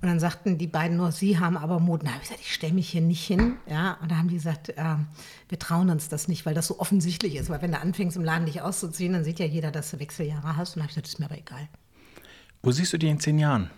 Und 0.02 0.08
dann 0.08 0.20
sagten 0.20 0.58
die 0.58 0.66
beiden 0.66 0.98
nur, 0.98 1.12
sie 1.12 1.40
haben 1.40 1.56
aber 1.56 1.80
Mut. 1.80 2.02
Und 2.02 2.08
da 2.08 2.14
habe 2.14 2.24
ich 2.24 2.30
gesagt, 2.30 2.44
ich 2.44 2.54
stelle 2.54 2.74
mich 2.74 2.90
hier 2.90 3.02
nicht 3.02 3.24
hin. 3.24 3.58
Ja, 3.70 4.00
und 4.02 4.10
da 4.10 4.18
haben 4.18 4.30
die 4.30 4.36
gesagt, 4.36 4.70
äh, 4.70 4.96
wir 5.48 5.60
trauen 5.60 5.92
uns 5.92 6.10
das 6.10 6.28
nicht, 6.28 6.48
weil 6.48 6.56
das 6.56 6.66
so 6.66 6.80
offensichtlich 6.80 7.36
ist. 7.36 7.52
Weil 7.52 7.62
wenn 7.62 7.72
du 7.72 7.80
anfängst, 7.80 8.18
im 8.18 8.24
Laden 8.24 8.48
dich 8.48 8.64
auszuziehen, 8.64 9.14
dann 9.14 9.24
sieht 9.24 9.38
ja 9.38 9.46
jeder, 9.46 9.70
dass 9.70 9.92
du 9.92 10.00
Wechseljahre 10.00 10.58
hast. 10.58 10.70
Und 10.70 10.78
dann 10.78 10.84
habe 10.84 10.90
ich 10.90 10.96
gesagt, 10.96 11.06
das 11.06 11.14
ist 11.14 11.20
mir 11.20 11.28
aber 11.28 11.38
egal. 11.38 11.70
Wo 12.64 12.72
siehst 12.72 12.92
du 12.94 12.98
dich 12.98 13.12
in 13.12 13.20
zehn 13.20 13.38
Jahren? 13.38 13.70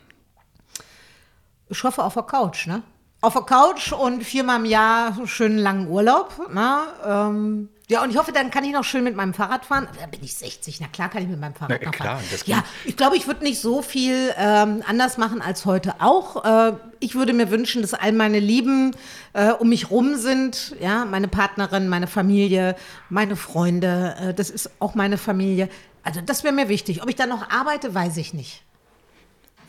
Ich 1.67 1.83
hoffe 1.83 2.01
auf 2.01 2.13
der 2.13 2.23
Couch, 2.23 2.67
ne? 2.67 2.83
Auf 3.23 3.31
der 3.35 3.43
Couch 3.43 3.93
und 3.93 4.21
viermal 4.25 4.59
im 4.59 4.65
Jahr 4.65 5.15
schönen 5.27 5.57
langen 5.57 5.87
Urlaub. 5.87 6.51
Ne? 6.53 6.81
Ähm, 7.05 7.69
ja, 7.87 8.03
und 8.03 8.09
ich 8.09 8.17
hoffe, 8.17 8.33
dann 8.33 8.51
kann 8.51 8.65
ich 8.65 8.73
noch 8.73 8.83
schön 8.83 9.05
mit 9.05 9.15
meinem 9.15 9.33
Fahrrad 9.33 9.65
fahren. 9.65 9.87
Da 9.97 10.07
bin 10.07 10.21
ich 10.21 10.35
60, 10.35 10.81
na 10.81 10.87
klar 10.87 11.07
kann 11.07 11.23
ich 11.23 11.29
mit 11.29 11.39
meinem 11.39 11.55
Fahrrad 11.55 11.79
Na, 11.79 11.85
noch 11.85 11.93
klar, 11.93 12.17
fahren. 12.17 12.41
Ja, 12.47 12.65
ich 12.83 12.97
glaube, 12.97 13.15
ich 13.15 13.25
würde 13.25 13.45
nicht 13.45 13.61
so 13.61 13.81
viel 13.81 14.33
ähm, 14.37 14.83
anders 14.85 15.17
machen 15.17 15.41
als 15.41 15.65
heute 15.65 16.01
auch. 16.01 16.43
Äh, 16.43 16.73
ich 16.99 17.15
würde 17.15 17.31
mir 17.31 17.49
wünschen, 17.49 17.81
dass 17.81 17.93
all 17.93 18.11
meine 18.11 18.39
Lieben 18.39 18.93
äh, 19.31 19.51
um 19.51 19.69
mich 19.69 19.89
rum 19.89 20.17
sind. 20.17 20.75
Ja, 20.81 21.05
meine 21.05 21.29
Partnerin, 21.29 21.87
meine 21.87 22.07
Familie, 22.07 22.75
meine 23.07 23.37
Freunde. 23.37 24.17
Äh, 24.19 24.33
das 24.33 24.49
ist 24.49 24.69
auch 24.79 24.95
meine 24.95 25.17
Familie. 25.17 25.69
Also 26.03 26.19
das 26.19 26.43
wäre 26.43 26.53
mir 26.53 26.67
wichtig. 26.67 27.01
Ob 27.01 27.07
ich 27.07 27.15
dann 27.15 27.29
noch 27.29 27.49
arbeite, 27.49 27.95
weiß 27.95 28.17
ich 28.17 28.33
nicht. 28.33 28.63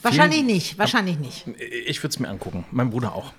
Wahrscheinlich 0.05 0.43
nicht, 0.43 0.79
wahrscheinlich 0.79 1.19
nicht. 1.19 1.47
Ich 1.87 1.99
würde 2.03 2.09
es 2.13 2.19
mir 2.19 2.29
angucken. 2.29 2.65
Mein 2.71 2.91
Bruder 2.91 3.15
auch. 3.15 3.33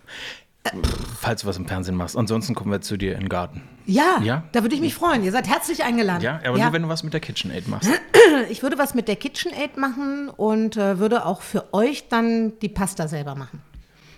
falls 1.21 1.41
du 1.41 1.47
was 1.47 1.57
im 1.57 1.67
Fernsehen 1.67 1.95
machst. 1.95 2.17
Ansonsten 2.17 2.55
kommen 2.55 2.71
wir 2.71 2.81
zu 2.81 2.97
dir 2.97 3.13
in 3.13 3.21
den 3.21 3.29
Garten. 3.29 3.61
Ja, 3.85 4.19
Ja? 4.23 4.43
da 4.51 4.63
würde 4.63 4.73
ich 4.75 4.81
mich 4.81 4.95
freuen. 4.95 5.23
Ihr 5.23 5.31
seid 5.31 5.47
herzlich 5.47 5.83
eingeladen. 5.83 6.23
Ja, 6.23 6.39
aber 6.43 6.57
nur 6.57 6.73
wenn 6.73 6.81
du 6.81 6.89
was 6.89 7.03
mit 7.03 7.13
der 7.13 7.19
KitchenAid 7.19 7.67
machst. 7.67 7.87
ich 8.49 8.63
würde 8.63 8.77
was 8.79 8.95
mit 8.95 9.07
der 9.07 9.15
KitchenAid 9.15 9.77
machen 9.77 10.29
und 10.29 10.75
äh, 10.75 10.97
würde 10.97 11.25
auch 11.25 11.41
für 11.43 11.71
euch 11.73 12.07
dann 12.09 12.57
die 12.59 12.69
Pasta 12.69 13.07
selber 13.07 13.35
machen. 13.35 13.61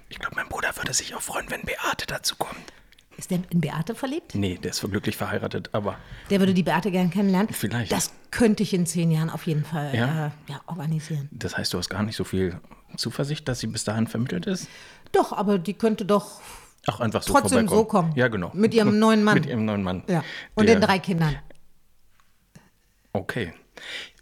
Ich 0.10 0.19
glaube, 0.19 0.36
mein 0.38 0.47
Bruder 0.47 0.69
würde 0.77 0.93
sich 0.93 1.15
auch 1.15 1.21
freuen, 1.21 1.47
wenn 1.49 1.63
Beate 1.63 2.07
dazu 2.07 2.36
kommt. 2.38 2.55
Ist 3.17 3.32
der 3.32 3.39
in 3.49 3.62
Beate 3.62 3.95
verliebt? 3.95 4.36
Nee, 4.36 4.60
der 4.62 4.71
ist 4.71 4.82
glücklich 4.82 5.17
verheiratet, 5.17 5.69
aber 5.71 5.97
Der 6.30 6.39
würde 6.39 6.53
die 6.53 6.62
Beate 6.63 6.91
gern 6.91 7.10
kennenlernen. 7.10 7.51
Vielleicht. 7.51 7.91
Das 7.91 8.12
könnte 8.30 8.62
ich 8.63 8.73
in 8.73 8.86
zehn 8.86 9.10
Jahren 9.10 9.30
auf 9.32 9.47
jeden 9.47 9.65
Fall 9.65 9.95
Ja? 9.95 10.27
Äh, 10.27 10.51
ja, 10.51 10.62
organisieren. 10.67 11.27
das 11.32 11.58
heißt, 11.58 11.73
du 11.73 11.80
hast 11.80 11.89
gar 11.89 12.03
nicht 12.03 12.15
so 12.15 12.23
viel 12.23 12.60
Zuversicht, 12.95 13.47
dass 13.47 13.60
sie 13.60 13.67
bis 13.67 13.84
dahin 13.84 14.06
vermittelt 14.08 14.45
ist? 14.45 14.67
Doch, 15.12 15.34
aber 15.34 15.58
die 15.58 15.73
könnte 15.73 16.06
doch 16.06 16.41
Ach, 16.86 16.99
einfach 16.99 17.23
so 17.23 17.34
trotzdem 17.34 17.67
so 17.67 17.86
kommen. 17.86 18.13
Ja, 18.15 18.27
genau. 18.27 18.51
Mit 18.53 18.73
ihrem 18.73 18.99
neuen 18.99 19.23
Mann. 19.23 19.34
Mit 19.36 19.45
ihrem 19.47 19.65
neuen 19.65 19.84
Mann. 19.84 20.03
Ja. 20.08 20.23
Und 20.56 20.67
Der- 20.69 20.75
den 20.75 20.82
drei 20.82 20.99
Kindern. 20.99 21.36
Okay. 23.13 23.53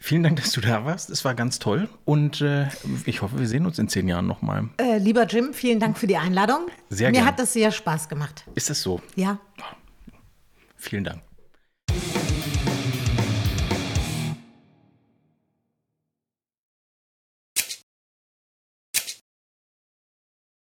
Vielen 0.06 0.22
Dank, 0.22 0.36
dass 0.36 0.52
du 0.52 0.62
da 0.62 0.86
warst. 0.86 1.10
Es 1.10 1.26
war 1.26 1.34
ganz 1.34 1.58
toll 1.58 1.90
und 2.06 2.40
äh, 2.40 2.68
ich 3.08 3.24
hoffe, 3.24 3.40
wir 3.40 3.48
sehen 3.48 3.66
uns 3.66 3.80
in 3.80 3.90
zehn 3.90 4.08
Jahren 4.08 4.28
nochmal. 4.28 4.70
Äh, 4.78 5.00
lieber 5.00 5.26
Jim, 5.26 5.52
vielen 5.52 5.80
Dank 5.80 5.98
für 5.98 6.06
die 6.06 6.16
Einladung. 6.16 6.68
Sehr 6.92 7.10
Mir 7.10 7.14
gern. 7.14 7.26
hat 7.26 7.40
das 7.40 7.54
sehr 7.54 7.72
Spaß 7.72 8.08
gemacht. 8.08 8.46
Ist 8.54 8.70
das 8.70 8.84
so? 8.84 9.02
Ja. 9.16 9.40
Vielen 10.78 11.06
Dank. 11.06 11.24